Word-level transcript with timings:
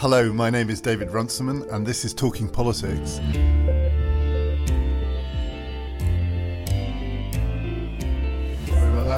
Hello, 0.00 0.32
my 0.32 0.48
name 0.48 0.70
is 0.70 0.80
David 0.80 1.10
Runciman, 1.10 1.62
and 1.70 1.86
this 1.86 2.06
is 2.06 2.14
Talking 2.14 2.48
Politics. 2.48 3.16
Sorry 3.16 3.34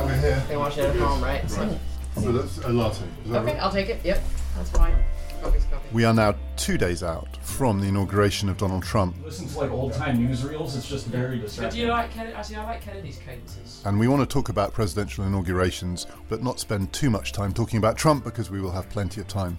we're 0.04 0.16
here. 0.16 0.42
They 0.48 0.56
want 0.56 0.76
you 0.76 0.82
at 0.82 0.96
home, 0.96 1.22
right? 1.22 1.48
Right. 1.52 1.78
Oh, 2.16 2.20
so 2.20 2.32
that's 2.32 2.58
a 2.58 2.70
latte. 2.70 3.04
That 3.26 3.42
Okay, 3.42 3.52
right? 3.52 3.62
I'll 3.62 3.70
take 3.70 3.90
it. 3.90 4.04
Yep, 4.04 4.24
that's 4.56 4.70
fine. 4.70 4.96
Coffee's 5.40 5.64
coffee. 5.66 5.86
We 5.92 6.04
are 6.04 6.12
now 6.12 6.34
two 6.56 6.76
days 6.76 7.04
out 7.04 7.28
from 7.42 7.80
the 7.80 7.86
inauguration 7.86 8.48
of 8.48 8.56
Donald 8.56 8.82
Trump, 8.82 9.14
Listen 9.24 9.46
to 9.46 9.58
like 9.60 9.70
old 9.70 9.92
time 9.92 10.18
newsreels. 10.18 10.76
It's 10.76 10.88
just 10.88 11.06
very 11.06 11.38
But 11.38 11.70
do 11.70 11.78
you 11.78 11.86
like 11.86 12.10
Kennedy? 12.10 12.34
Actually, 12.34 12.56
I 12.56 12.64
like 12.64 12.80
Kennedy's 12.80 13.18
cadences. 13.18 13.82
and 13.84 14.00
we 14.00 14.08
want 14.08 14.28
to 14.28 14.34
talk 14.34 14.48
about 14.48 14.72
presidential 14.72 15.24
inaugurations, 15.24 16.08
but 16.28 16.42
not 16.42 16.58
spend 16.58 16.92
too 16.92 17.08
much 17.08 17.30
time 17.30 17.52
talking 17.52 17.76
about 17.76 17.96
Trump 17.96 18.24
because 18.24 18.50
we 18.50 18.60
will 18.60 18.72
have 18.72 18.90
plenty 18.90 19.20
of 19.20 19.28
time 19.28 19.58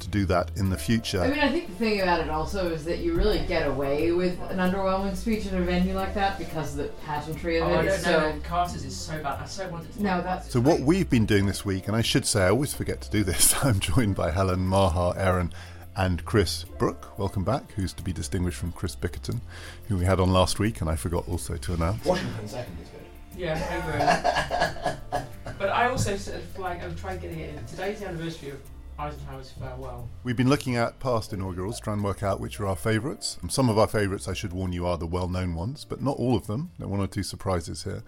to 0.00 0.08
do 0.08 0.24
that 0.26 0.50
in 0.56 0.68
the 0.70 0.76
future. 0.76 1.20
I 1.22 1.28
mean, 1.28 1.38
I 1.40 1.50
think 1.50 1.68
the 1.68 1.74
thing 1.74 2.00
about 2.00 2.20
it 2.20 2.28
also 2.28 2.70
is 2.70 2.84
that 2.84 2.98
you 2.98 3.14
really 3.14 3.38
get 3.46 3.66
away 3.66 4.12
with 4.12 4.38
an 4.50 4.58
underwhelming 4.58 5.16
speech 5.16 5.46
at 5.46 5.54
a 5.54 5.60
venue 5.60 5.94
like 5.94 6.14
that 6.14 6.38
because 6.38 6.72
of 6.72 6.84
the 6.84 6.88
pageantry 7.06 7.58
of 7.58 7.68
Oh, 7.68 7.70
it. 7.70 7.72
I 7.72 7.76
don't 7.76 7.86
is 7.86 8.04
know. 8.06 8.12
so 8.12 8.32
no, 8.32 8.40
Carter's 8.42 8.84
is 8.84 8.96
so 8.96 9.22
bad. 9.22 9.40
I 9.40 9.46
so 9.46 9.68
wanted 9.68 9.92
to. 9.94 10.02
no, 10.02 10.22
that's 10.22 10.50
So 10.52 10.60
what 10.60 10.80
we've 10.80 11.08
been 11.08 11.26
doing 11.26 11.46
this 11.46 11.64
week, 11.64 11.88
and 11.88 11.96
I 11.96 12.02
should 12.02 12.26
say 12.26 12.44
I 12.44 12.50
always 12.50 12.74
forget 12.74 13.00
to 13.02 13.10
do 13.10 13.24
this, 13.24 13.54
I'm 13.64 13.80
joined 13.80 14.14
by 14.16 14.30
Helen, 14.30 14.66
Maha, 14.66 15.14
Aaron, 15.18 15.52
and 15.96 16.22
Chris 16.26 16.64
Brooke, 16.78 17.18
Welcome 17.18 17.42
back, 17.44 17.72
who's 17.72 17.94
to 17.94 18.02
be 18.02 18.12
distinguished 18.12 18.58
from 18.58 18.72
Chris 18.72 18.94
Bickerton, 18.94 19.40
who 19.88 19.96
we 19.96 20.04
had 20.04 20.20
on 20.20 20.30
last 20.30 20.58
week, 20.58 20.82
and 20.82 20.90
I 20.90 20.96
forgot 20.96 21.26
also 21.26 21.56
to 21.56 21.72
announce. 21.72 22.04
Washington 22.04 22.46
second 22.48 22.76
is 22.82 22.88
good. 22.90 23.00
Yeah, 23.38 23.54
I 23.70 25.12
agree. 25.14 25.20
but 25.58 25.70
I 25.70 25.88
also 25.88 26.16
sort 26.16 26.36
of 26.36 26.58
like 26.58 26.82
I'm 26.84 26.94
trying 26.96 27.18
getting 27.18 27.40
it 27.40 27.54
in. 27.58 27.64
Today's 27.66 28.00
the 28.00 28.08
anniversary 28.08 28.50
of 28.50 28.58
Eisenhower's 28.98 29.52
farewell. 29.52 30.08
We've 30.24 30.36
been 30.36 30.48
looking 30.48 30.76
at 30.76 30.98
past 31.00 31.32
inaugurals, 31.32 31.80
trying 31.80 31.98
to 31.98 32.04
work 32.04 32.22
out 32.22 32.40
which 32.40 32.58
are 32.58 32.66
our 32.66 32.76
favourites. 32.76 33.38
Some 33.48 33.68
of 33.68 33.78
our 33.78 33.86
favourites, 33.86 34.26
I 34.26 34.32
should 34.32 34.52
warn 34.52 34.72
you, 34.72 34.86
are 34.86 34.96
the 34.96 35.06
well-known 35.06 35.54
ones, 35.54 35.84
but 35.84 36.00
not 36.00 36.16
all 36.16 36.34
of 36.34 36.46
them. 36.46 36.70
There 36.78 36.86
are 36.86 36.90
one 36.90 37.00
or 37.00 37.06
two 37.06 37.22
surprises 37.22 37.84
here. 37.84 38.02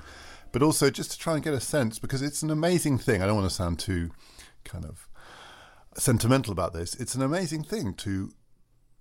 But 0.50 0.62
also 0.62 0.88
just 0.88 1.10
to 1.12 1.18
try 1.18 1.34
and 1.34 1.44
get 1.44 1.52
a 1.52 1.60
sense, 1.60 1.98
because 1.98 2.22
it's 2.22 2.42
an 2.42 2.50
amazing 2.50 2.98
thing. 2.98 3.22
I 3.22 3.26
don't 3.26 3.36
want 3.36 3.48
to 3.48 3.54
sound 3.54 3.78
too 3.78 4.10
kind 4.64 4.84
of 4.84 5.08
sentimental 5.96 6.52
about 6.52 6.72
this. 6.72 6.94
It's 6.94 7.14
an 7.14 7.22
amazing 7.22 7.64
thing 7.64 7.92
to 7.94 8.32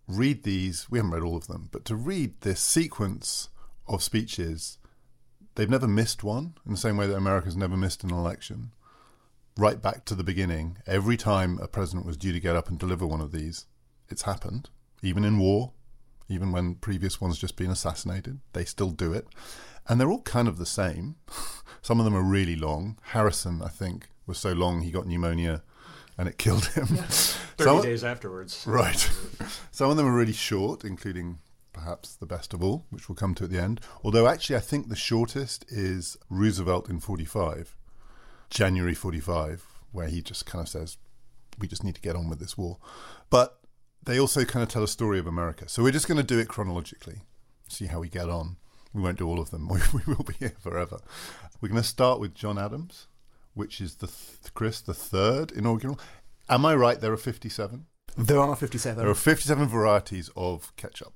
read 0.07 0.43
these. 0.43 0.87
We 0.89 0.99
haven't 0.99 1.11
read 1.11 1.23
all 1.23 1.37
of 1.37 1.47
them, 1.47 1.69
but 1.71 1.85
to 1.85 1.95
read 1.95 2.41
this 2.41 2.59
sequence 2.59 3.49
of 3.87 4.03
speeches. 4.03 4.77
They've 5.55 5.69
never 5.69 5.87
missed 5.87 6.23
one 6.23 6.55
in 6.65 6.73
the 6.73 6.77
same 6.77 6.97
way 6.97 7.07
that 7.07 7.15
America's 7.15 7.55
never 7.55 7.77
missed 7.77 8.03
an 8.03 8.11
election 8.11 8.71
right 9.57 9.81
back 9.81 10.05
to 10.05 10.15
the 10.15 10.23
beginning, 10.23 10.77
every 10.85 11.17
time 11.17 11.59
a 11.61 11.67
president 11.67 12.05
was 12.05 12.17
due 12.17 12.31
to 12.31 12.39
get 12.39 12.55
up 12.55 12.69
and 12.69 12.77
deliver 12.79 13.05
one 13.05 13.21
of 13.21 13.31
these, 13.31 13.65
it's 14.09 14.23
happened. 14.23 14.69
Even 15.01 15.23
in 15.23 15.39
war, 15.39 15.73
even 16.29 16.51
when 16.51 16.75
previous 16.75 17.21
ones 17.21 17.37
just 17.37 17.55
been 17.55 17.71
assassinated, 17.71 18.39
they 18.53 18.65
still 18.65 18.91
do 18.91 19.13
it. 19.13 19.27
And 19.87 19.99
they're 19.99 20.09
all 20.11 20.21
kind 20.21 20.47
of 20.47 20.57
the 20.57 20.65
same. 20.65 21.15
Some 21.81 21.99
of 21.99 22.05
them 22.05 22.15
are 22.15 22.21
really 22.21 22.55
long. 22.55 22.97
Harrison, 23.01 23.61
I 23.61 23.69
think, 23.69 24.09
was 24.25 24.37
so 24.37 24.51
long 24.51 24.81
he 24.81 24.91
got 24.91 25.07
pneumonia 25.07 25.63
and 26.17 26.27
it 26.27 26.37
killed 26.37 26.65
him. 26.67 26.85
30 26.87 27.63
Some- 27.63 27.81
days 27.81 28.03
afterwards. 28.03 28.65
Right. 28.67 29.09
Some 29.71 29.89
of 29.89 29.97
them 29.97 30.05
are 30.05 30.15
really 30.15 30.33
short, 30.33 30.83
including 30.83 31.39
perhaps 31.71 32.15
the 32.15 32.25
best 32.25 32.53
of 32.53 32.63
all, 32.63 32.85
which 32.89 33.07
we'll 33.07 33.15
come 33.15 33.35
to 33.35 33.43
at 33.45 33.51
the 33.51 33.61
end. 33.61 33.79
Although, 34.03 34.27
actually, 34.27 34.55
I 34.55 34.61
think 34.61 34.89
the 34.89 34.95
shortest 34.95 35.63
is 35.69 36.17
Roosevelt 36.29 36.89
in 36.89 36.99
45, 36.99 37.76
January 38.49 38.93
45, 38.93 39.65
where 39.91 40.07
he 40.07 40.21
just 40.21 40.45
kind 40.45 40.61
of 40.61 40.69
says, 40.69 40.97
we 41.59 41.67
just 41.67 41.83
need 41.83 41.95
to 41.95 42.01
get 42.01 42.15
on 42.15 42.29
with 42.29 42.39
this 42.39 42.57
war. 42.57 42.77
But 43.29 43.59
they 44.03 44.19
also 44.19 44.45
kind 44.45 44.63
of 44.63 44.69
tell 44.69 44.83
a 44.83 44.87
story 44.87 45.19
of 45.19 45.27
America. 45.27 45.67
So 45.67 45.83
we're 45.83 45.91
just 45.91 46.07
going 46.07 46.19
to 46.19 46.23
do 46.23 46.39
it 46.39 46.47
chronologically, 46.47 47.21
see 47.67 47.87
how 47.87 47.99
we 47.99 48.09
get 48.09 48.29
on. 48.29 48.57
We 48.93 49.01
won't 49.01 49.17
do 49.17 49.27
all 49.27 49.39
of 49.39 49.51
them. 49.51 49.67
We, 49.67 49.79
we 49.93 50.13
will 50.13 50.23
be 50.23 50.35
here 50.39 50.55
forever. 50.59 50.99
We're 51.61 51.69
going 51.69 51.81
to 51.81 51.87
start 51.87 52.19
with 52.19 52.33
John 52.33 52.57
Adams, 52.57 53.07
which 53.53 53.81
is 53.81 53.95
the 53.95 54.07
th- 54.07 54.53
Chris 54.53 54.81
the 54.81 54.93
third 54.93 55.51
inaugural. 55.51 55.99
Am 56.49 56.65
I 56.65 56.75
right? 56.75 56.99
There 56.99 57.11
are 57.11 57.17
fifty-seven. 57.17 57.85
There 58.17 58.39
are 58.39 58.55
57. 58.55 58.97
There 58.97 59.09
are 59.09 59.13
57 59.13 59.67
varieties 59.67 60.31
of 60.35 60.75
ketchup. 60.75 61.13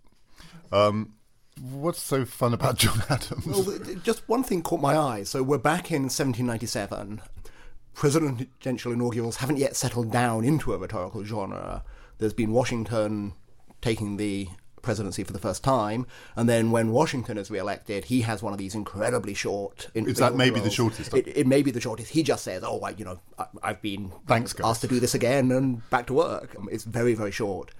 Um, 0.72 1.16
what's 1.60 2.02
so 2.02 2.26
fun 2.26 2.54
about 2.54 2.78
John 2.84 3.04
Adams? 3.10 3.46
Well, 3.46 3.78
just 4.04 4.28
one 4.30 4.44
thing 4.44 4.62
caught 4.62 4.82
my 4.82 4.98
eye. 4.98 5.24
So 5.24 5.44
we're 5.44 5.58
back 5.58 5.92
in 5.92 6.04
1797. 6.04 7.22
Presidential 7.94 8.92
inaugurals 8.94 9.38
haven't 9.38 9.58
yet 9.58 9.76
settled 9.76 10.12
down 10.12 10.46
into 10.46 10.74
a 10.74 10.78
rhetorical 10.78 11.24
genre. 11.24 11.84
There's 12.20 12.34
been 12.34 12.52
Washington 12.52 13.34
taking 13.82 14.18
the 14.18 14.48
presidency 14.82 15.24
for 15.24 15.34
the 15.34 15.40
first 15.40 15.64
time, 15.64 16.08
and 16.36 16.50
then 16.50 16.72
when 16.72 16.92
Washington 16.92 17.38
is 17.38 17.52
re-elected, 17.52 18.06
he 18.06 18.22
has 18.22 18.42
one 18.42 18.52
of 18.54 18.58
these 18.58 18.74
incredibly 18.74 19.34
short. 19.36 19.90
in- 19.94 20.08
Is 20.08 20.18
that 20.18 20.36
maybe 20.36 20.60
the 20.60 20.72
shortest? 20.72 21.14
It, 21.14 21.28
it 21.28 21.46
may 21.48 21.62
be 21.62 21.70
the 21.70 21.82
shortest. 21.82 22.12
He 22.12 22.24
just 22.24 22.44
says, 22.44 22.64
"Oh, 22.66 22.80
I, 22.80 22.92
you 22.92 23.06
know, 23.06 23.20
I, 23.38 23.46
I've 23.62 23.82
been 23.82 24.12
Thanks, 24.26 24.54
guys." 24.54 24.66
asked 24.66 24.82
to 24.82 24.88
do 24.88 25.00
this 25.00 25.14
again 25.14 25.52
and 25.52 25.88
back 25.92 26.08
to 26.08 26.14
work." 26.14 26.56
It's 26.72 26.86
very, 26.86 27.14
very 27.14 27.32
short. 27.32 27.72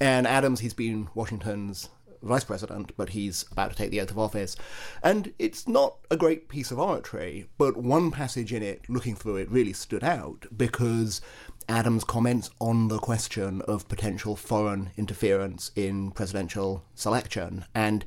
And 0.00 0.26
Adams, 0.26 0.60
he's 0.60 0.74
been 0.74 1.08
Washington's 1.14 1.88
vice 2.22 2.44
president, 2.44 2.92
but 2.96 3.10
he's 3.10 3.44
about 3.52 3.70
to 3.70 3.76
take 3.76 3.90
the 3.90 4.00
oath 4.00 4.10
of 4.10 4.18
office. 4.18 4.56
And 5.02 5.32
it's 5.38 5.66
not 5.66 5.96
a 6.10 6.16
great 6.16 6.48
piece 6.48 6.70
of 6.70 6.78
oratory, 6.78 7.48
but 7.58 7.76
one 7.76 8.10
passage 8.10 8.52
in 8.52 8.62
it, 8.62 8.88
looking 8.88 9.14
through 9.14 9.36
it, 9.36 9.50
really 9.50 9.72
stood 9.72 10.04
out 10.04 10.46
because 10.56 11.20
Adams 11.68 12.04
comments 12.04 12.50
on 12.60 12.88
the 12.88 12.98
question 12.98 13.62
of 13.62 13.88
potential 13.88 14.36
foreign 14.36 14.90
interference 14.96 15.70
in 15.76 16.10
presidential 16.10 16.84
selection. 16.94 17.64
And 17.74 18.04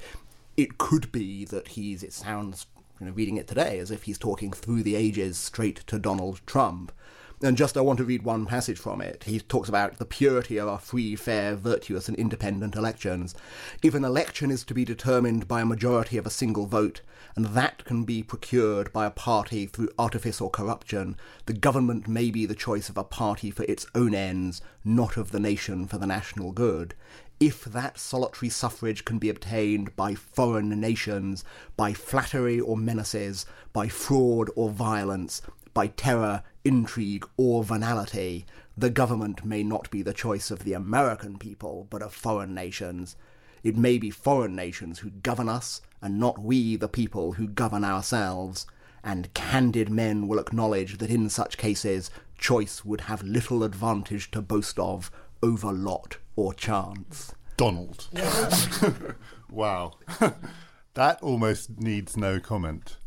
it 0.58 0.78
could 0.78 1.12
be 1.12 1.46
that 1.46 1.70
he's, 1.70 2.04
it 2.04 2.14
sounds, 2.14 2.68
you 3.00 3.08
know, 3.08 3.12
reading 3.12 3.38
it 3.38 3.48
today, 3.48 3.80
as 3.80 3.92
if 3.92 4.04
he's 4.04 4.18
talking 4.18 4.52
through 4.52 4.84
the 4.84 4.96
ages 4.96 5.38
straight 5.38 5.78
to 5.88 6.00
Donald 6.00 6.42
Trump. 6.46 6.92
And 7.42 7.58
just 7.58 7.76
I 7.76 7.82
want 7.82 7.98
to 7.98 8.06
read 8.06 8.24
one 8.24 8.46
passage 8.46 8.80
from 8.80 9.02
it. 9.02 9.26
He 9.26 9.40
talks 9.40 9.68
about 9.68 9.98
the 9.98 10.06
purity 10.06 10.58
of 10.58 10.70
our 10.70 10.80
free, 10.80 11.16
fair, 11.16 11.56
virtuous, 11.56 12.08
and 12.08 12.18
independent 12.18 12.76
elections. 12.76 13.36
If 13.84 13.94
an 13.94 14.06
election 14.06 14.52
is 14.52 14.64
to 14.64 14.74
be 14.74 14.86
determined 14.86 15.48
by 15.48 15.62
a 15.62 15.66
majority 15.66 16.18
of 16.18 16.26
a 16.26 16.30
single 16.30 16.66
vote, 16.66 17.02
and 17.36 17.48
that 17.48 17.84
can 17.84 18.06
be 18.06 18.24
procured 18.24 18.94
by 18.94 19.06
a 19.06 19.12
party 19.12 19.66
through 19.66 19.90
artifice 20.00 20.40
or 20.40 20.50
corruption, 20.50 21.18
the 21.46 21.54
government 21.54 22.08
may 22.08 22.32
be 22.32 22.46
the 22.46 22.56
choice 22.56 22.88
of 22.88 22.98
a 22.98 23.04
party 23.04 23.52
for 23.52 23.64
its 23.64 23.86
own 23.94 24.16
ends, 24.16 24.62
not 24.86 25.18
of 25.18 25.32
the 25.32 25.40
nation 25.40 25.88
for 25.88 25.98
the 25.98 26.08
national 26.08 26.54
good 26.54 26.96
if 27.40 27.66
that 27.66 27.98
solitary 27.98 28.50
suffrage 28.50 29.04
can 29.04 29.20
be 29.20 29.30
obtained 29.30 29.94
by 29.98 30.16
foreign 30.16 30.70
nations, 30.80 31.44
by 31.76 31.92
flattery 31.94 32.60
or 32.60 32.78
menaces, 32.78 33.46
by 33.74 33.90
fraud 33.90 34.50
or 34.56 34.70
violence, 34.70 35.42
by 35.74 35.88
terror, 35.88 36.44
intrigue, 36.66 37.26
or 37.38 37.64
venality, 37.64 38.46
the 38.78 38.90
government 38.90 39.46
may 39.46 39.64
not 39.64 39.90
be 39.90 40.02
the 40.02 40.14
choice 40.14 40.52
of 40.52 40.64
the 40.66 40.74
American 40.74 41.38
people, 41.38 41.88
but 41.90 42.02
of 42.02 42.14
foreign 42.14 42.54
nations. 42.54 43.16
It 43.64 43.78
may 43.78 43.98
be 43.98 44.10
foreign 44.10 44.56
nations 44.56 45.00
who 45.00 45.12
govern 45.12 45.48
us, 45.48 45.82
and 46.02 46.20
not 46.20 46.40
we, 46.40 46.76
the 46.76 46.90
people, 46.90 47.34
who 47.34 47.48
govern 47.48 47.86
ourselves. 47.86 48.68
And 49.04 49.34
candid 49.34 49.90
men 49.90 50.28
will 50.28 50.40
acknowledge 50.40 50.98
that 50.98 51.10
in 51.10 51.30
such 51.30 51.58
cases, 51.58 52.10
choice 52.38 52.84
would 52.84 53.02
have 53.02 53.24
little 53.24 53.64
advantage 53.64 54.32
to 54.32 54.42
boast 54.42 54.78
of 54.80 55.12
over 55.42 55.72
lot 55.72 56.18
or 56.36 56.54
chance. 56.54 57.34
Donald. 57.56 58.08
wow. 59.50 59.94
that 60.96 61.22
almost 61.22 61.80
needs 61.80 62.18
no 62.18 62.40
comment. 62.40 62.98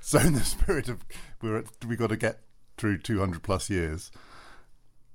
So, 0.00 0.18
in 0.18 0.34
the 0.34 0.40
spirit 0.40 0.88
of 0.88 1.04
we're 1.40 1.58
at, 1.58 1.66
we 1.86 1.96
got 1.96 2.08
to 2.08 2.16
get 2.16 2.40
through 2.76 2.98
200 2.98 3.42
plus 3.42 3.70
years. 3.70 4.10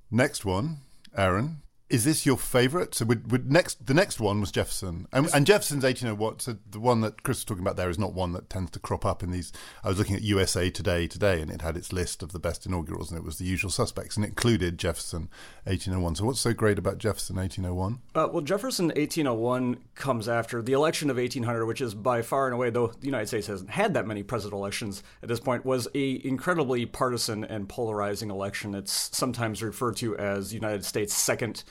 Next 0.09 0.45
one, 0.45 0.77
Aaron. 1.15 1.61
Is 1.89 2.03
this 2.03 2.25
your 2.25 2.37
favourite? 2.37 2.93
So, 2.93 3.05
would, 3.05 3.31
would 3.31 3.49
next 3.49 3.85
the 3.85 3.93
next 3.93 4.19
one 4.19 4.41
was 4.41 4.51
Jefferson, 4.51 5.07
and, 5.13 5.29
and 5.33 5.47
Jefferson's 5.47 5.85
1801. 5.85 6.39
So, 6.39 6.57
the 6.69 6.81
one 6.81 6.99
that 6.99 7.23
Chris 7.23 7.37
was 7.37 7.45
talking 7.45 7.63
about 7.63 7.77
there 7.77 7.89
is 7.89 7.97
not 7.97 8.13
one 8.13 8.33
that 8.33 8.49
tends 8.49 8.71
to 8.71 8.79
crop 8.79 9.05
up 9.05 9.23
in 9.23 9.31
these. 9.31 9.53
I 9.85 9.87
was 9.87 9.97
looking 9.97 10.17
at 10.17 10.21
USA 10.21 10.69
Today 10.69 11.07
today, 11.07 11.39
and 11.41 11.49
it 11.49 11.61
had 11.61 11.77
its 11.77 11.93
list 11.93 12.21
of 12.21 12.33
the 12.33 12.39
best 12.39 12.65
inaugurals, 12.65 13.09
and 13.09 13.17
it 13.17 13.23
was 13.23 13.37
the 13.37 13.45
usual 13.45 13.71
suspects, 13.71 14.17
and 14.17 14.25
it 14.25 14.29
included 14.29 14.77
Jefferson 14.77 15.29
1801. 15.63 16.15
So, 16.15 16.25
what's 16.25 16.41
so 16.41 16.53
great 16.53 16.77
about 16.77 16.97
Jefferson 16.97 17.37
1801? 17.37 17.99
Uh, 18.15 18.27
well, 18.33 18.43
Jefferson 18.43 18.87
1801 18.87 19.77
comes 19.95 20.27
after 20.27 20.61
the 20.61 20.73
election 20.73 21.09
of 21.09 21.15
1800, 21.15 21.65
which 21.65 21.79
is 21.79 21.93
by 21.93 22.21
far 22.21 22.47
and 22.47 22.53
away, 22.53 22.69
though 22.69 22.87
the 22.87 23.05
United 23.05 23.27
States 23.27 23.47
hasn't 23.47 23.69
had 23.69 23.93
that 23.93 24.05
many 24.05 24.23
presidential 24.23 24.59
elections 24.59 25.03
at 25.23 25.29
this 25.29 25.39
point, 25.39 25.65
was 25.65 25.87
a 25.95 26.21
incredibly 26.27 26.85
partisan 26.85 27.45
and 27.45 27.69
polarizing 27.69 28.29
election. 28.29 28.75
It's 28.75 29.09
sometimes 29.15 29.63
referred 29.63 29.95
to 29.97 30.17
as 30.17 30.49
the 30.49 30.55
United 30.55 30.83
States' 30.83 31.13
second 31.13 31.63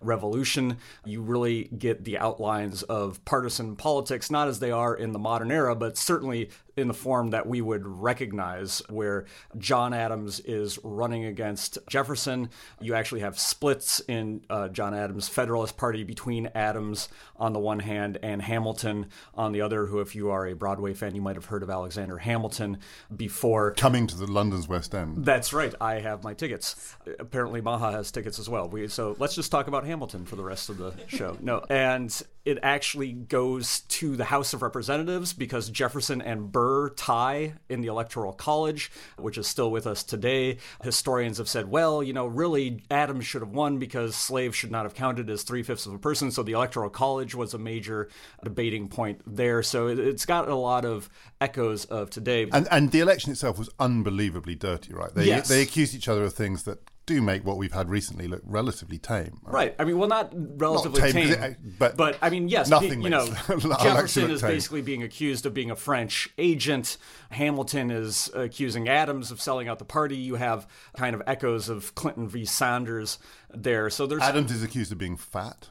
revolution. 0.00 0.78
You 1.04 1.22
really 1.22 1.64
get 1.64 2.04
the 2.04 2.18
outlines 2.18 2.82
of 2.84 3.24
partisan 3.24 3.76
politics, 3.76 4.30
not 4.30 4.48
as 4.48 4.58
they 4.58 4.70
are 4.70 4.94
in 4.94 5.12
the 5.12 5.18
modern 5.18 5.50
era, 5.50 5.74
but 5.74 5.96
certainly 5.96 6.50
in 6.76 6.88
the 6.88 6.94
form 6.94 7.30
that 7.30 7.46
we 7.46 7.62
would 7.62 7.86
recognize, 7.86 8.82
where 8.90 9.24
John 9.56 9.94
Adams 9.94 10.40
is 10.40 10.78
running 10.84 11.24
against 11.24 11.78
Jefferson. 11.88 12.50
You 12.80 12.94
actually 12.94 13.22
have 13.22 13.38
splits 13.38 14.00
in 14.00 14.42
uh, 14.50 14.68
John 14.68 14.94
Adams' 14.94 15.26
Federalist 15.26 15.78
Party 15.78 16.04
between 16.04 16.50
Adams 16.54 17.08
on 17.36 17.54
the 17.54 17.58
one 17.58 17.80
hand 17.80 18.18
and 18.22 18.42
Hamilton 18.42 19.06
on 19.34 19.52
the 19.52 19.62
other, 19.62 19.86
who, 19.86 20.00
if 20.00 20.14
you 20.14 20.28
are 20.28 20.46
a 20.46 20.54
Broadway 20.54 20.92
fan, 20.92 21.14
you 21.14 21.22
might 21.22 21.36
have 21.36 21.46
heard 21.46 21.62
of 21.62 21.70
Alexander 21.70 22.18
Hamilton 22.18 22.78
before. 23.14 23.72
Coming 23.72 24.06
to 24.08 24.16
the 24.16 24.26
London's 24.26 24.68
West 24.68 24.94
End. 24.94 25.24
That's 25.24 25.54
right. 25.54 25.74
I 25.80 26.00
have 26.00 26.24
my 26.24 26.34
tickets. 26.34 26.94
Apparently, 27.18 27.62
Maha 27.62 27.92
has 27.92 28.10
tickets 28.10 28.38
as 28.38 28.50
well. 28.50 28.68
We, 28.68 28.88
so 28.88 29.16
let's 29.18 29.34
just 29.34 29.50
talk 29.50 29.66
about 29.66 29.85
Hamilton 29.86 30.26
for 30.26 30.36
the 30.36 30.44
rest 30.44 30.68
of 30.68 30.78
the 30.78 30.94
show. 31.06 31.38
No, 31.40 31.64
and 31.70 32.22
it 32.44 32.58
actually 32.62 33.12
goes 33.12 33.80
to 33.80 34.14
the 34.14 34.24
House 34.24 34.54
of 34.54 34.62
Representatives 34.62 35.32
because 35.32 35.68
Jefferson 35.68 36.22
and 36.22 36.52
Burr 36.52 36.90
tie 36.90 37.54
in 37.68 37.80
the 37.80 37.88
Electoral 37.88 38.32
College, 38.32 38.92
which 39.18 39.36
is 39.36 39.48
still 39.48 39.70
with 39.70 39.84
us 39.86 40.04
today. 40.04 40.58
Historians 40.82 41.38
have 41.38 41.48
said, 41.48 41.68
well, 41.68 42.04
you 42.04 42.12
know, 42.12 42.26
really, 42.26 42.84
Adams 42.88 43.26
should 43.26 43.42
have 43.42 43.50
won 43.50 43.78
because 43.78 44.14
slaves 44.14 44.54
should 44.56 44.70
not 44.70 44.84
have 44.84 44.94
counted 44.94 45.28
as 45.28 45.42
three 45.42 45.64
fifths 45.64 45.86
of 45.86 45.94
a 45.94 45.98
person. 45.98 46.30
So 46.30 46.44
the 46.44 46.52
Electoral 46.52 46.90
College 46.90 47.34
was 47.34 47.52
a 47.52 47.58
major 47.58 48.08
debating 48.44 48.88
point 48.88 49.22
there. 49.26 49.62
So 49.64 49.88
it, 49.88 49.98
it's 49.98 50.24
got 50.24 50.48
a 50.48 50.54
lot 50.54 50.84
of 50.84 51.10
echoes 51.40 51.84
of 51.86 52.10
today. 52.10 52.46
And 52.52 52.68
and 52.70 52.92
the 52.92 53.00
election 53.00 53.32
itself 53.32 53.58
was 53.58 53.70
unbelievably 53.80 54.54
dirty, 54.56 54.94
right? 54.94 55.12
They 55.12 55.26
Yes. 55.26 55.48
they 55.48 55.62
accused 55.62 55.94
each 55.94 56.08
other 56.08 56.24
of 56.24 56.32
things 56.32 56.62
that 56.62 56.78
do 57.06 57.22
make 57.22 57.44
what 57.44 57.56
we've 57.56 57.72
had 57.72 57.88
recently 57.88 58.26
look 58.26 58.42
relatively 58.44 58.98
tame. 58.98 59.38
Right. 59.44 59.74
I 59.78 59.84
mean, 59.84 59.96
well, 59.98 60.08
not 60.08 60.32
relatively 60.34 61.00
tame, 61.00 61.12
tame, 61.12 61.28
'cause 61.28 61.36
it- 61.50 61.56
uh, 61.80 61.90
but 61.96 62.18
I 62.20 62.30
mean, 62.30 62.48
yes, 62.48 62.68
nothing 62.68 63.00
you 63.00 63.10
know, 63.10 63.26
Jefferson 63.80 64.30
is 64.30 64.40
tame. 64.40 64.50
basically 64.50 64.82
being 64.82 65.02
accused 65.04 65.46
of 65.46 65.54
being 65.54 65.70
a 65.70 65.76
French 65.76 66.28
agent. 66.36 66.96
Hamilton 67.30 67.90
is 67.90 68.28
accusing 68.34 68.88
Adams 68.88 69.30
of 69.30 69.40
selling 69.40 69.68
out 69.68 69.78
the 69.78 69.84
party. 69.84 70.16
You 70.16 70.34
have 70.34 70.66
kind 70.96 71.14
of 71.14 71.22
echoes 71.26 71.68
of 71.68 71.94
Clinton 71.94 72.28
v. 72.28 72.44
Sanders 72.44 73.18
there. 73.54 73.88
So 73.88 74.06
there's 74.06 74.22
Adams 74.22 74.50
is 74.50 74.62
accused 74.62 74.90
of 74.92 74.98
being 74.98 75.16
fat, 75.16 75.68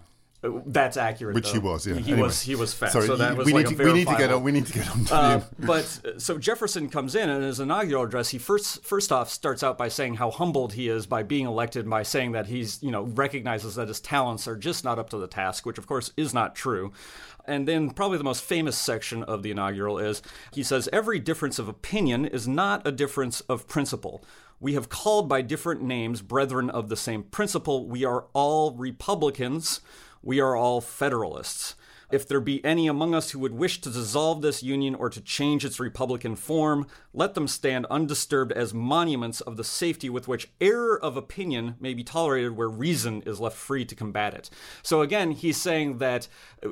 that's 0.66 0.98
accurate, 0.98 1.36
which 1.36 1.52
he 1.52 1.60
was. 1.60 1.86
Yeah, 1.88 1.96
he 1.96 2.12
Anyway. 2.12 2.22
was 2.22 2.42
he 2.42 2.56
was 2.56 2.74
fat. 2.74 2.92
Sorry, 2.92 3.08
so 3.08 3.16
that 3.16 3.38
was 3.38 3.46
we 3.46 3.54
like 3.54 3.70
need 3.70 3.80
a 3.80 3.84
to 3.84 3.92
we 3.92 3.94
need 3.94 4.08
to 4.08 4.18
get 4.18 4.32
on. 4.32 4.44
We 4.44 4.52
need 4.52 4.66
to 4.68 4.74
get 4.74 4.90
on 4.90 5.06
to 5.06 5.16
uh, 5.16 5.42
but 5.60 6.00
uh, 6.06 6.20
so 6.20 6.38
Jefferson 6.38 6.90
comes 6.90 7.16
in 7.16 7.30
and 7.30 7.42
in 7.42 7.48
his 7.48 7.60
inaugural 7.60 8.04
address, 8.04 8.30
he 8.30 8.38
first 8.38 8.84
first 8.84 9.12
off 9.12 9.30
starts 9.30 9.64
out 9.64 9.78
by 9.78 9.88
saying 9.88 10.16
how 10.16 10.32
humbled 10.32 10.74
he 10.74 10.90
is 10.90 11.06
by 11.06 11.24
being 11.24 11.46
elected, 11.46 11.90
by 11.90 12.04
saying 12.04 12.34
that 12.34 12.48
he's 12.48 12.82
you 12.84 12.92
know 12.92 13.04
recognizes 13.04 13.76
that 13.76 13.88
his 13.88 14.00
talents 14.00 14.48
are 14.48 14.56
just 14.58 14.84
not 14.84 15.00
up 15.00 15.10
to 15.10 15.18
the 15.18 15.28
task, 15.28 15.66
which 15.66 15.78
of 15.78 15.88
course 15.88 16.12
is 16.18 16.34
not 16.34 16.56
true. 16.56 16.92
And 17.48 17.68
then 17.68 17.92
probably 17.92 18.18
the 18.18 18.24
most 18.24 18.44
famous 18.44 18.76
section 18.76 19.22
of 19.24 19.44
the 19.44 19.52
inaugural 19.52 20.00
is 20.00 20.22
he 20.52 20.64
says 20.64 20.90
every 20.92 21.20
difference 21.20 21.60
of 21.60 21.68
opinion 21.68 22.26
is 22.26 22.48
not 22.48 22.86
a 22.88 22.92
difference 22.92 23.42
of 23.42 23.68
principle. 23.68 24.24
We 24.60 24.74
have 24.74 24.90
called 24.90 25.30
by 25.30 25.42
different 25.42 25.84
names 25.84 26.22
brethren 26.22 26.70
of 26.70 26.90
the 26.90 26.96
same 26.96 27.24
principle. 27.24 27.88
We 27.88 28.04
are 28.04 28.26
all 28.34 28.72
Republicans. 28.72 29.82
We 30.26 30.40
are 30.40 30.56
all 30.56 30.82
Federalists. 30.82 31.76
If 32.12 32.28
there 32.28 32.40
be 32.40 32.64
any 32.64 32.88
among 32.88 33.16
us 33.16 33.32
who 33.32 33.40
would 33.40 33.54
wish 33.54 33.82
to 33.82 33.90
dissolve 33.90 34.42
this 34.42 34.62
union 34.62 34.96
or 34.96 35.10
to 35.10 35.22
change 35.22 35.66
its 35.66 35.80
republican 35.80 36.36
form, 36.36 36.88
let 37.14 37.34
them 37.34 37.48
stand 37.48 37.86
undisturbed 37.90 38.52
as 38.52 38.74
monuments 38.74 39.42
of 39.42 39.58
the 39.58 39.64
safety 39.64 40.10
with 40.10 40.28
which 40.28 40.50
error 40.60 41.00
of 41.04 41.18
opinion 41.18 41.76
may 41.80 41.94
be 41.94 42.04
tolerated 42.04 42.56
where 42.56 42.70
reason 42.70 43.22
is 43.26 43.40
left 43.40 43.58
free 43.58 43.86
to 43.86 43.96
combat 43.96 44.34
it. 44.34 44.50
So 44.84 45.02
again, 45.02 45.32
he's 45.32 45.58
saying 45.58 45.98
that 46.00 46.28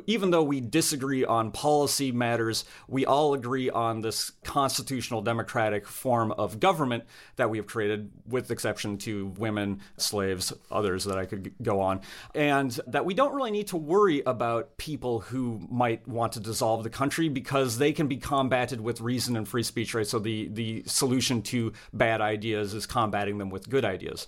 even 0.06 0.32
though 0.32 0.44
we 0.44 0.62
disagree 0.62 1.24
on 1.26 1.52
policy 1.52 2.12
matters, 2.12 2.66
we 2.88 3.06
all 3.06 3.34
agree 3.34 3.70
on 3.70 4.02
this 4.02 4.32
constitutional 4.44 5.22
democratic 5.22 5.88
form 5.88 6.32
of 6.34 6.60
government 6.60 7.06
that 7.38 7.50
we 7.50 7.58
have 7.58 7.68
created, 7.68 8.12
with 8.28 8.52
exception 8.52 8.98
to 9.00 9.28
women, 9.38 9.82
slaves, 9.98 10.54
others 10.72 11.06
that 11.06 11.18
I 11.18 11.26
could 11.26 11.54
go 11.62 11.80
on, 11.80 12.02
and 12.36 12.72
that 12.88 13.06
we 13.06 13.14
don't 13.14 13.34
really 13.34 13.52
need 13.52 13.68
to 13.68 13.78
worry 13.78 14.22
about 14.26 14.78
people 14.78 15.23
who 15.26 15.62
might 15.70 16.08
want 16.08 16.34
to 16.34 16.40
dissolve 16.40 16.84
the 16.84 16.90
country 16.90 17.30
because 17.30 17.78
they 17.78 17.92
can 17.92 18.08
be 18.08 18.18
combated 18.18 18.82
with 18.82 19.02
reason 19.02 19.36
and 19.36 19.48
free 19.48 19.64
speech, 19.64 19.94
right? 19.94 20.08
So 20.08 20.20
the, 20.20 20.48
the 20.50 20.84
solution 20.86 21.42
to 21.44 21.74
bad 21.92 22.22
ideas 22.22 22.74
is 22.74 22.86
combating 22.86 23.38
them 23.38 23.50
with 23.50 23.70
good 23.70 23.86
ideas. 23.86 24.28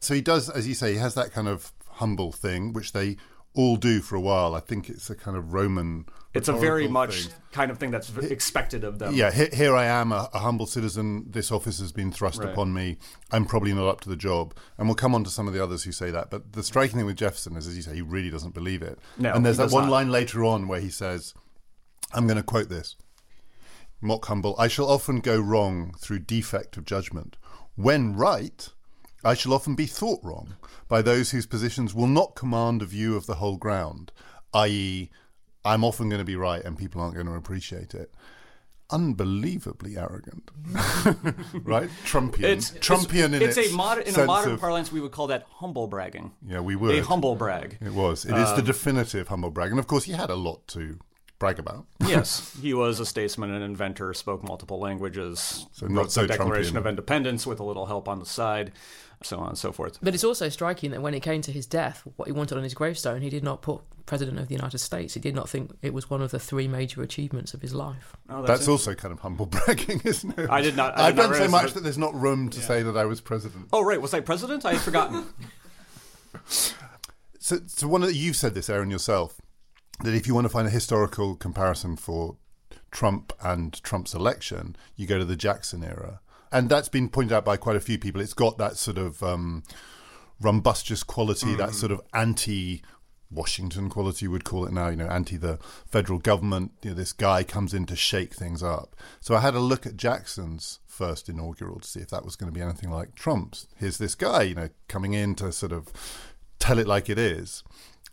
So 0.00 0.14
he 0.14 0.20
does, 0.20 0.50
as 0.50 0.68
you 0.68 0.74
say, 0.74 0.92
he 0.92 0.98
has 0.98 1.14
that 1.14 1.32
kind 1.32 1.48
of 1.48 1.72
humble 1.88 2.32
thing, 2.32 2.72
which 2.72 2.92
they 2.92 3.16
all 3.54 3.76
do 3.76 4.00
for 4.00 4.16
a 4.16 4.20
while. 4.20 4.54
I 4.54 4.60
think 4.60 4.88
it's 4.90 5.10
a 5.10 5.14
kind 5.14 5.36
of 5.36 5.52
Roman. 5.52 6.06
It's 6.36 6.48
a 6.48 6.52
very 6.52 6.86
much 6.88 7.24
thing. 7.26 7.34
kind 7.52 7.70
of 7.70 7.78
thing 7.78 7.90
that's 7.90 8.14
expected 8.16 8.84
of 8.84 8.98
them. 8.98 9.14
Yeah, 9.14 9.30
here, 9.30 9.48
here 9.52 9.76
I 9.76 9.86
am, 9.86 10.12
a, 10.12 10.28
a 10.32 10.38
humble 10.40 10.66
citizen. 10.66 11.26
This 11.30 11.50
office 11.50 11.78
has 11.80 11.92
been 11.92 12.12
thrust 12.12 12.40
Right. 12.40 12.50
upon 12.52 12.72
me. 12.72 12.98
I'm 13.32 13.44
probably 13.46 13.72
not 13.72 13.88
up 13.88 14.00
to 14.02 14.08
the 14.08 14.16
job. 14.16 14.54
And 14.78 14.86
we'll 14.88 14.94
come 14.94 15.14
on 15.14 15.24
to 15.24 15.30
some 15.30 15.48
of 15.48 15.54
the 15.54 15.62
others 15.62 15.84
who 15.84 15.92
say 15.92 16.10
that. 16.10 16.30
But 16.30 16.52
the 16.52 16.62
striking 16.62 16.96
thing 16.98 17.06
with 17.06 17.16
Jefferson 17.16 17.56
is, 17.56 17.66
as 17.66 17.76
you 17.76 17.82
say, 17.82 17.94
he 17.94 18.02
really 18.02 18.30
doesn't 18.30 18.54
believe 18.54 18.82
it. 18.82 18.98
No, 19.18 19.32
and 19.32 19.44
there's 19.44 19.56
he 19.58 19.64
that 19.64 19.72
one 19.72 19.84
not. 19.84 19.92
line 19.92 20.10
later 20.10 20.44
on 20.44 20.68
where 20.68 20.80
he 20.80 20.90
says, 20.90 21.34
I'm 22.12 22.26
going 22.26 22.36
to 22.38 22.42
quote 22.42 22.68
this 22.68 22.96
mock 24.00 24.26
humble, 24.26 24.54
I 24.58 24.68
shall 24.68 24.88
often 24.90 25.20
go 25.20 25.40
wrong 25.40 25.94
through 25.98 26.20
defect 26.20 26.76
of 26.76 26.84
judgment. 26.84 27.36
When 27.76 28.14
right, 28.14 28.68
I 29.24 29.34
shall 29.34 29.52
often 29.52 29.74
be 29.74 29.86
thought 29.86 30.20
wrong 30.22 30.56
by 30.88 31.02
those 31.02 31.30
whose 31.30 31.46
positions 31.46 31.94
will 31.94 32.06
not 32.06 32.34
command 32.36 32.82
a 32.82 32.86
view 32.86 33.16
of 33.16 33.26
the 33.26 33.36
whole 33.36 33.56
ground, 33.56 34.12
i.e., 34.54 35.10
I'm 35.66 35.84
often 35.84 36.08
going 36.08 36.20
to 36.20 36.24
be 36.24 36.36
right 36.36 36.64
and 36.64 36.78
people 36.78 37.00
aren't 37.02 37.14
going 37.14 37.26
to 37.26 37.34
appreciate 37.34 37.94
it. 37.94 38.10
Unbelievably 38.88 39.96
arrogant, 39.98 40.48
right? 41.64 41.90
Trumpian, 42.04 42.44
It's 42.44 42.70
Trumpian 42.70 43.34
in 43.34 43.42
it's, 43.42 43.56
its 43.56 43.72
a 43.72 43.76
modern 43.76 44.04
in 44.04 44.14
a 44.14 44.24
modern 44.24 44.52
of- 44.52 44.60
parlance 44.60 44.92
we 44.92 45.00
would 45.00 45.10
call 45.10 45.26
that 45.26 45.44
humble 45.56 45.88
bragging. 45.88 46.30
Yeah, 46.46 46.60
we 46.60 46.76
would. 46.76 46.94
A 46.94 47.02
humble 47.02 47.34
brag. 47.34 47.78
It 47.84 47.92
was. 47.92 48.24
It 48.24 48.36
is 48.36 48.50
Um, 48.50 48.56
the 48.56 48.62
definitive 48.62 49.26
humble 49.26 49.50
brag, 49.50 49.70
and 49.70 49.80
of 49.80 49.88
course, 49.88 50.04
he 50.04 50.12
had 50.12 50.30
a 50.30 50.36
lot 50.36 50.68
to 50.68 51.00
brag 51.40 51.58
about. 51.58 51.86
yes, 52.06 52.56
he 52.62 52.72
was 52.74 53.00
a 53.00 53.06
statesman 53.06 53.50
an 53.50 53.60
inventor, 53.60 54.14
spoke 54.14 54.44
multiple 54.44 54.78
languages, 54.78 55.66
So 55.72 55.86
wrote 55.86 55.92
not 55.92 56.10
the 56.10 56.28
Declaration 56.28 56.74
Trumpian. 56.74 56.78
of 56.78 56.86
Independence 56.86 57.44
with 57.44 57.58
a 57.58 57.64
little 57.64 57.86
help 57.86 58.08
on 58.08 58.20
the 58.20 58.24
side, 58.26 58.70
so 59.22 59.38
on 59.38 59.48
and 59.48 59.58
so 59.58 59.72
forth. 59.72 59.98
But 60.02 60.14
it's 60.14 60.24
also 60.24 60.48
striking 60.48 60.90
that 60.92 61.02
when 61.02 61.14
it 61.14 61.20
came 61.20 61.42
to 61.42 61.52
his 61.52 61.66
death, 61.66 62.02
what 62.16 62.26
he 62.28 62.32
wanted 62.32 62.56
on 62.58 62.64
his 62.64 62.74
gravestone, 62.74 63.22
he 63.22 63.30
did 63.30 63.42
not 63.44 63.62
put 63.62 63.80
President 64.06 64.38
of 64.38 64.46
the 64.48 64.54
United 64.54 64.78
States. 64.78 65.14
He 65.14 65.20
did 65.20 65.34
not 65.34 65.48
think 65.48 65.72
it 65.82 65.92
was 65.92 66.08
one 66.08 66.22
of 66.22 66.30
the 66.30 66.38
three 66.38 66.68
major 66.68 67.02
achievements 67.02 67.54
of 67.54 67.60
his 67.62 67.74
life. 67.74 68.14
Oh, 68.28 68.42
That's 68.44 68.68
it. 68.68 68.70
also 68.70 68.94
kind 68.94 69.12
of 69.12 69.20
humble 69.20 69.46
bragging, 69.46 70.00
isn't 70.04 70.38
it? 70.38 70.48
I 70.50 70.60
did 70.60 70.76
not- 70.76 70.96
I 70.98 71.08
I've 71.08 71.16
did 71.16 71.22
not 71.22 71.28
done 71.32 71.42
so 71.42 71.48
much 71.48 71.62
that- 71.64 71.74
that 71.74 71.80
there's 71.80 71.98
not 71.98 72.14
room 72.14 72.48
to 72.50 72.60
say 72.60 72.82
that 72.82 72.96
I 72.96 73.04
was 73.04 73.20
president. 73.20 73.68
Oh, 73.72 73.82
right. 73.82 74.00
Was 74.00 74.14
I 74.14 74.20
president? 74.20 74.64
I 74.64 74.74
had 74.74 74.80
forgotten. 74.82 75.26
So, 77.38 77.58
so 77.66 77.86
one 77.86 78.02
of 78.02 78.08
the, 78.08 78.14
you've 78.16 78.36
said 78.36 78.54
this, 78.54 78.68
Aaron, 78.68 78.90
yourself, 78.90 79.40
that 80.02 80.14
if 80.14 80.26
you 80.26 80.34
want 80.34 80.46
to 80.46 80.48
find 80.48 80.66
a 80.66 80.70
historical 80.70 81.36
comparison 81.36 81.96
for 81.96 82.36
Trump 82.90 83.32
and 83.40 83.80
Trump's 83.84 84.14
election, 84.14 84.74
you 84.96 85.06
go 85.06 85.18
to 85.18 85.24
the 85.24 85.36
Jackson 85.36 85.84
era, 85.84 86.20
and 86.58 86.68
that's 86.68 86.88
been 86.88 87.08
pointed 87.08 87.32
out 87.34 87.44
by 87.44 87.56
quite 87.56 87.76
a 87.76 87.80
few 87.80 87.98
people. 87.98 88.20
It's 88.20 88.34
got 88.34 88.58
that 88.58 88.76
sort 88.76 88.98
of 88.98 89.22
um, 89.22 89.62
rumbustious 90.40 91.02
quality, 91.06 91.54
that 91.56 91.74
sort 91.74 91.92
of 91.92 92.00
anti. 92.12 92.82
Washington 93.28 93.90
quality 93.90 94.28
would 94.28 94.44
call 94.44 94.66
it 94.66 94.72
now, 94.72 94.86
you 94.86 94.94
know, 94.96 95.08
anti 95.08 95.36
the 95.36 95.58
federal 95.84 96.20
government. 96.20 96.70
You 96.82 96.90
know, 96.90 96.96
this 96.96 97.12
guy 97.12 97.42
comes 97.42 97.74
in 97.74 97.84
to 97.86 97.96
shake 97.96 98.32
things 98.32 98.62
up. 98.62 98.94
So 99.18 99.34
I 99.34 99.40
had 99.40 99.56
a 99.56 99.58
look 99.60 99.84
at 99.84 99.96
Jackson's 99.96 100.78
first 100.86 101.28
inaugural 101.28 101.80
to 101.80 101.88
see 101.88 101.98
if 101.98 102.08
that 102.10 102.24
was 102.24 102.36
going 102.36 102.52
to 102.52 102.54
be 102.56 102.62
anything 102.64 102.88
like 102.88 103.16
Trump's. 103.16 103.66
Here's 103.78 103.98
this 103.98 104.14
guy, 104.14 104.42
you 104.42 104.54
know, 104.54 104.68
coming 104.86 105.12
in 105.12 105.34
to 105.34 105.50
sort 105.50 105.72
of 105.72 105.88
tell 106.60 106.78
it 106.78 106.86
like 106.86 107.10
it 107.10 107.18
is. 107.18 107.64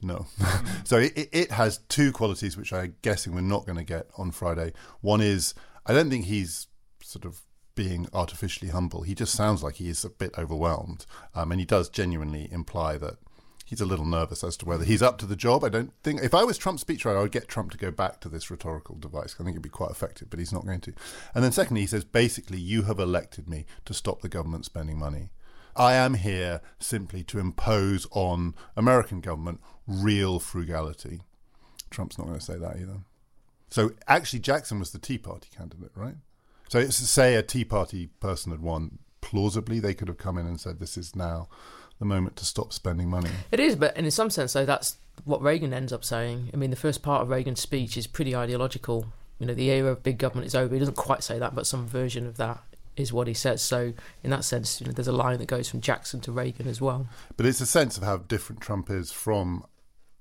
No. 0.01 0.25
so 0.83 0.97
it, 0.97 1.13
it- 1.15 1.29
it 1.31 1.51
has 1.51 1.77
two 1.89 2.11
qualities 2.11 2.57
which 2.57 2.73
I'm 2.73 2.95
guessing 3.03 3.35
we're 3.35 3.41
not 3.41 3.67
going 3.67 3.77
to 3.77 3.83
get 3.83 4.07
on 4.17 4.31
Friday. 4.31 4.73
One 5.01 5.21
is 5.21 5.53
I 5.85 5.93
don't 5.93 6.09
think 6.09 6.25
he's 6.25 6.65
sort 7.03 7.25
of 7.25 7.41
being 7.75 8.07
artificially 8.13 8.71
humble. 8.71 9.03
He 9.03 9.15
just 9.15 9.33
sounds 9.33 9.63
like 9.63 9.75
he 9.75 9.89
is 9.89 10.05
a 10.05 10.09
bit 10.09 10.37
overwhelmed. 10.37 11.05
Um, 11.33 11.51
and 11.51 11.59
he 11.59 11.65
does 11.65 11.89
genuinely 11.89 12.47
imply 12.51 12.97
that 12.97 13.15
he's 13.65 13.81
a 13.81 13.85
little 13.85 14.05
nervous 14.05 14.43
as 14.43 14.55
to 14.57 14.65
whether 14.65 14.83
he's 14.83 15.01
up 15.01 15.17
to 15.17 15.25
the 15.25 15.35
job. 15.35 15.63
I 15.63 15.69
don't 15.69 15.93
think, 16.03 16.21
if 16.21 16.33
I 16.33 16.43
was 16.43 16.57
Trump's 16.57 16.83
speechwriter, 16.83 17.17
I 17.17 17.21
would 17.21 17.31
get 17.31 17.47
Trump 17.47 17.71
to 17.71 17.77
go 17.77 17.91
back 17.91 18.19
to 18.21 18.29
this 18.29 18.51
rhetorical 18.51 18.95
device. 18.95 19.35
I 19.39 19.43
think 19.43 19.55
it'd 19.55 19.63
be 19.63 19.69
quite 19.69 19.91
effective, 19.91 20.29
but 20.29 20.39
he's 20.39 20.53
not 20.53 20.65
going 20.65 20.81
to. 20.81 20.93
And 21.33 21.43
then 21.43 21.51
secondly, 21.51 21.81
he 21.81 21.87
says, 21.87 22.03
basically, 22.03 22.59
you 22.59 22.83
have 22.83 22.99
elected 22.99 23.49
me 23.49 23.65
to 23.85 23.93
stop 23.93 24.21
the 24.21 24.29
government 24.29 24.65
spending 24.65 24.99
money. 24.99 25.29
I 25.75 25.93
am 25.93 26.13
here 26.13 26.61
simply 26.77 27.23
to 27.23 27.39
impose 27.39 28.05
on 28.11 28.53
American 28.77 29.21
government 29.21 29.59
real 29.87 30.39
frugality. 30.39 31.21
Trump's 31.89 32.17
not 32.17 32.27
going 32.27 32.39
to 32.39 32.45
say 32.45 32.57
that 32.57 32.77
either. 32.77 32.99
So 33.69 33.93
actually, 34.07 34.39
Jackson 34.39 34.79
was 34.79 34.91
the 34.91 34.99
Tea 34.99 35.17
Party 35.17 35.49
candidate, 35.55 35.91
right? 35.95 36.15
So 36.73 36.83
say 36.89 37.35
a 37.35 37.43
Tea 37.43 37.65
Party 37.65 38.07
person 38.19 38.51
had 38.51 38.63
won. 38.63 38.97
Plausibly, 39.21 39.79
they 39.79 39.93
could 39.93 40.07
have 40.07 40.17
come 40.17 40.39
in 40.39 40.47
and 40.47 40.59
said, 40.59 40.79
"This 40.79 40.97
is 40.97 41.15
now 41.15 41.47
the 41.99 42.05
moment 42.05 42.35
to 42.37 42.45
stop 42.45 42.73
spending 42.73 43.11
money." 43.11 43.29
It 43.51 43.59
is, 43.59 43.75
but 43.75 43.95
in 43.95 44.09
some 44.09 44.31
sense, 44.31 44.53
though, 44.53 44.65
that's 44.65 44.97
what 45.23 45.39
Reagan 45.39 45.71
ends 45.71 45.93
up 45.93 46.03
saying. 46.03 46.49
I 46.51 46.57
mean, 46.57 46.71
the 46.71 46.75
first 46.75 47.03
part 47.03 47.21
of 47.21 47.29
Reagan's 47.29 47.61
speech 47.61 47.95
is 47.95 48.07
pretty 48.07 48.35
ideological. 48.35 49.05
you 49.37 49.45
know 49.45 49.53
the 49.53 49.69
era 49.69 49.91
of 49.91 50.01
big 50.01 50.17
government 50.17 50.47
is 50.47 50.55
over. 50.55 50.73
He 50.73 50.79
doesn't 50.79 50.97
quite 50.97 51.21
say 51.21 51.37
that, 51.37 51.53
but 51.53 51.67
some 51.67 51.85
version 51.85 52.25
of 52.25 52.37
that 52.37 52.63
is 52.95 53.13
what 53.13 53.27
he 53.27 53.35
says. 53.35 53.61
So 53.61 53.93
in 54.23 54.31
that 54.31 54.43
sense, 54.43 54.81
you 54.81 54.87
know, 54.87 54.93
there's 54.93 55.07
a 55.07 55.11
line 55.11 55.37
that 55.37 55.45
goes 55.45 55.69
from 55.69 55.79
Jackson 55.79 56.21
to 56.21 56.31
Reagan 56.31 56.67
as 56.67 56.81
well. 56.81 57.07
But 57.37 57.45
it's 57.45 57.61
a 57.61 57.67
sense 57.67 57.97
of 57.97 58.03
how 58.03 58.17
different 58.17 58.63
Trump 58.63 58.89
is 58.89 59.11
from 59.11 59.63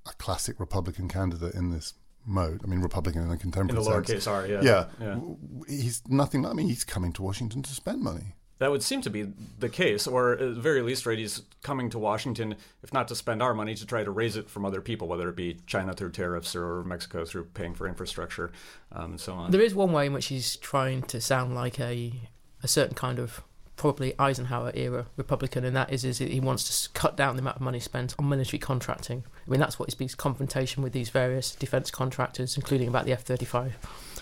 a 0.05 0.13
classic 0.19 0.59
Republican 0.59 1.07
candidate 1.07 1.55
in 1.55 1.71
this 1.71 1.95
mode. 2.25 2.61
I 2.63 2.67
mean, 2.67 2.79
Republican 2.79 3.23
in 3.23 3.29
a 3.29 3.33
In 3.33 3.37
contemporary 3.39 3.83
the 3.83 4.03
sense. 4.05 4.27
lowercase 4.27 4.31
r, 4.31 4.47
yeah. 4.47 4.61
Yeah. 4.61 4.85
yeah. 4.99 5.19
He's 5.67 6.01
nothing. 6.07 6.45
I 6.45 6.53
mean, 6.53 6.67
he's 6.67 6.83
coming 6.83 7.13
to 7.13 7.21
Washington 7.21 7.61
to 7.63 7.73
spend 7.73 8.01
money. 8.01 8.35
That 8.59 8.71
would 8.71 8.83
seem 8.83 9.01
to 9.01 9.09
be 9.09 9.23
the 9.59 9.67
case, 9.67 10.07
or 10.07 10.33
at 10.33 10.39
the 10.39 10.61
very 10.61 10.81
least, 10.81 11.05
right, 11.05 11.17
he's 11.17 11.41
coming 11.63 11.89
to 11.89 11.99
Washington, 11.99 12.55
if 12.81 12.93
not 12.93 13.09
to 13.09 13.15
spend 13.15 13.41
our 13.41 13.53
money, 13.53 13.75
to 13.75 13.85
try 13.85 14.03
to 14.05 14.11
raise 14.11 14.37
it 14.37 14.49
from 14.49 14.63
other 14.63 14.79
people, 14.79 15.07
whether 15.07 15.27
it 15.27 15.35
be 15.35 15.57
China 15.65 15.93
through 15.93 16.11
tariffs 16.11 16.55
or 16.55 16.83
Mexico 16.83 17.25
through 17.25 17.45
paying 17.45 17.73
for 17.73 17.87
infrastructure 17.87 18.51
um, 18.93 19.11
and 19.11 19.19
so 19.19 19.33
on. 19.33 19.51
There 19.51 19.59
is 19.59 19.75
one 19.75 19.91
way 19.91 20.05
in 20.05 20.13
which 20.13 20.27
he's 20.27 20.55
trying 20.57 21.01
to 21.03 21.19
sound 21.19 21.55
like 21.55 21.79
a 21.79 22.13
a 22.61 22.67
certain 22.67 22.95
kind 22.95 23.19
of 23.19 23.43
probably 23.75 24.13
Eisenhower 24.19 24.71
era 24.75 25.07
Republican, 25.17 25.65
and 25.65 25.75
that 25.75 25.91
is 25.91 26.05
is 26.05 26.19
he 26.19 26.39
wants 26.39 26.83
to 26.83 26.89
cut 26.93 27.17
down 27.17 27.35
the 27.35 27.41
amount 27.41 27.57
of 27.57 27.61
money 27.61 27.79
spent 27.79 28.15
on 28.19 28.29
military 28.29 28.59
contracting. 28.59 29.23
I 29.47 29.49
mean 29.51 29.59
that's 29.59 29.77
what 29.79 29.87
his 29.87 29.95
big 29.95 30.15
confrontation 30.17 30.83
with 30.83 30.93
these 30.93 31.09
various 31.09 31.55
defence 31.55 31.89
contractors, 31.91 32.55
including 32.55 32.87
about 32.87 33.05
the 33.05 33.13
F 33.13 33.23
thirty 33.23 33.45
five 33.45 33.75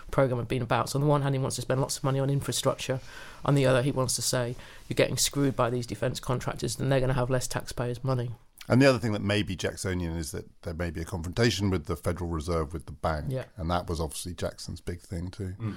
program, 0.09 0.39
have 0.39 0.47
been 0.47 0.61
about. 0.61 0.89
So 0.89 0.97
on 0.97 1.01
the 1.01 1.07
one 1.09 1.21
hand, 1.21 1.35
he 1.35 1.39
wants 1.39 1.55
to 1.57 1.61
spend 1.61 1.81
lots 1.81 1.97
of 1.97 2.03
money 2.03 2.19
on 2.19 2.29
infrastructure. 2.29 2.99
On 3.45 3.55
the 3.55 3.65
other, 3.65 3.81
he 3.81 3.91
wants 3.91 4.15
to 4.15 4.21
say 4.21 4.55
you're 4.87 4.95
getting 4.95 5.17
screwed 5.17 5.55
by 5.55 5.69
these 5.69 5.85
defence 5.85 6.19
contractors, 6.19 6.79
and 6.79 6.91
they're 6.91 6.99
going 6.99 7.07
to 7.09 7.13
have 7.15 7.29
less 7.29 7.47
taxpayers' 7.47 8.03
money. 8.03 8.31
And 8.69 8.81
the 8.81 8.85
other 8.85 8.99
thing 8.99 9.11
that 9.13 9.23
may 9.23 9.41
be 9.41 9.55
Jacksonian 9.55 10.15
is 10.15 10.31
that 10.31 10.45
there 10.61 10.73
may 10.73 10.91
be 10.91 11.01
a 11.01 11.05
confrontation 11.05 11.69
with 11.71 11.85
the 11.85 11.95
Federal 11.95 12.29
Reserve 12.29 12.71
with 12.73 12.85
the 12.85 12.91
bank, 12.91 13.25
Yeah. 13.29 13.45
and 13.57 13.69
that 13.71 13.89
was 13.89 13.99
obviously 13.99 14.33
Jackson's 14.33 14.79
big 14.81 15.01
thing 15.01 15.29
too. 15.29 15.55
Mm. 15.59 15.75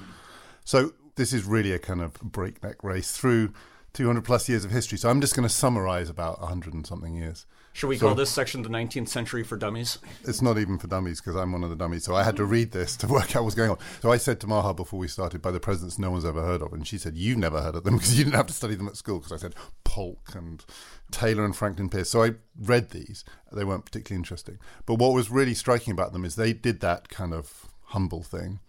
So 0.64 0.92
this 1.16 1.32
is 1.32 1.44
really 1.44 1.72
a 1.72 1.78
kind 1.78 2.00
of 2.00 2.14
breakneck 2.20 2.82
race 2.84 3.12
through 3.12 3.52
200 3.92 4.24
plus 4.24 4.48
years 4.48 4.64
of 4.64 4.70
history. 4.72 4.98
So 4.98 5.08
I'm 5.08 5.20
just 5.20 5.36
going 5.36 5.46
to 5.48 5.54
summarize 5.54 6.10
about 6.10 6.40
100 6.40 6.74
and 6.74 6.86
something 6.86 7.14
years. 7.14 7.46
Should 7.72 7.88
we 7.88 7.98
So- 7.98 8.06
call 8.06 8.14
this 8.14 8.30
section 8.30 8.62
the 8.62 8.68
19th 8.68 9.08
century 9.08 9.42
for 9.42 9.56
dummies? 9.56 9.98
It's 10.24 10.40
not 10.42 10.58
even 10.58 10.78
for 10.78 10.86
dummies 10.86 11.20
because 11.20 11.34
I'm 11.36 11.50
one 11.52 11.64
of 11.64 11.70
the 11.70 11.76
dummies. 11.76 12.04
So 12.04 12.14
I 12.14 12.22
had 12.22 12.36
to 12.36 12.44
read 12.44 12.70
this 12.72 12.96
to 12.98 13.06
work 13.08 13.34
out 13.34 13.42
what's 13.44 13.54
going 13.56 13.70
on. 13.70 13.78
So 14.00 14.12
I 14.12 14.16
said 14.16 14.40
to 14.40 14.46
Maha 14.46 14.74
before 14.74 14.98
we 15.00 15.08
started, 15.08 15.42
by 15.42 15.50
the 15.50 15.58
presidents 15.60 15.98
no 15.98 16.10
one's 16.12 16.24
ever 16.24 16.42
heard 16.42 16.62
of. 16.62 16.72
And 16.72 16.86
she 16.86 16.98
said, 16.98 17.16
You've 17.16 17.38
never 17.38 17.60
heard 17.62 17.74
of 17.74 17.82
them 17.84 17.96
because 17.96 18.16
you 18.16 18.24
didn't 18.24 18.36
have 18.36 18.46
to 18.48 18.52
study 18.52 18.74
them 18.76 18.86
at 18.88 18.96
school. 18.96 19.18
Because 19.18 19.32
I 19.32 19.36
said 19.38 19.54
Polk 19.82 20.34
and 20.36 20.64
Taylor 21.10 21.44
and 21.44 21.54
Franklin 21.54 21.88
Pierce. 21.88 22.10
So 22.10 22.22
I 22.22 22.34
read 22.60 22.90
these. 22.90 23.24
They 23.52 23.64
weren't 23.64 23.84
particularly 23.84 24.18
interesting. 24.20 24.58
But 24.86 24.96
what 24.96 25.12
was 25.12 25.30
really 25.30 25.54
striking 25.54 25.92
about 25.92 26.12
them 26.12 26.24
is 26.24 26.34
they 26.36 26.52
did 26.52 26.78
that 26.80 27.08
kind 27.08 27.32
of 27.34 27.66
humble 27.86 28.22
thing. 28.22 28.60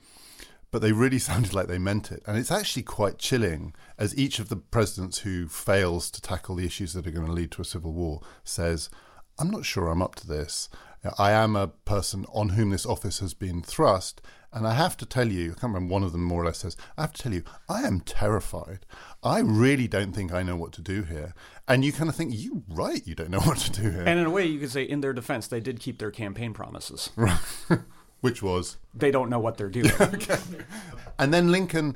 But 0.75 0.81
they 0.81 0.91
really 0.91 1.19
sounded 1.29 1.53
like 1.53 1.67
they 1.67 1.77
meant 1.77 2.11
it. 2.11 2.21
And 2.27 2.37
it's 2.37 2.51
actually 2.51 2.83
quite 2.83 3.17
chilling 3.17 3.73
as 3.97 4.13
each 4.17 4.39
of 4.39 4.49
the 4.49 4.57
presidents 4.57 5.19
who 5.19 5.47
fails 5.47 6.11
to 6.11 6.21
tackle 6.21 6.55
the 6.55 6.65
issues 6.65 6.91
that 6.91 7.07
are 7.07 7.11
going 7.11 7.25
to 7.27 7.31
lead 7.31 7.51
to 7.51 7.61
a 7.61 7.63
civil 7.63 7.93
war 7.93 8.19
says, 8.43 8.89
I'm 9.39 9.49
not 9.49 9.63
sure 9.63 9.87
I'm 9.87 10.01
up 10.01 10.15
to 10.15 10.27
this. 10.27 10.67
I 11.17 11.31
am 11.31 11.55
a 11.55 11.69
person 11.69 12.25
on 12.33 12.49
whom 12.49 12.71
this 12.71 12.85
office 12.85 13.19
has 13.19 13.33
been 13.33 13.61
thrust. 13.61 14.21
And 14.51 14.67
I 14.67 14.73
have 14.73 14.97
to 14.97 15.05
tell 15.05 15.29
you, 15.29 15.51
I 15.51 15.53
can't 15.53 15.73
remember, 15.73 15.93
one 15.93 16.03
of 16.03 16.11
them 16.11 16.25
more 16.25 16.41
or 16.41 16.47
less 16.47 16.57
says, 16.57 16.75
I 16.97 17.03
have 17.03 17.13
to 17.13 17.23
tell 17.23 17.33
you, 17.33 17.43
I 17.69 17.83
am 17.83 18.01
terrified. 18.01 18.85
I 19.23 19.39
really 19.39 19.87
don't 19.87 20.11
think 20.11 20.33
I 20.33 20.43
know 20.43 20.57
what 20.57 20.73
to 20.73 20.81
do 20.81 21.03
here. 21.03 21.33
And 21.69 21.85
you 21.85 21.93
kind 21.93 22.09
of 22.09 22.17
think, 22.17 22.33
you 22.33 22.63
right, 22.67 23.01
you 23.07 23.15
don't 23.15 23.29
know 23.29 23.39
what 23.45 23.59
to 23.59 23.71
do 23.71 23.91
here. 23.91 24.03
And 24.05 24.19
in 24.19 24.25
a 24.25 24.29
way, 24.29 24.45
you 24.45 24.59
could 24.59 24.71
say, 24.71 24.83
in 24.83 24.99
their 24.99 25.13
defense, 25.13 25.47
they 25.47 25.61
did 25.61 25.79
keep 25.79 25.99
their 25.99 26.11
campaign 26.11 26.53
promises. 26.53 27.11
Which 28.25 28.41
was 28.41 28.77
They 28.93 29.11
don't 29.11 29.29
know 29.29 29.39
what 29.39 29.57
they're 29.57 29.69
doing. 29.69 29.91
And 31.17 31.33
then 31.33 31.51
Lincoln, 31.51 31.95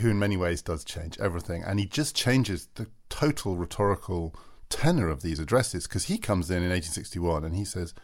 who 0.00 0.10
in 0.10 0.18
many 0.18 0.36
ways 0.36 0.62
does 0.62 0.84
change 0.84 1.16
everything, 1.18 1.62
and 1.62 1.78
he 1.78 1.86
just 1.86 2.14
changes 2.14 2.68
the 2.74 2.88
total 3.08 3.56
rhetorical 3.56 4.34
tenor 4.68 5.08
of 5.08 5.22
these 5.22 5.38
addresses 5.38 5.86
because 5.86 6.06
he 6.06 6.18
comes 6.18 6.50
in 6.50 6.58
in 6.58 6.70
1861 6.70 7.44
and 7.44 7.56
he 7.56 7.64
says, 7.64 7.94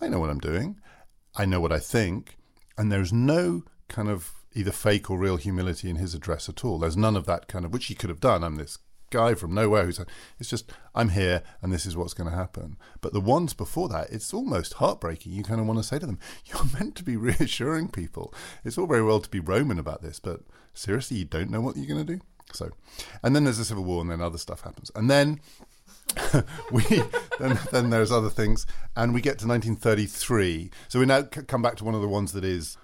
I 0.00 0.08
know 0.08 0.20
what 0.20 0.30
I'm 0.30 0.38
doing, 0.38 0.78
I 1.34 1.44
know 1.44 1.58
what 1.60 1.72
I 1.72 1.78
think, 1.78 2.36
and 2.78 2.92
there's 2.92 3.12
no 3.12 3.64
kind 3.88 4.08
of 4.08 4.32
either 4.54 4.72
fake 4.72 5.10
or 5.10 5.18
real 5.18 5.36
humility 5.36 5.90
in 5.90 5.96
his 5.96 6.14
address 6.14 6.48
at 6.48 6.64
all. 6.64 6.78
There's 6.78 6.96
none 6.96 7.16
of 7.16 7.26
that 7.26 7.48
kind 7.48 7.64
of, 7.64 7.72
which 7.72 7.86
he 7.86 7.94
could 7.94 8.10
have 8.10 8.20
done. 8.20 8.44
I'm 8.44 8.56
this 8.56 8.78
guy 9.10 9.34
from 9.34 9.54
nowhere 9.54 9.84
who's, 9.84 10.00
it's 10.38 10.50
just, 10.50 10.72
I'm 10.94 11.10
here 11.10 11.42
and 11.62 11.72
this 11.72 11.86
is 11.86 11.96
what's 11.96 12.14
going 12.14 12.30
to 12.30 12.36
happen. 12.36 12.76
But 13.00 13.12
the 13.12 13.20
ones 13.20 13.52
before 13.52 13.88
that, 13.88 14.10
it's 14.10 14.32
almost 14.32 14.74
heartbreaking. 14.74 15.32
You 15.32 15.42
kind 15.42 15.60
of 15.60 15.66
want 15.66 15.78
to 15.78 15.84
say 15.84 15.98
to 15.98 16.06
them, 16.06 16.18
you're 16.46 16.64
meant 16.78 16.96
to 16.96 17.04
be 17.04 17.16
reassuring 17.16 17.88
people. 17.88 18.34
It's 18.64 18.78
all 18.78 18.86
very 18.86 19.02
well 19.02 19.20
to 19.20 19.30
be 19.30 19.40
Roman 19.40 19.78
about 19.78 20.02
this, 20.02 20.20
but 20.20 20.40
seriously, 20.74 21.18
you 21.18 21.24
don't 21.24 21.50
know 21.50 21.60
what 21.60 21.76
you're 21.76 21.86
going 21.86 22.06
to 22.06 22.16
do? 22.16 22.20
So, 22.52 22.70
and 23.22 23.34
then 23.36 23.44
there's 23.44 23.58
a 23.58 23.64
civil 23.64 23.84
war 23.84 24.00
and 24.00 24.10
then 24.10 24.20
other 24.20 24.38
stuff 24.38 24.62
happens. 24.62 24.90
And 24.94 25.08
then 25.08 25.40
we 26.72 26.82
then, 27.38 27.58
then 27.70 27.90
there's 27.90 28.12
other 28.12 28.30
things, 28.30 28.66
and 28.96 29.14
we 29.14 29.20
get 29.20 29.38
to 29.38 29.46
1933. 29.46 30.70
So 30.88 30.98
we 30.98 31.06
now 31.06 31.22
come 31.22 31.62
back 31.62 31.76
to 31.76 31.84
one 31.84 31.94
of 31.94 32.00
the 32.00 32.08
ones 32.08 32.32
that 32.32 32.44
is 32.44 32.76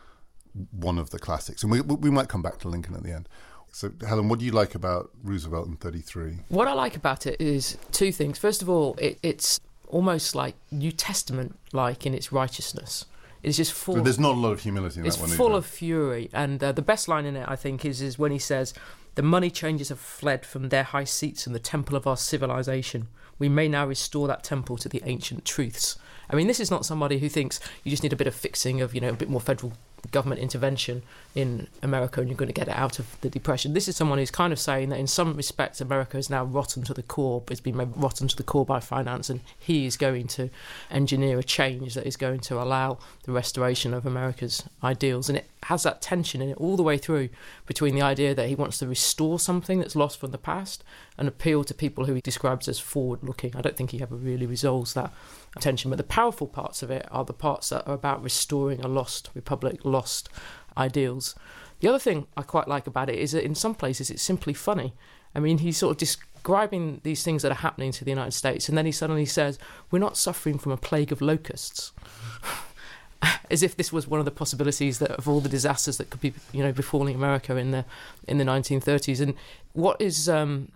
one 0.70 0.98
of 0.98 1.10
the 1.10 1.18
classics, 1.18 1.62
and 1.62 1.72
we 1.72 1.80
we 1.80 2.10
might 2.10 2.28
come 2.28 2.42
back 2.42 2.58
to 2.60 2.68
Lincoln 2.68 2.94
at 2.94 3.02
the 3.02 3.12
end. 3.12 3.28
So 3.76 3.92
Helen, 4.08 4.30
what 4.30 4.38
do 4.38 4.46
you 4.46 4.52
like 4.52 4.74
about 4.74 5.10
Roosevelt 5.22 5.68
in 5.68 5.76
33? 5.76 6.38
What 6.48 6.66
I 6.66 6.72
like 6.72 6.96
about 6.96 7.26
it 7.26 7.38
is 7.38 7.76
two 7.92 8.10
things. 8.10 8.38
First 8.38 8.62
of 8.62 8.70
all, 8.70 8.94
it, 8.94 9.18
it's 9.22 9.60
almost 9.88 10.34
like 10.34 10.54
New 10.70 10.90
Testament 10.90 11.58
like 11.74 12.06
in 12.06 12.14
its 12.14 12.32
righteousness. 12.32 13.04
It's 13.42 13.58
just 13.58 13.74
full. 13.74 13.96
So 13.96 14.00
there's 14.00 14.18
not 14.18 14.34
a 14.34 14.38
lot 14.38 14.52
of 14.52 14.60
humility 14.60 15.00
in 15.00 15.06
it's 15.06 15.16
that 15.16 15.28
one. 15.28 15.36
full 15.36 15.48
either. 15.48 15.58
of 15.58 15.66
fury, 15.66 16.30
and 16.32 16.64
uh, 16.64 16.72
the 16.72 16.80
best 16.80 17.06
line 17.06 17.26
in 17.26 17.36
it, 17.36 17.44
I 17.46 17.54
think, 17.54 17.84
is 17.84 18.00
is 18.00 18.18
when 18.18 18.32
he 18.32 18.38
says, 18.38 18.72
"The 19.14 19.22
money 19.22 19.50
changers 19.50 19.90
have 19.90 20.00
fled 20.00 20.46
from 20.46 20.70
their 20.70 20.84
high 20.84 21.04
seats 21.04 21.46
in 21.46 21.52
the 21.52 21.58
temple 21.58 21.98
of 21.98 22.06
our 22.06 22.16
civilization. 22.16 23.08
We 23.38 23.50
may 23.50 23.68
now 23.68 23.86
restore 23.86 24.26
that 24.28 24.42
temple 24.42 24.78
to 24.78 24.88
the 24.88 25.02
ancient 25.04 25.44
truths." 25.44 25.98
I 26.30 26.34
mean, 26.34 26.46
this 26.46 26.60
is 26.60 26.70
not 26.70 26.86
somebody 26.86 27.18
who 27.18 27.28
thinks 27.28 27.60
you 27.84 27.90
just 27.90 28.02
need 28.02 28.14
a 28.14 28.16
bit 28.16 28.26
of 28.26 28.34
fixing 28.34 28.80
of, 28.80 28.94
you 28.94 29.00
know, 29.00 29.10
a 29.10 29.12
bit 29.12 29.28
more 29.28 29.40
federal 29.40 29.74
government 30.10 30.40
intervention 30.40 31.02
in 31.34 31.66
America 31.82 32.20
and 32.20 32.30
you're 32.30 32.36
going 32.36 32.48
to 32.48 32.52
get 32.52 32.68
it 32.68 32.76
out 32.76 32.98
of 32.98 33.20
the 33.20 33.28
depression. 33.28 33.74
This 33.74 33.88
is 33.88 33.96
someone 33.96 34.18
who's 34.18 34.30
kind 34.30 34.52
of 34.52 34.58
saying 34.58 34.88
that 34.88 34.98
in 34.98 35.06
some 35.06 35.36
respects 35.36 35.80
America 35.80 36.16
is 36.16 36.30
now 36.30 36.44
rotten 36.44 36.82
to 36.84 36.94
the 36.94 37.02
core, 37.02 37.42
it's 37.50 37.60
been 37.60 37.76
made 37.76 37.94
rotten 37.96 38.28
to 38.28 38.36
the 38.36 38.42
core 38.42 38.64
by 38.64 38.80
finance, 38.80 39.28
and 39.28 39.40
he 39.58 39.86
is 39.86 39.96
going 39.96 40.28
to 40.28 40.48
engineer 40.90 41.38
a 41.38 41.42
change 41.42 41.94
that 41.94 42.06
is 42.06 42.16
going 42.16 42.40
to 42.40 42.60
allow 42.60 42.98
the 43.24 43.32
restoration 43.32 43.92
of 43.92 44.06
America's 44.06 44.64
ideals. 44.82 45.28
And 45.28 45.38
it 45.38 45.48
has 45.64 45.82
that 45.82 46.00
tension 46.00 46.40
in 46.40 46.50
it 46.50 46.56
all 46.58 46.76
the 46.76 46.82
way 46.82 46.96
through 46.96 47.28
between 47.66 47.94
the 47.94 48.02
idea 48.02 48.34
that 48.34 48.48
he 48.48 48.54
wants 48.54 48.78
to 48.78 48.86
restore 48.86 49.38
something 49.38 49.80
that's 49.80 49.96
lost 49.96 50.18
from 50.18 50.30
the 50.30 50.38
past 50.38 50.84
and 51.18 51.26
appeal 51.28 51.64
to 51.64 51.74
people 51.74 52.04
who 52.04 52.14
he 52.14 52.20
describes 52.20 52.68
as 52.68 52.78
forward 52.78 53.22
looking. 53.22 53.54
I 53.56 53.62
don't 53.62 53.76
think 53.76 53.90
he 53.90 54.00
ever 54.00 54.14
really 54.14 54.46
resolves 54.46 54.94
that 54.94 55.12
tension, 55.60 55.90
but 55.90 55.96
the 55.96 56.04
powerful 56.04 56.46
parts 56.46 56.82
of 56.82 56.90
it 56.90 57.06
are 57.10 57.24
the 57.24 57.32
parts 57.32 57.70
that 57.70 57.86
are 57.86 57.94
about 57.94 58.22
restoring 58.22 58.80
a 58.80 58.88
lost 58.88 59.30
republic, 59.34 59.84
lost 59.96 60.28
ideals. 60.76 61.34
The 61.80 61.88
other 61.88 61.98
thing 61.98 62.26
I 62.36 62.42
quite 62.42 62.68
like 62.68 62.86
about 62.86 63.08
it 63.10 63.18
is 63.18 63.32
that 63.32 63.44
in 63.44 63.54
some 63.54 63.74
places 63.74 64.10
it's 64.10 64.22
simply 64.22 64.54
funny. 64.54 64.94
I 65.34 65.40
mean, 65.40 65.58
he's 65.58 65.76
sort 65.76 65.92
of 65.92 65.98
describing 65.98 67.00
these 67.02 67.22
things 67.22 67.42
that 67.42 67.52
are 67.52 67.62
happening 67.66 67.92
to 67.92 68.04
the 68.04 68.10
United 68.10 68.32
States, 68.32 68.68
and 68.68 68.76
then 68.76 68.86
he 68.86 68.92
suddenly 68.92 69.26
says, 69.26 69.58
We're 69.90 70.06
not 70.06 70.16
suffering 70.16 70.58
from 70.58 70.72
a 70.72 70.76
plague 70.76 71.12
of 71.12 71.20
locusts. 71.20 71.92
As 73.50 73.62
if 73.62 73.76
this 73.76 73.92
was 73.92 74.06
one 74.06 74.20
of 74.20 74.26
the 74.26 74.38
possibilities 74.42 74.98
that 74.98 75.10
of 75.12 75.28
all 75.28 75.40
the 75.40 75.48
disasters 75.48 75.96
that 75.96 76.10
could 76.10 76.20
be, 76.20 76.34
you 76.52 76.62
know, 76.62 76.72
befalling 76.72 77.14
America 77.14 77.56
in 77.56 77.70
the 77.70 77.84
in 78.28 78.38
the 78.38 78.44
1930s. 78.44 79.20
And 79.20 79.34
what 79.72 80.00
is 80.00 80.28
um, 80.28 80.68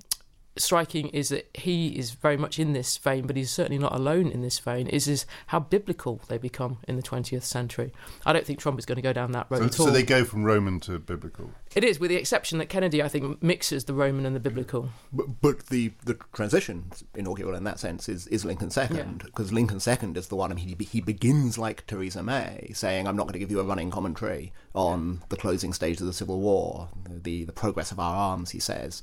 striking 0.61 1.09
is 1.09 1.31
that 1.31 1.49
he 1.55 1.89
is 1.99 2.13
very 2.13 2.37
much 2.37 2.59
in 2.59 2.73
this 2.73 2.97
vein, 2.97 3.27
but 3.27 3.37
he's 3.37 3.51
certainly 3.51 3.79
not 3.79 3.95
alone 3.95 4.29
in 4.29 4.43
this 4.43 4.59
vein. 4.59 4.87
Is 4.87 5.09
is 5.09 5.27
how 5.49 5.61
biblical 5.61 6.21
they 6.29 6.39
become 6.39 6.79
in 6.87 6.97
the 6.97 7.03
20th 7.03 7.43
century. 7.43 7.93
I 8.25 8.33
don't 8.33 8.47
think 8.47 8.59
Trump 8.59 8.79
is 8.79 8.87
going 8.87 8.97
to 8.97 9.03
go 9.03 9.13
down 9.13 9.33
that 9.33 9.47
road 9.51 9.59
So, 9.61 9.65
at 9.65 9.81
all. 9.81 9.87
so 9.87 9.93
they 9.93 10.03
go 10.03 10.25
from 10.25 10.45
Roman 10.45 10.81
to 10.81 10.99
biblical. 10.99 11.51
It 11.75 11.85
is, 11.85 12.01
with 12.01 12.11
the 12.11 12.17
exception 12.17 12.59
that 12.59 12.69
Kennedy, 12.69 13.03
I 13.03 13.09
think, 13.09 13.43
mixes 13.43 13.85
the 13.85 13.95
Roman 13.95 14.27
and 14.27 14.35
the 14.35 14.41
biblical. 14.41 14.91
But, 15.13 15.41
but 15.41 15.67
the, 15.67 15.93
the 16.05 16.15
transition 16.33 16.91
inaugural 17.15 17.55
in 17.55 17.65
that 17.65 17.79
sense 17.79 18.09
is, 18.09 18.27
is 18.29 18.45
Lincoln 18.45 18.71
second 18.71 19.23
because 19.25 19.53
Lincoln 19.53 19.81
second 19.81 20.17
is 20.17 20.29
the 20.29 20.37
one. 20.37 20.51
I 20.51 20.55
mean, 20.55 20.77
he, 20.79 20.85
he 20.85 21.01
begins 21.01 21.59
like 21.59 21.87
Theresa 21.87 22.23
May, 22.23 22.73
saying, 22.75 23.07
"I'm 23.07 23.17
not 23.17 23.25
going 23.25 23.35
to 23.35 23.39
give 23.39 23.51
you 23.51 23.61
a 23.61 23.65
running 23.65 23.91
commentary 23.91 24.53
on 24.75 25.23
the 25.29 25.37
closing 25.37 25.73
stage 25.73 26.01
of 26.01 26.07
the 26.07 26.13
Civil 26.13 26.41
War, 26.41 26.89
the 27.09 27.45
the 27.45 27.53
progress 27.53 27.93
of 27.93 28.01
our 28.01 28.17
arms." 28.17 28.51
He 28.51 28.59
says. 28.61 29.03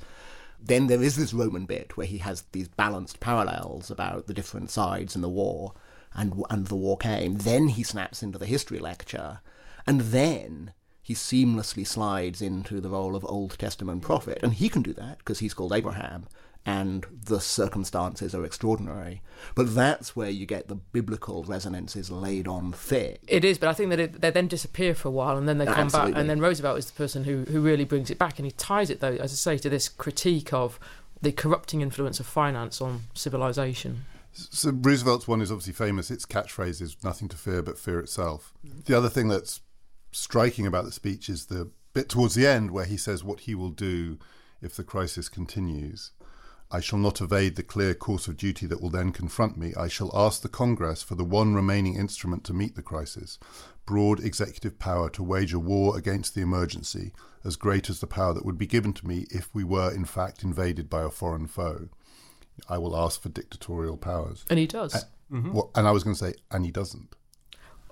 Then 0.60 0.88
there 0.88 1.04
is 1.04 1.16
this 1.16 1.34
Roman 1.34 1.66
bit 1.66 1.96
where 1.96 2.08
he 2.08 2.18
has 2.20 2.44
these 2.52 2.68
balanced 2.68 3.20
parallels 3.20 3.92
about 3.92 4.28
the 4.28 4.34
different 4.34 4.70
sides 4.70 5.16
in 5.16 5.22
the 5.22 5.30
war, 5.30 5.74
and 6.14 6.44
and 6.50 6.68
the 6.68 6.76
war 6.76 6.98
came. 6.98 7.38
Then 7.38 7.70
he 7.70 7.84
snaps 7.84 8.24
into 8.24 8.38
the 8.38 8.46
history 8.46 8.80
lecture, 8.80 9.42
and 9.86 10.02
then 10.02 10.74
he 11.02 11.14
seamlessly 11.14 11.88
slides 11.88 12.42
into 12.42 12.82
the 12.82 12.90
role 12.90 13.16
of 13.16 13.24
Old 13.26 13.58
Testament 13.58 14.02
prophet, 14.02 14.40
and 14.44 14.54
he 14.54 14.68
can 14.68 14.82
do 14.82 14.94
that 14.94 15.20
because 15.20 15.40
he's 15.40 15.54
called 15.54 15.72
Abraham, 15.72 16.26
and 16.68 17.06
the 17.24 17.40
circumstances 17.40 18.36
are 18.36 18.44
extraordinary. 18.44 19.22
But 19.56 19.74
that's 19.74 20.18
where 20.18 20.30
you 20.30 20.46
get 20.46 20.68
the 20.68 20.76
biblical 20.76 21.46
resonances 21.46 22.12
laid 22.12 22.46
on 22.46 22.74
thick. 22.74 23.22
It 23.26 23.46
is, 23.46 23.58
but 23.58 23.70
I 23.70 23.74
think 23.74 23.90
that 23.92 24.00
it, 24.02 24.22
they 24.22 24.32
then 24.32 24.50
disappear 24.50 24.94
for 24.94 25.08
a 25.08 25.12
while, 25.12 25.38
and 25.38 25.48
then 25.48 25.60
they 25.60 25.66
come 25.66 25.86
Absolutely. 25.86 26.12
back. 26.12 26.20
And 26.20 26.30
then 26.30 26.42
Roosevelt 26.42 26.78
is 26.78 26.88
the 26.88 26.98
person 26.98 27.24
who 27.24 27.46
who 27.46 27.62
really 27.62 27.86
brings 27.86 28.12
it 28.12 28.20
back, 28.20 28.38
and 28.38 28.46
he 28.46 28.52
ties 28.52 28.90
it 28.90 29.00
though, 29.00 29.14
as 29.14 29.32
I 29.32 29.36
say, 29.36 29.58
to 29.60 29.70
this 29.70 29.88
critique 29.88 30.52
of 30.52 30.78
the 31.22 31.32
corrupting 31.32 31.80
influence 31.80 32.20
of 32.20 32.26
finance 32.26 32.82
on 32.82 33.04
civilization. 33.14 34.04
So 34.34 34.72
Roosevelt's 34.72 35.28
one 35.28 35.42
is 35.42 35.52
obviously 35.52 35.74
famous. 35.74 36.12
Its 36.12 36.26
catchphrase 36.26 36.82
is 36.82 36.98
"Nothing 37.02 37.30
to 37.30 37.38
fear 37.38 37.62
but 37.62 37.80
fear 37.80 38.02
itself." 38.02 38.54
The 38.86 38.98
other 38.98 39.10
thing 39.10 39.30
that's 39.30 39.62
striking 40.12 40.68
about 40.68 40.84
the 40.84 40.92
speech 40.92 41.30
is 41.30 41.46
the 41.46 41.72
bit 41.94 42.10
towards 42.10 42.36
the 42.36 42.46
end 42.46 42.72
where 42.72 42.86
he 42.86 42.98
says 42.98 43.24
what 43.24 43.42
he 43.42 43.56
will 43.56 43.70
do 43.70 44.20
if 44.62 44.76
the 44.76 44.84
crisis 44.84 45.30
continues. 45.30 46.12
I 46.70 46.82
shall 46.82 47.00
not 47.00 47.22
evade 47.22 47.56
the 47.56 47.64
clear 47.64 47.94
course 47.94 48.28
of 48.28 48.38
duty 48.38 48.66
that 48.68 48.82
will 48.82 48.90
then 48.90 49.12
confront 49.12 49.58
me. 49.58 49.74
I 49.78 49.88
shall 49.88 50.12
ask 50.14 50.42
the 50.42 50.50
Congress 50.50 51.02
for 51.02 51.16
the 51.16 51.24
one 51.24 51.56
remaining 51.56 51.96
instrument 51.96 52.44
to 52.46 52.54
meet 52.54 52.76
the 52.76 52.82
crisis 52.82 53.40
broad 53.88 54.20
executive 54.20 54.78
power 54.78 55.10
to 55.10 55.24
wage 55.24 55.54
a 55.54 55.60
war 55.60 55.98
against 55.98 56.36
the 56.36 56.42
emergency, 56.42 57.14
as 57.44 57.56
great 57.56 57.90
as 57.90 58.00
the 58.00 58.06
power 58.06 58.34
that 58.36 58.46
would 58.46 58.58
be 58.58 58.68
given 58.68 58.94
to 58.94 59.08
me 59.08 59.26
if 59.32 59.50
we 59.56 59.64
were 59.64 59.92
in 59.92 60.06
fact 60.06 60.44
invaded 60.44 60.88
by 60.90 61.02
a 61.02 61.10
foreign 61.10 61.48
foe. 61.48 61.90
I 62.70 62.78
will 62.78 62.96
ask 62.96 63.20
for 63.20 63.30
dictatorial 63.30 63.98
powers. 63.98 64.46
And 64.50 64.60
he 64.60 64.68
does. 64.68 65.06
Mm-hmm. 65.32 65.54
Well, 65.54 65.72
and 65.74 65.88
I 65.88 65.92
was 65.92 66.04
going 66.04 66.16
to 66.16 66.26
say, 66.26 66.34
and 66.52 66.66
he 66.66 66.72
doesn't. 66.72 67.16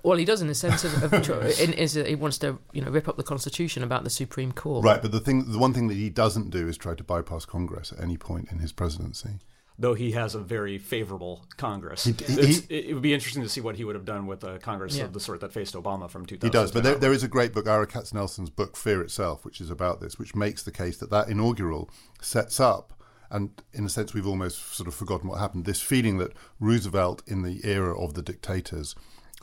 Well, 0.02 0.16
he 0.18 0.24
does 0.24 0.40
in 0.42 0.48
the 0.48 0.54
sense 0.54 0.84
of, 0.84 1.02
of 1.12 1.22
tr- 1.22 1.32
in, 1.62 1.72
is 1.72 1.94
that 1.94 2.06
he 2.06 2.14
wants 2.14 2.38
to 2.38 2.58
you 2.72 2.82
know 2.82 2.90
rip 2.90 3.08
up 3.08 3.16
the 3.16 3.22
constitution 3.22 3.82
about 3.82 4.04
the 4.04 4.10
Supreme 4.10 4.52
Court. 4.52 4.84
Right, 4.84 5.02
but 5.02 5.12
the 5.12 5.20
thing, 5.20 5.50
the 5.50 5.58
one 5.58 5.72
thing 5.72 5.88
that 5.88 5.94
he 5.94 6.10
doesn't 6.10 6.50
do 6.50 6.68
is 6.68 6.76
try 6.76 6.94
to 6.94 7.04
bypass 7.04 7.44
Congress 7.44 7.92
at 7.92 8.00
any 8.02 8.16
point 8.16 8.50
in 8.50 8.58
his 8.58 8.72
presidency. 8.72 9.38
though 9.78 9.92
he 9.92 10.12
has 10.12 10.34
a 10.34 10.40
very 10.40 10.78
favorable 10.78 11.44
Congress. 11.58 12.04
he- 12.04 12.10
It's- 12.12 12.62
it, 12.70 12.86
it 12.86 12.94
would 12.94 13.02
be 13.02 13.12
interesting 13.12 13.42
to 13.42 13.48
see 13.48 13.60
what 13.60 13.76
he 13.76 13.84
would 13.84 13.94
have 13.94 14.06
done 14.06 14.26
with 14.26 14.42
a 14.42 14.58
Congress 14.58 14.96
Yeah. 14.96 15.04
of 15.04 15.12
the 15.12 15.20
sort 15.20 15.40
that 15.40 15.52
faced 15.52 15.74
Obama 15.74 16.08
from 16.08 16.24
2000. 16.24 16.46
He 16.48 16.50
does, 16.50 16.72
but 16.72 16.82
there, 16.82 16.94
there 16.94 17.12
is 17.12 17.22
a 17.22 17.28
great 17.28 17.52
book, 17.52 17.68
Ira 17.68 17.86
Katznelson's 17.86 18.48
book 18.48 18.74
"Fear 18.74 19.02
Itself," 19.02 19.44
which 19.44 19.60
is 19.60 19.68
about 19.70 20.00
this, 20.00 20.18
which 20.18 20.34
makes 20.34 20.62
the 20.62 20.70
case 20.72 20.96
that 20.96 21.10
that 21.10 21.28
inaugural 21.28 21.90
sets 22.22 22.58
up, 22.58 22.94
and 23.30 23.50
in 23.74 23.84
a 23.84 23.90
sense, 23.90 24.14
we've 24.14 24.26
almost 24.26 24.74
sort 24.74 24.86
of 24.88 24.94
forgotten 24.94 25.28
what 25.28 25.40
happened. 25.40 25.66
This 25.66 25.82
feeling 25.82 26.16
that 26.18 26.32
Roosevelt, 26.58 27.22
in 27.26 27.42
the 27.42 27.60
era 27.64 27.92
of 28.00 28.14
the 28.14 28.22
dictators, 28.22 28.94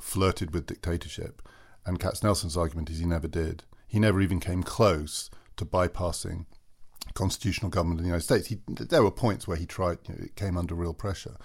flirted 0.04 0.54
with 0.54 0.68
dictatorship, 0.68 1.42
and 1.86 2.00
Katznelson's 2.00 2.58
argument 2.58 2.90
is 2.90 3.00
he 3.00 3.06
never 3.06 3.28
did. 3.28 3.64
He 3.88 4.00
never 4.00 4.22
even 4.22 4.40
came 4.40 4.62
close 4.62 5.30
to 5.56 5.66
bypassing 5.66 6.46
constitutional 7.14 7.72
government 7.72 8.00
in 8.00 8.04
the 8.04 8.10
United 8.10 8.26
States. 8.26 8.48
He, 8.48 8.60
there 8.68 9.02
were 9.02 9.12
points 9.12 9.48
where 9.48 9.58
he 9.58 9.66
tried; 9.66 10.00
you 10.08 10.16
know, 10.16 10.24
it 10.26 10.36
came 10.36 10.58
under 10.58 10.76
real 10.76 10.94
pressure, 10.94 11.38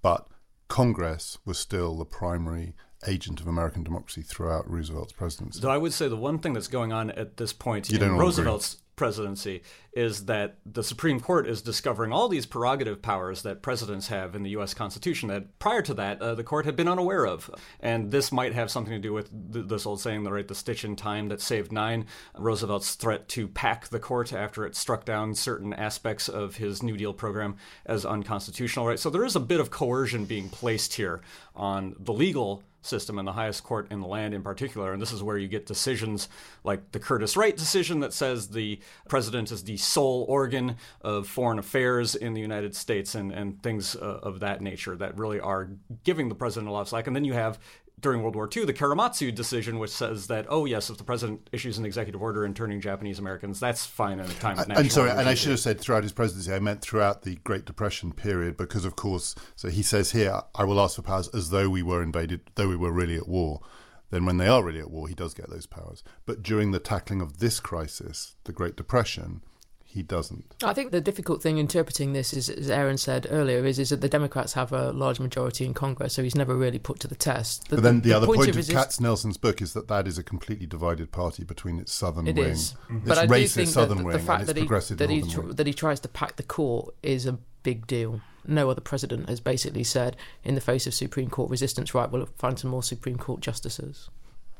but 0.00 0.26
Congress 0.68 1.38
was 1.44 1.58
still 1.58 1.96
the 1.96 2.04
primary 2.04 2.74
agent 3.06 3.40
of 3.40 3.46
American 3.46 3.84
democracy 3.84 4.22
throughout 4.22 4.68
Roosevelt's 4.68 5.12
presidency. 5.12 5.60
So 5.60 5.70
I 5.70 5.76
would 5.76 5.92
say 5.92 6.08
the 6.08 6.16
one 6.16 6.38
thing 6.38 6.54
that's 6.54 6.66
going 6.66 6.92
on 6.92 7.10
at 7.10 7.36
this 7.36 7.52
point 7.52 7.90
You 7.90 8.00
in. 8.00 8.16
Roosevelt's 8.16 8.78
presidency 8.98 9.62
is 9.94 10.26
that 10.26 10.58
the 10.66 10.84
Supreme 10.84 11.18
Court 11.18 11.48
is 11.48 11.62
discovering 11.62 12.12
all 12.12 12.28
these 12.28 12.44
prerogative 12.44 13.00
powers 13.00 13.42
that 13.42 13.62
presidents 13.62 14.08
have 14.08 14.36
in 14.36 14.42
the 14.42 14.50
U.S. 14.50 14.74
Constitution 14.74 15.28
that 15.30 15.58
prior 15.58 15.80
to 15.82 15.94
that 15.94 16.20
uh, 16.20 16.34
the 16.34 16.44
court 16.44 16.66
had 16.66 16.76
been 16.76 16.88
unaware 16.88 17.26
of. 17.26 17.50
And 17.80 18.10
this 18.10 18.30
might 18.30 18.52
have 18.52 18.70
something 18.70 18.92
to 18.92 18.98
do 18.98 19.14
with 19.14 19.30
th- 19.52 19.66
this 19.66 19.86
old 19.86 20.00
saying, 20.00 20.24
the 20.24 20.32
right, 20.32 20.46
the 20.46 20.54
stitch 20.54 20.84
in 20.84 20.94
time 20.96 21.28
that 21.28 21.40
saved 21.40 21.72
nine. 21.72 22.06
Roosevelt's 22.36 22.94
threat 22.94 23.28
to 23.30 23.48
pack 23.48 23.88
the 23.88 23.98
court 23.98 24.32
after 24.32 24.66
it 24.66 24.76
struck 24.76 25.04
down 25.04 25.34
certain 25.34 25.72
aspects 25.72 26.28
of 26.28 26.56
his 26.56 26.82
New 26.82 26.96
Deal 26.96 27.14
program 27.14 27.56
as 27.86 28.04
unconstitutional. 28.04 28.86
Right. 28.86 28.98
So 28.98 29.08
there 29.08 29.24
is 29.24 29.36
a 29.36 29.40
bit 29.40 29.60
of 29.60 29.70
coercion 29.70 30.26
being 30.26 30.50
placed 30.50 30.94
here 30.94 31.22
on 31.54 31.94
the 31.98 32.12
legal 32.12 32.62
system 32.88 33.18
and 33.18 33.28
the 33.28 33.32
highest 33.32 33.62
court 33.62 33.86
in 33.90 34.00
the 34.00 34.06
land 34.06 34.34
in 34.34 34.42
particular. 34.42 34.92
And 34.92 35.00
this 35.00 35.12
is 35.12 35.22
where 35.22 35.38
you 35.38 35.48
get 35.48 35.66
decisions 35.66 36.28
like 36.64 36.92
the 36.92 36.98
Curtiss-Wright 36.98 37.56
decision 37.56 38.00
that 38.00 38.12
says 38.12 38.48
the 38.48 38.80
president 39.08 39.52
is 39.52 39.64
the 39.64 39.76
sole 39.76 40.24
organ 40.28 40.76
of 41.02 41.28
foreign 41.28 41.58
affairs 41.58 42.14
in 42.14 42.34
the 42.34 42.40
United 42.40 42.74
States 42.74 43.14
and, 43.14 43.32
and 43.32 43.62
things 43.62 43.94
uh, 43.94 44.20
of 44.22 44.40
that 44.40 44.60
nature 44.60 44.96
that 44.96 45.16
really 45.18 45.40
are 45.40 45.70
giving 46.04 46.28
the 46.28 46.34
president 46.34 46.68
a 46.68 46.72
lot 46.72 46.80
of 46.80 46.88
slack. 46.88 47.06
And 47.06 47.14
then 47.14 47.24
you 47.24 47.34
have 47.34 47.58
during 48.00 48.22
World 48.22 48.36
War 48.36 48.48
II, 48.54 48.64
the 48.64 48.72
Korematsu 48.72 49.34
decision, 49.34 49.78
which 49.78 49.90
says 49.90 50.26
that, 50.28 50.46
oh, 50.48 50.64
yes, 50.64 50.90
if 50.90 50.98
the 50.98 51.04
president 51.04 51.48
issues 51.52 51.78
an 51.78 51.84
executive 51.84 52.22
order 52.22 52.44
interning 52.44 52.80
Japanese 52.80 53.18
Americans, 53.18 53.60
that's 53.60 53.86
fine 53.86 54.20
in 54.20 54.26
a 54.26 54.34
time 54.34 54.58
of 54.58 54.68
national 54.68 54.84
I'm 54.84 54.90
sorry, 54.90 55.10
and 55.10 55.28
I 55.28 55.34
should 55.34 55.50
have 55.50 55.60
said 55.60 55.80
throughout 55.80 56.02
his 56.02 56.12
presidency. 56.12 56.52
I 56.52 56.58
meant 56.58 56.80
throughout 56.80 57.22
the 57.22 57.36
Great 57.44 57.64
Depression 57.64 58.12
period, 58.12 58.56
because 58.56 58.84
of 58.84 58.96
course, 58.96 59.34
so 59.56 59.68
he 59.68 59.82
says 59.82 60.12
here, 60.12 60.40
"I 60.54 60.64
will 60.64 60.80
ask 60.80 60.96
for 60.96 61.02
powers 61.02 61.28
as 61.28 61.50
though 61.50 61.68
we 61.68 61.82
were 61.82 62.02
invaded, 62.02 62.42
though 62.54 62.68
we 62.68 62.76
were 62.76 62.92
really 62.92 63.16
at 63.16 63.28
war." 63.28 63.60
Then, 64.10 64.24
when 64.24 64.38
they 64.38 64.48
are 64.48 64.64
really 64.64 64.80
at 64.80 64.90
war, 64.90 65.06
he 65.06 65.14
does 65.14 65.34
get 65.34 65.50
those 65.50 65.66
powers. 65.66 66.02
But 66.24 66.42
during 66.42 66.70
the 66.70 66.78
tackling 66.78 67.20
of 67.20 67.40
this 67.40 67.60
crisis, 67.60 68.36
the 68.44 68.52
Great 68.52 68.74
Depression, 68.74 69.42
he 69.90 70.02
doesn't. 70.02 70.54
I 70.62 70.74
think 70.74 70.92
the 70.92 71.00
difficult 71.00 71.42
thing 71.42 71.56
interpreting 71.56 72.12
this 72.12 72.34
is, 72.34 72.50
as 72.50 72.68
Aaron 72.70 72.98
said 72.98 73.26
earlier, 73.30 73.64
is, 73.64 73.78
is 73.78 73.88
that 73.88 74.02
the 74.02 74.08
Democrats 74.08 74.52
have 74.52 74.70
a 74.70 74.92
large 74.92 75.18
majority 75.18 75.64
in 75.64 75.72
Congress, 75.72 76.12
so 76.12 76.22
he's 76.22 76.34
never 76.34 76.54
really 76.54 76.78
put 76.78 77.00
to 77.00 77.08
the 77.08 77.14
test. 77.14 77.70
The, 77.70 77.76
But 77.76 77.84
then 77.84 78.00
the, 78.02 78.12
other 78.12 78.26
point, 78.26 78.50
of 78.50 78.56
resist- 78.56 78.76
Katz 78.76 79.00
Nelson's 79.00 79.38
book 79.38 79.62
is 79.62 79.72
that 79.72 79.88
that 79.88 80.06
is 80.06 80.18
a 80.18 80.22
completely 80.22 80.66
divided 80.66 81.10
party 81.10 81.42
between 81.42 81.78
its 81.78 81.92
southern 81.94 82.28
It 82.28 82.36
wing, 82.36 82.44
is. 82.50 82.72
its 82.72 82.72
mm-hmm. 82.72 83.08
But 83.08 83.16
I 83.18 83.26
do 83.26 83.46
think 83.46 83.66
that 83.68 83.72
southern 83.72 83.98
the, 83.98 84.04
wing, 84.04 84.12
the 84.12 84.18
and 84.18 84.26
fact 84.26 84.40
its 84.42 84.48
that 84.48 84.56
he 84.56 84.62
progressive 84.62 84.98
that 84.98 85.08
he 85.08 85.22
tr- 85.22 85.40
wing. 85.40 85.54
that 85.56 85.66
he 85.66 85.72
tries 85.72 86.00
to 86.00 86.08
pack 86.08 86.36
the 86.36 86.42
court 86.42 86.94
is 87.02 87.24
a 87.24 87.38
big 87.62 87.86
deal. 87.86 88.20
No 88.46 88.68
other 88.70 88.82
president 88.82 89.28
has 89.30 89.40
basically 89.40 89.84
said, 89.84 90.16
in 90.44 90.54
the 90.54 90.60
face 90.60 90.86
of 90.86 90.92
Supreme 90.92 91.30
Court 91.30 91.50
resistance, 91.50 91.94
right, 91.94 92.10
we'll 92.10 92.28
find 92.36 92.58
some 92.58 92.70
more 92.70 92.82
Supreme 92.82 93.16
Court 93.16 93.40
justices. 93.40 94.10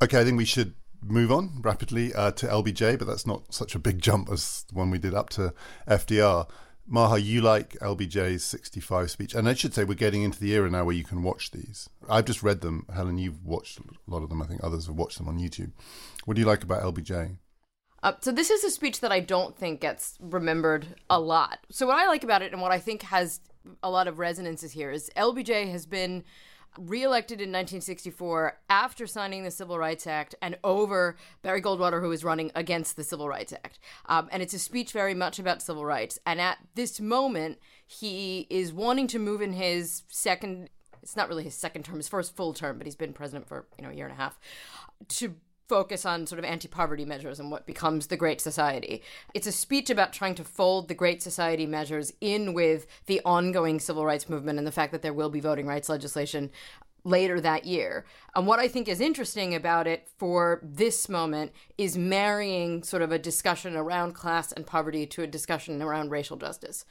Okay, 0.01 0.19
I 0.19 0.23
think 0.23 0.37
we 0.37 0.45
should 0.45 0.73
move 1.01 1.31
on 1.31 1.61
rapidly 1.61 2.13
uh, 2.13 2.31
to 2.31 2.47
LBJ, 2.47 2.97
but 2.99 3.07
that's 3.07 3.27
not 3.27 3.53
such 3.53 3.75
a 3.75 3.79
big 3.79 4.01
jump 4.01 4.29
as 4.31 4.65
the 4.69 4.75
one 4.75 4.91
we 4.91 4.97
did 4.97 5.13
up 5.13 5.29
to 5.31 5.53
FDR. 5.87 6.47
Maha, 6.91 7.19
you 7.19 7.41
like 7.41 7.77
LBJ's 7.79 8.43
65 8.43 9.11
speech. 9.11 9.35
And 9.35 9.47
I 9.47 9.53
should 9.53 9.75
say, 9.75 9.83
we're 9.83 9.93
getting 9.93 10.23
into 10.23 10.39
the 10.39 10.53
era 10.53 10.71
now 10.71 10.85
where 10.85 10.95
you 10.95 11.03
can 11.03 11.21
watch 11.21 11.51
these. 11.51 11.87
I've 12.09 12.25
just 12.25 12.41
read 12.41 12.61
them. 12.61 12.87
Helen, 12.93 13.19
you've 13.19 13.45
watched 13.45 13.79
a 13.79 13.83
lot 14.07 14.23
of 14.23 14.29
them. 14.29 14.41
I 14.41 14.47
think 14.47 14.63
others 14.63 14.87
have 14.87 14.95
watched 14.95 15.19
them 15.19 15.27
on 15.27 15.37
YouTube. 15.37 15.71
What 16.25 16.33
do 16.33 16.41
you 16.41 16.47
like 16.47 16.63
about 16.63 16.81
LBJ? 16.81 17.37
Uh, 18.01 18.13
so 18.21 18.31
this 18.31 18.49
is 18.49 18.63
a 18.63 18.71
speech 18.71 19.01
that 19.01 19.11
I 19.11 19.19
don't 19.19 19.55
think 19.55 19.81
gets 19.81 20.17
remembered 20.19 20.87
a 21.09 21.19
lot. 21.19 21.59
So 21.69 21.85
what 21.85 21.97
I 21.97 22.07
like 22.07 22.23
about 22.23 22.41
it 22.41 22.53
and 22.53 22.61
what 22.61 22.71
I 22.71 22.79
think 22.79 23.03
has 23.03 23.41
a 23.83 23.89
lot 23.89 24.07
of 24.07 24.17
resonances 24.17 24.71
here 24.71 24.89
is 24.89 25.11
LBJ 25.15 25.69
has 25.71 25.85
been 25.85 26.23
reelected 26.77 27.39
in 27.39 27.49
1964 27.49 28.57
after 28.69 29.07
signing 29.07 29.43
the 29.43 29.51
Civil 29.51 29.77
Rights 29.77 30.07
Act 30.07 30.35
and 30.41 30.57
over 30.63 31.15
Barry 31.41 31.61
Goldwater, 31.61 32.01
who 32.01 32.09
was 32.09 32.23
running 32.23 32.51
against 32.55 32.95
the 32.95 33.03
Civil 33.03 33.27
Rights 33.27 33.53
Act. 33.53 33.79
Um, 34.05 34.29
and 34.31 34.41
it's 34.43 34.53
a 34.53 34.59
speech 34.59 34.91
very 34.91 35.13
much 35.13 35.39
about 35.39 35.61
civil 35.61 35.85
rights. 35.85 36.19
And 36.25 36.39
at 36.39 36.59
this 36.75 36.99
moment, 36.99 37.59
he 37.85 38.47
is 38.49 38.71
wanting 38.73 39.07
to 39.07 39.19
move 39.19 39.41
in 39.41 39.53
his 39.53 40.03
second. 40.07 40.69
It's 41.01 41.15
not 41.15 41.29
really 41.29 41.43
his 41.43 41.55
second 41.55 41.85
term, 41.85 41.97
his 41.97 42.07
first 42.07 42.35
full 42.35 42.53
term, 42.53 42.77
but 42.77 42.85
he's 42.85 42.95
been 42.95 43.13
president 43.13 43.47
for 43.47 43.65
you 43.77 43.83
know 43.83 43.91
a 43.91 43.93
year 43.93 44.05
and 44.05 44.13
a 44.13 44.21
half. 44.21 44.39
To 45.07 45.35
focus 45.69 46.03
on 46.03 46.25
sort 46.25 46.39
of 46.39 46.45
anti-poverty 46.45 47.05
measures 47.05 47.39
and 47.39 47.51
what 47.51 47.67
becomes 47.67 48.07
the 48.07 48.17
Great 48.17 48.41
Society. 48.41 49.03
It's 49.35 49.47
a 49.47 49.51
speech 49.51 49.91
about 49.91 50.11
trying 50.11 50.33
to 50.35 50.43
fold 50.43 50.87
the 50.87 50.95
Great 50.95 51.21
Society 51.21 51.67
measures 51.67 52.11
in 52.19 52.53
with 52.53 52.87
the 53.05 53.21
ongoing 53.23 53.79
civil 53.79 54.03
rights 54.03 54.27
movement 54.27 54.57
and 54.57 54.67
the 54.67 54.71
fact 54.71 54.91
that 54.91 55.03
there 55.03 55.13
will 55.13 55.29
be 55.29 55.39
voting 55.39 55.67
rights 55.67 55.87
legislation 55.87 56.49
later 57.03 57.39
that 57.41 57.65
year. 57.65 58.05
And 58.35 58.45
what 58.45 58.59
I 58.59 58.67
think 58.67 58.87
is 58.87 59.01
interesting 59.01 59.55
about 59.55 59.87
it 59.87 60.07
for 60.17 60.59
this 60.61 61.09
moment 61.09 61.51
is 61.77 61.97
marrying 61.97 62.83
sort 62.83 63.01
of 63.01 63.11
a 63.11 63.19
discussion 63.19 63.75
around 63.75 64.13
class 64.13 64.51
and 64.51 64.65
poverty 64.65 65.05
to 65.07 65.23
a 65.23 65.27
discussion 65.27 65.81
around 65.81 66.11
racial 66.11 66.37
justice. 66.37 66.85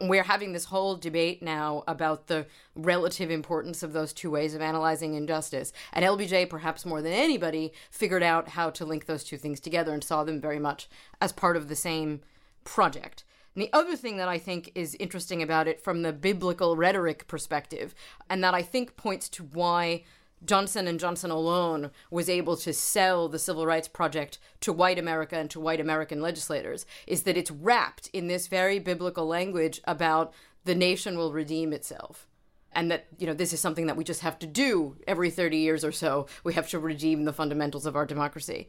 We're 0.00 0.24
having 0.24 0.52
this 0.52 0.66
whole 0.66 0.96
debate 0.96 1.42
now 1.42 1.84
about 1.86 2.26
the 2.26 2.46
relative 2.74 3.30
importance 3.30 3.82
of 3.82 3.92
those 3.92 4.12
two 4.12 4.30
ways 4.30 4.54
of 4.54 4.60
analyzing 4.60 5.14
injustice. 5.14 5.72
And 5.92 6.04
LBJ, 6.04 6.48
perhaps 6.48 6.86
more 6.86 7.02
than 7.02 7.12
anybody, 7.12 7.72
figured 7.90 8.22
out 8.22 8.48
how 8.50 8.70
to 8.70 8.84
link 8.84 9.06
those 9.06 9.24
two 9.24 9.36
things 9.36 9.60
together 9.60 9.92
and 9.92 10.02
saw 10.02 10.24
them 10.24 10.40
very 10.40 10.58
much 10.58 10.88
as 11.20 11.32
part 11.32 11.56
of 11.56 11.68
the 11.68 11.76
same 11.76 12.20
project. 12.64 13.24
And 13.54 13.62
the 13.62 13.72
other 13.72 13.96
thing 13.96 14.16
that 14.18 14.28
I 14.28 14.38
think 14.38 14.70
is 14.74 14.94
interesting 14.96 15.42
about 15.42 15.66
it 15.66 15.80
from 15.80 16.02
the 16.02 16.12
biblical 16.12 16.76
rhetoric 16.76 17.26
perspective, 17.26 17.94
and 18.28 18.42
that 18.44 18.54
I 18.54 18.62
think 18.62 18.96
points 18.96 19.28
to 19.30 19.44
why 19.44 20.04
Johnson 20.44 20.86
and 20.88 20.98
Johnson 20.98 21.30
alone 21.30 21.90
was 22.10 22.28
able 22.28 22.56
to 22.58 22.72
sell 22.72 23.28
the 23.28 23.38
civil 23.38 23.66
rights 23.66 23.88
project 23.88 24.38
to 24.60 24.72
white 24.72 24.98
America 24.98 25.36
and 25.36 25.50
to 25.50 25.60
white 25.60 25.80
American 25.80 26.22
legislators, 26.22 26.86
is 27.06 27.24
that 27.24 27.36
it's 27.36 27.50
wrapped 27.50 28.08
in 28.12 28.28
this 28.28 28.46
very 28.46 28.78
biblical 28.78 29.26
language 29.26 29.80
about 29.84 30.32
the 30.64 30.74
nation 30.74 31.16
will 31.16 31.32
redeem 31.32 31.72
itself. 31.72 32.26
And 32.72 32.90
that, 32.90 33.08
you 33.18 33.26
know, 33.26 33.34
this 33.34 33.52
is 33.52 33.60
something 33.60 33.86
that 33.86 33.96
we 33.96 34.04
just 34.04 34.20
have 34.20 34.38
to 34.38 34.46
do 34.46 34.96
every 35.06 35.28
30 35.28 35.56
years 35.56 35.84
or 35.84 35.90
so. 35.90 36.26
We 36.44 36.54
have 36.54 36.68
to 36.68 36.78
redeem 36.78 37.24
the 37.24 37.32
fundamentals 37.32 37.84
of 37.84 37.96
our 37.96 38.06
democracy 38.06 38.68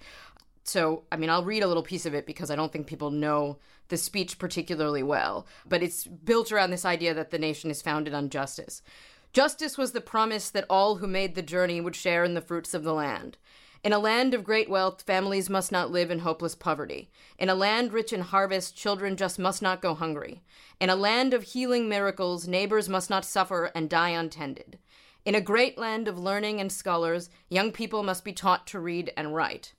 So, 0.63 1.04
I 1.12 1.17
mean, 1.17 1.30
I'll 1.30 1.43
read 1.43 1.63
a 1.63 1.67
little 1.67 1.84
piece 1.84 2.06
of 2.06 2.13
it 2.13 2.26
because 2.26 2.52
I 2.52 2.56
don't 2.56 2.71
think 2.71 2.88
people 2.88 3.10
know 3.10 3.58
the 3.88 3.97
speech 3.97 4.38
particularly 4.38 5.04
well, 5.04 5.47
but 5.67 5.82
it's 5.82 6.06
built 6.06 6.52
around 6.52 6.69
this 6.69 6.86
idea 6.86 7.13
that 7.13 7.32
the 7.32 7.39
nation 7.39 7.71
is 7.71 7.82
founded 7.82 8.13
on 8.13 8.30
justice. 8.30 8.82
Justice 9.34 9.78
was 9.78 9.91
the 9.91 10.02
promise 10.02 10.50
that 10.50 10.65
all 10.69 10.97
who 10.97 11.08
made 11.08 11.36
the 11.36 11.41
journey 11.41 11.82
would 11.82 11.95
share 11.95 12.24
in 12.24 12.34
the 12.34 12.41
fruits 12.41 12.74
of 12.74 12.84
the 12.84 12.93
land. 12.93 13.38
In 13.84 13.93
a 13.93 14.00
land 14.00 14.36
of 14.36 14.43
great 14.43 14.69
wealth, 14.69 15.02
families 15.02 15.50
must 15.50 15.71
not 15.71 15.89
live 15.89 16.12
in 16.12 16.19
hopeless 16.19 16.54
poverty. 16.54 17.10
In 17.39 17.50
a 17.50 17.56
land 17.56 17.93
rich 17.93 18.13
in 18.13 18.21
harvest, 18.21 18.78
children 18.78 19.17
just 19.17 19.39
must 19.39 19.62
not 19.62 19.82
go 19.82 19.95
hungry. 19.95 20.43
In 20.80 20.91
a 20.91 20.95
land 20.95 21.34
of 21.34 21.43
healing 21.43 21.89
miracles, 21.89 22.47
neighbors 22.47 22.88
must 22.88 23.10
not 23.10 23.26
suffer 23.26 23.71
and 23.74 23.89
die 23.89 24.10
untended. 24.10 24.78
In 25.26 25.34
a 25.34 25.41
great 25.41 25.80
land 25.80 26.08
of 26.08 26.19
learning 26.19 26.60
and 26.60 26.71
scholars, 26.71 27.32
young 27.50 27.71
people 27.71 28.04
must 28.04 28.24
be 28.24 28.34
taught 28.34 28.67
to 28.67 28.80
read 28.80 29.12
and 29.17 29.34
write. 29.34 29.74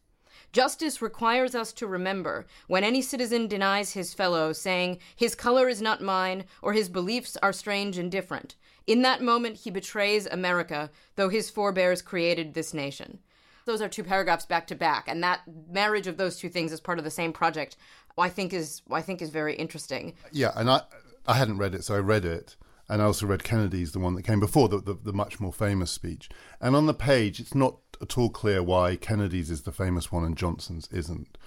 Justice 0.53 1.01
requires 1.01 1.55
us 1.55 1.73
to 1.73 1.87
remember 1.87 2.47
when 2.67 2.85
any 2.85 3.01
citizen 3.01 3.49
denies 3.49 3.93
his 3.93 4.13
fellow, 4.13 4.53
saying, 4.53 4.99
His 5.17 5.35
color 5.35 5.67
is 5.69 5.81
not 5.81 6.03
mine, 6.03 6.45
or 6.61 6.75
his 6.75 6.91
beliefs 6.91 7.39
are 7.43 7.55
strange 7.55 7.97
and 7.97 8.11
different. 8.11 8.55
In 8.87 9.01
that 9.03 9.23
moment, 9.23 9.59
he 9.59 9.71
betrays 9.71 10.27
America, 10.27 10.91
though 11.17 11.31
his 11.31 11.49
forebears 11.49 12.03
created 12.03 12.53
this 12.53 12.75
nation. 12.75 13.21
Those 13.65 13.81
are 13.81 13.89
two 13.89 14.05
paragraphs 14.05 14.45
back 14.45 14.67
to 14.67 14.75
back, 14.75 15.09
and 15.09 15.23
that 15.23 15.41
marriage 15.71 16.07
of 16.07 16.19
those 16.19 16.37
two 16.37 16.49
things 16.51 16.73
as 16.73 16.81
part 16.81 16.99
of 16.99 17.05
the 17.05 17.11
same 17.11 17.33
project, 17.33 17.77
I 18.19 18.29
think 18.29 18.53
is 18.53 18.83
I 18.91 19.01
think 19.01 19.23
is 19.23 19.31
very 19.31 19.55
interesting. 19.55 20.15
Yeah, 20.33 20.51
and 20.55 20.69
I 20.69 20.83
I 21.27 21.35
hadn't 21.35 21.59
read 21.59 21.75
it, 21.75 21.85
so 21.85 21.95
I 21.95 22.01
read 22.01 22.25
it, 22.25 22.57
and 22.93 23.01
I 23.01 23.07
also 23.07 23.25
read 23.25 23.43
Kennedy's, 23.43 23.93
the 23.93 23.99
one 23.99 24.17
that 24.17 24.23
came 24.23 24.39
before, 24.39 24.69
the, 24.69 24.79
the, 24.79 24.93
the 24.93 25.15
much 25.15 25.41
more 25.41 25.53
famous 25.53 25.91
speech. 25.91 26.29
And 26.61 26.77
on 26.77 26.85
the 26.85 26.93
page, 26.93 27.41
it's 27.41 27.55
not 27.55 27.79
at 28.03 28.19
all 28.19 28.29
clear 28.29 28.63
why 28.63 28.97
Kennedy's 28.97 29.51
is 29.51 29.63
the 29.63 29.73
famous 29.73 30.13
one 30.13 30.25
and 30.25 30.37
Johnson's 30.37 30.89
isn't. 30.89 31.39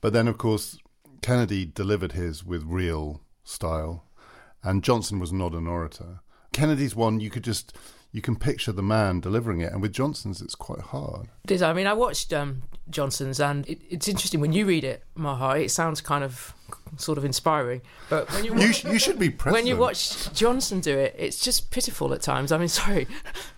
But 0.00 0.12
then, 0.12 0.26
of 0.26 0.36
course, 0.36 0.78
Kennedy 1.22 1.64
delivered 1.64 2.10
his 2.10 2.44
with 2.44 2.64
real 2.64 3.20
style, 3.44 4.04
and 4.64 4.82
Johnson 4.82 5.20
was 5.20 5.32
not 5.32 5.54
an 5.54 5.68
orator. 5.68 6.22
Kennedy's 6.52 6.96
one, 6.96 7.20
you 7.20 7.30
could 7.30 7.44
just 7.44 7.76
you 8.10 8.20
can 8.20 8.34
picture 8.34 8.72
the 8.72 8.82
man 8.82 9.20
delivering 9.20 9.60
it, 9.60 9.72
and 9.72 9.80
with 9.80 9.92
Johnson's, 9.92 10.42
it's 10.42 10.56
quite 10.56 10.80
hard. 10.80 11.28
It 11.44 11.52
is. 11.52 11.62
I 11.62 11.72
mean, 11.72 11.86
I 11.86 11.92
watched 11.92 12.32
um, 12.32 12.62
Johnson's, 12.88 13.38
and 13.38 13.64
it, 13.68 13.78
it's 13.88 14.08
interesting 14.08 14.40
when 14.40 14.52
you 14.52 14.66
read 14.66 14.82
it, 14.82 15.04
Maha. 15.14 15.60
It 15.60 15.70
sounds 15.70 16.00
kind 16.00 16.24
of 16.24 16.52
sort 16.96 17.18
of 17.18 17.24
inspiring. 17.24 17.82
But 18.08 18.30
when 18.32 18.44
you 18.44 18.56
you, 18.56 18.72
sh- 18.72 18.84
you 18.84 18.98
should 18.98 19.18
be 19.18 19.30
president. 19.30 19.64
when 19.64 19.66
you 19.66 19.76
watch 19.76 20.32
Johnson 20.32 20.80
do 20.80 20.96
it, 20.98 21.14
it's 21.18 21.40
just 21.40 21.70
pitiful 21.70 22.12
at 22.12 22.22
times. 22.22 22.52
I 22.52 22.58
mean, 22.58 22.68
sorry, 22.82 23.06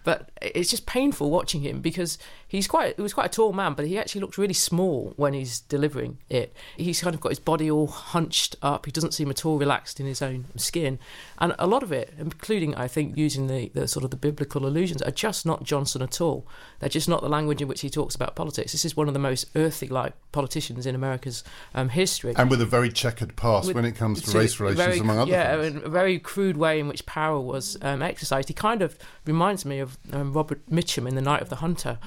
but 0.05 0.31
it's 0.41 0.71
just 0.71 0.87
painful 0.87 1.31
watching 1.31 1.63
him 1.63 1.81
because 1.81 2.19
he's 2.47 2.67
quite 2.69 2.97
he 2.97 3.03
was 3.03 3.15
quite 3.15 3.27
a 3.27 3.29
tall 3.29 3.53
man, 3.53 3.75
but 3.75 3.87
he 3.87 3.99
actually 3.99 4.21
looks 4.21 4.39
really 4.39 4.55
small 4.55 5.13
when 5.17 5.33
he's 5.33 5.61
delivering 5.61 6.19
it. 6.29 6.55
He's 6.77 7.01
kind 7.01 7.15
of 7.15 7.21
got 7.21 7.31
his 7.31 7.39
body 7.39 7.71
all 7.71 7.87
hunched 7.87 8.57
up. 8.63 8.87
He 8.87 8.93
doesn't 8.93 9.13
seem 9.13 9.31
at 9.31 9.45
all 9.45 9.59
relaxed 9.59 10.01
in 10.01 10.07
his 10.07 10.23
own 10.23 10.47
skin, 10.57 10.99
and 11.39 11.55
a 11.59 11.67
lot 11.67 11.83
of 11.83 11.93
it, 11.93 12.13
including 12.19 12.75
I 12.75 12.89
think 12.89 13.17
using 13.17 13.47
the, 13.47 13.71
the 13.75 13.89
sort 13.89 14.05
of 14.05 14.11
the 14.11 14.17
biblical 14.17 14.67
allusions, 14.67 15.03
are 15.03 15.11
just 15.11 15.47
not 15.47 15.65
Johnson 15.65 16.03
at 16.03 16.21
all. 16.21 16.47
They're 16.81 16.89
just 16.89 17.09
not 17.09 17.23
the 17.23 17.29
language 17.29 17.63
in 17.63 17.69
which 17.69 17.81
he 17.81 17.91
talks 17.91 18.15
about 18.15 18.37
politics. 18.37 18.73
This 18.73 18.85
is 18.85 18.97
one 18.97 19.09
of 19.09 19.15
the 19.15 19.21
most 19.21 19.47
earthy 19.55 19.89
like 19.89 20.15
politicians 20.33 20.87
in 20.87 20.95
America's 20.95 21.45
um, 21.75 21.91
history. 21.91 22.35
and 22.37 22.51
with 22.51 22.61
a 22.61 22.67
very 22.67 22.91
checkered 23.03 23.35
past 23.37 23.67
With- 23.67 23.77
when 23.77 23.85
it 23.85 23.97
comes 23.97 24.23
to 24.23 24.31
to 24.31 24.39
race 24.39 24.61
relations, 24.61 24.87
very, 24.87 24.99
among 25.01 25.19
other 25.19 25.31
yeah, 25.31 25.57
things. 25.61 25.75
and 25.75 25.85
a 25.85 25.89
very 25.89 26.19
crude 26.21 26.57
way 26.57 26.79
in 26.79 26.87
which 26.87 27.05
power 27.05 27.41
was 27.41 27.77
um, 27.83 28.01
exercised. 28.01 28.49
He 28.49 28.55
kind 28.55 28.81
of 28.81 28.97
reminds 29.27 29.65
me 29.65 29.81
of 29.81 29.99
um, 30.13 30.33
Robert 30.33 30.65
Mitchum 30.71 31.09
in 31.09 31.17
The 31.17 31.21
Night 31.21 31.43
of 31.43 31.49
the 31.49 31.57
Hunter, 31.57 31.99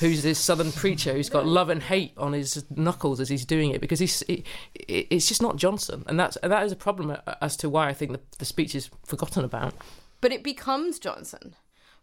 who's 0.00 0.22
this 0.22 0.38
southern 0.38 0.72
preacher 0.72 1.12
who's 1.12 1.28
got 1.28 1.46
love 1.46 1.70
and 1.70 1.82
hate 1.82 2.12
on 2.16 2.32
his 2.32 2.64
knuckles 2.70 3.20
as 3.20 3.28
he's 3.28 3.46
doing 3.46 3.70
it 3.70 3.80
because 3.80 4.00
he's 4.00 4.22
it, 4.22 4.44
it, 4.74 5.06
it's 5.10 5.28
just 5.28 5.40
not 5.40 5.56
Johnson, 5.56 6.04
and 6.08 6.18
that's 6.18 6.36
that 6.42 6.64
is 6.64 6.72
a 6.72 6.76
problem 6.76 7.10
uh, 7.12 7.34
as 7.40 7.56
to 7.58 7.70
why 7.70 7.88
I 7.88 7.94
think 7.94 8.10
the, 8.12 8.20
the 8.38 8.44
speech 8.44 8.74
is 8.74 8.90
forgotten 9.06 9.44
about. 9.44 9.74
But 10.20 10.32
it 10.32 10.42
becomes 10.42 10.98
Johnson, 10.98 11.54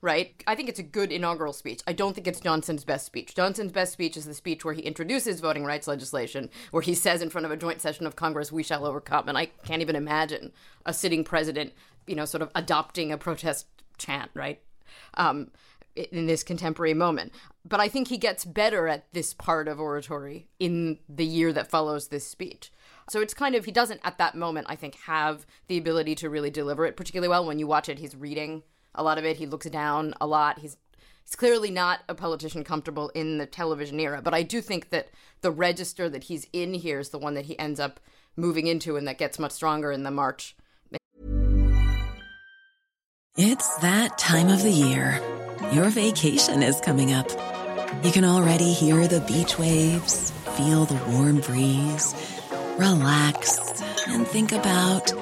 right? 0.01 0.41
I 0.45 0.55
think 0.55 0.69
it's 0.69 0.79
a 0.79 0.83
good 0.83 1.12
inaugural 1.12 1.53
speech. 1.53 1.81
I 1.88 1.93
don't 1.93 2.13
think 2.13 2.27
it's 2.27 2.39
Johnson's 2.39 2.83
best 2.83 3.05
speech. 3.05 3.36
Johnson's 3.36 3.71
best 3.71 3.93
speech 3.93 4.15
is 4.15 4.25
the 4.25 4.33
speech 4.33 4.63
where 4.63 4.73
he 4.73 4.81
introduces 4.81 5.39
voting 5.39 5.65
rights 5.65 5.88
legislation, 5.88 6.49
where 6.71 6.83
he 6.83 6.93
says 6.93 7.21
in 7.21 7.29
front 7.29 7.45
of 7.45 7.51
a 7.51 7.57
joint 7.57 7.81
session 7.81 8.05
of 8.05 8.15
Congress, 8.15 8.51
"We 8.51 8.63
shall 8.63 8.86
overcome." 8.86 9.27
And 9.27 9.38
I 9.38 9.47
can't 9.65 9.81
even 9.81 9.95
imagine 9.95 10.53
a 10.86 10.93
sitting 10.93 11.23
president, 11.23 11.73
you 12.05 12.15
know, 12.15 12.25
sort 12.25 12.41
of 12.41 12.51
adopting 12.53 13.12
a 13.12 13.17
protest 13.17 13.67
chant, 13.97 14.31
right? 14.33 14.62
Um, 15.15 15.51
in 15.95 16.27
this 16.27 16.43
contemporary 16.43 16.93
moment. 16.93 17.33
But 17.65 17.79
I 17.79 17.89
think 17.89 18.07
he 18.07 18.17
gets 18.17 18.45
better 18.45 18.88
at 18.88 19.12
this 19.13 19.33
part 19.33 19.67
of 19.67 19.79
oratory 19.79 20.47
in 20.60 20.99
the 21.10 21.25
year 21.25 21.51
that 21.53 21.71
follows 21.71 22.10
this 22.10 22.27
speech. 22.27 22.71
So 23.10 23.19
it's 23.19 23.33
kind 23.33 23.55
of, 23.55 23.65
he 23.65 23.71
doesn't 23.71 24.01
at 24.03 24.19
that 24.19 24.36
moment, 24.36 24.67
I 24.69 24.75
think, 24.75 24.95
have 25.05 25.47
the 25.67 25.77
ability 25.77 26.13
to 26.15 26.29
really 26.29 26.51
deliver 26.51 26.86
it 26.86 26.95
particularly 26.95 27.29
well. 27.29 27.45
When 27.45 27.57
you 27.57 27.65
watch 27.65 27.89
it, 27.89 27.99
he's 27.99 28.15
reading 28.15 28.62
a 28.97 29.03
lot 29.03 29.17
of 29.17 29.25
it, 29.25 29.38
he 29.38 29.45
looks 29.45 29.69
down 29.69 30.13
a 30.19 30.27
lot. 30.27 30.60
He's 30.60 30.77
He's 31.23 31.36
clearly 31.36 31.71
not 31.71 31.99
a 32.07 32.15
politician 32.15 32.63
comfortable 32.63 33.10
in 33.10 33.38
the 33.38 33.45
television 33.45 33.99
era, 33.99 34.21
but 34.23 34.33
I 34.33 34.43
do 34.43 34.62
think 34.62 34.91
that 34.91 35.10
the 35.41 35.51
register 35.51 36.07
that 36.07 36.23
he's 36.23 36.47
in 36.53 36.73
here 36.73 36.99
is 36.99 37.10
the 37.10 37.17
one 37.17 37.33
that 37.33 37.47
he 37.47 37.60
ends 37.60 37.81
up 37.81 37.99
moving 38.38 38.67
into 38.67 38.95
and 38.95 39.05
that 39.10 39.17
gets 39.17 39.38
much 39.38 39.51
stronger 39.51 39.91
in 39.91 40.03
the 40.03 40.12
March 40.12 40.55
It's 43.39 43.75
that 43.81 44.17
time 44.17 44.49
of 44.49 44.63
the 44.63 44.71
year. 44.71 45.21
Your 45.71 45.89
vacation 45.89 46.63
is 46.63 46.81
coming 46.81 47.13
up. 47.13 47.29
You 48.03 48.12
can 48.12 48.25
already 48.25 48.73
hear 48.73 49.07
the 49.07 49.21
beach 49.21 49.60
waves, 49.60 50.31
feel 50.55 50.86
the 50.86 50.99
warm 51.12 51.41
breeze, 51.41 52.15
relax, 52.79 53.79
and 54.07 54.25
think 54.25 54.53
about 54.53 55.13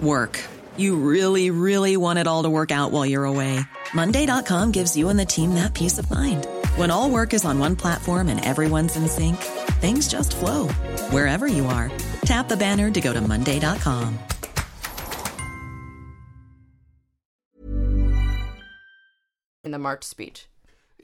work. 0.00 0.40
You 0.76 0.96
really, 0.96 1.50
really 1.50 1.96
want 1.96 2.18
it 2.18 2.26
all 2.26 2.42
to 2.42 2.50
work 2.50 2.70
out 2.70 2.90
while 2.90 3.06
you're 3.06 3.24
away. 3.24 3.60
Monday.com 3.94 4.72
gives 4.72 4.96
you 4.96 5.08
and 5.08 5.18
the 5.18 5.24
team 5.24 5.54
that 5.54 5.74
peace 5.74 5.98
of 5.98 6.10
mind. 6.10 6.46
When 6.76 6.90
all 6.90 7.10
work 7.10 7.34
is 7.34 7.44
on 7.44 7.58
one 7.58 7.76
platform 7.76 8.28
and 8.28 8.44
everyone's 8.44 8.96
in 8.96 9.06
sync, 9.06 9.36
things 9.80 10.08
just 10.08 10.34
flow 10.34 10.68
wherever 11.10 11.46
you 11.46 11.66
are. 11.66 11.90
Tap 12.22 12.48
the 12.48 12.56
banner 12.56 12.90
to 12.90 13.00
go 13.00 13.12
to 13.12 13.20
Monday.com. 13.20 14.18
in 19.66 19.72
the 19.72 19.78
March 19.78 20.04
speech. 20.04 20.46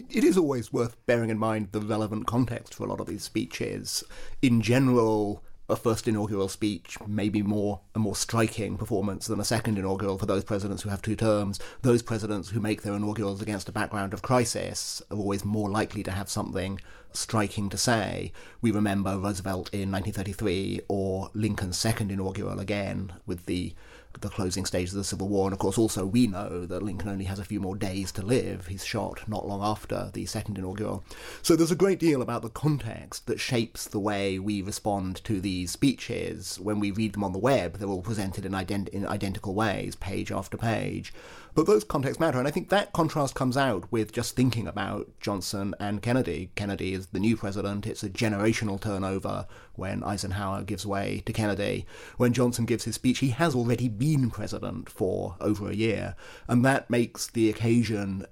It 0.08 0.24
is 0.24 0.38
always 0.38 0.72
worth 0.72 0.96
bearing 1.04 1.28
in 1.28 1.38
mind 1.38 1.68
the 1.72 1.80
relevant 1.80 2.26
context 2.26 2.74
for 2.74 2.84
a 2.84 2.86
lot 2.86 3.00
of 3.00 3.06
these 3.06 3.24
speeches. 3.24 4.02
In 4.40 4.62
general, 4.62 5.44
a 5.68 5.76
first 5.76 6.08
inaugural 6.08 6.48
speech 6.48 6.98
may 7.06 7.28
be 7.28 7.42
more 7.42 7.80
a 7.94 7.98
more 7.98 8.16
striking 8.16 8.76
performance 8.76 9.26
than 9.26 9.40
a 9.40 9.44
second 9.44 9.78
inaugural 9.78 10.18
for 10.18 10.26
those 10.26 10.44
presidents 10.44 10.82
who 10.82 10.90
have 10.90 11.02
two 11.02 11.16
terms. 11.16 11.58
Those 11.82 12.02
presidents 12.02 12.50
who 12.50 12.60
make 12.60 12.82
their 12.82 12.94
inaugurals 12.94 13.40
against 13.40 13.68
a 13.68 13.72
background 13.72 14.12
of 14.12 14.22
crisis 14.22 15.02
are 15.10 15.16
always 15.16 15.44
more 15.44 15.70
likely 15.70 16.02
to 16.02 16.10
have 16.10 16.28
something 16.28 16.80
striking 17.12 17.68
to 17.68 17.78
say. 17.78 18.32
We 18.60 18.70
remember 18.70 19.18
Roosevelt 19.18 19.70
in 19.72 19.90
1933 19.92 20.80
or 20.88 21.30
Lincoln's 21.34 21.76
second 21.76 22.10
inaugural 22.10 22.58
again 22.58 23.12
with 23.26 23.46
the 23.46 23.74
the 24.20 24.28
closing 24.28 24.64
stages 24.64 24.94
of 24.94 24.98
the 24.98 25.04
Civil 25.04 25.28
War. 25.28 25.46
And 25.46 25.52
of 25.52 25.58
course, 25.58 25.78
also 25.78 26.04
we 26.06 26.26
know 26.26 26.66
that 26.66 26.82
Lincoln 26.82 27.08
only 27.08 27.24
has 27.24 27.38
a 27.38 27.44
few 27.44 27.60
more 27.60 27.76
days 27.76 28.12
to 28.12 28.22
live. 28.22 28.66
He's 28.66 28.84
shot 28.84 29.28
not 29.28 29.46
long 29.46 29.62
after 29.62 30.10
the 30.12 30.26
second 30.26 30.58
inaugural. 30.58 31.04
So 31.42 31.56
there's 31.56 31.70
a 31.70 31.76
great 31.76 31.98
deal 31.98 32.22
about 32.22 32.42
the 32.42 32.50
context 32.50 33.26
that 33.26 33.40
shapes 33.40 33.86
the 33.86 33.98
way 33.98 34.38
we 34.38 34.62
respond 34.62 35.22
to 35.24 35.40
these 35.40 35.70
speeches. 35.70 36.58
When 36.60 36.80
we 36.80 36.90
read 36.90 37.14
them 37.14 37.24
on 37.24 37.32
the 37.32 37.38
web, 37.38 37.78
they're 37.78 37.88
all 37.88 38.02
presented 38.02 38.44
in, 38.44 38.52
ident- 38.52 38.88
in 38.88 39.06
identical 39.06 39.54
ways, 39.54 39.96
page 39.96 40.30
after 40.30 40.56
page. 40.56 41.12
But 41.54 41.66
those 41.66 41.84
contexts 41.84 42.18
matter, 42.18 42.38
and 42.38 42.48
I 42.48 42.50
think 42.50 42.70
that 42.70 42.94
contrast 42.94 43.34
comes 43.34 43.58
out 43.58 43.84
with 43.92 44.10
just 44.10 44.34
thinking 44.34 44.66
about 44.66 45.10
Johnson 45.20 45.74
and 45.78 46.00
Kennedy. 46.00 46.50
Kennedy 46.54 46.94
is 46.94 47.08
the 47.08 47.20
new 47.20 47.36
president, 47.36 47.86
it's 47.86 48.02
a 48.02 48.08
generational 48.08 48.80
turnover 48.80 49.46
when 49.74 50.02
Eisenhower 50.02 50.62
gives 50.62 50.86
way 50.86 51.22
to 51.26 51.32
Kennedy. 51.32 51.84
When 52.16 52.32
Johnson 52.32 52.64
gives 52.64 52.84
his 52.84 52.94
speech, 52.94 53.18
he 53.18 53.30
has 53.30 53.54
already 53.54 53.88
been 53.88 54.30
president 54.30 54.88
for 54.88 55.36
over 55.42 55.68
a 55.68 55.74
year, 55.74 56.16
and 56.48 56.64
that 56.64 56.88
makes 56.88 57.26
the 57.26 57.50
occasion 57.50 58.24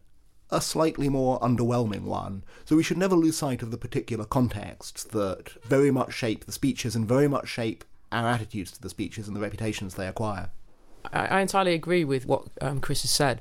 a 0.49 0.63
slightly 0.63 1.11
more 1.11 1.39
underwhelming 1.41 2.05
one. 2.05 2.43
So 2.65 2.75
we 2.75 2.83
should 2.83 2.97
never 2.97 3.17
lose 3.17 3.37
sight 3.37 3.63
of 3.63 3.71
the 3.71 3.77
particular 3.77 4.25
contexts 4.25 5.05
that 5.05 5.51
very 5.63 5.91
much 5.91 6.15
shape 6.15 6.47
the 6.47 6.53
speeches 6.53 6.97
and 6.97 7.07
very 7.07 7.29
much 7.29 7.49
shape 7.49 7.85
our 8.11 8.27
attitudes 8.27 8.73
to 8.73 8.81
the 8.81 8.91
speeches 8.91 9.29
and 9.29 9.37
the 9.37 9.41
reputations 9.41 9.95
they 9.95 10.09
acquire. 10.09 10.51
I, 11.13 11.27
I 11.27 11.41
entirely 11.41 11.75
agree 11.75 12.05
with 12.05 12.27
what 12.27 12.45
um, 12.61 12.81
Chris 12.81 13.03
has 13.03 13.11
said. 13.11 13.41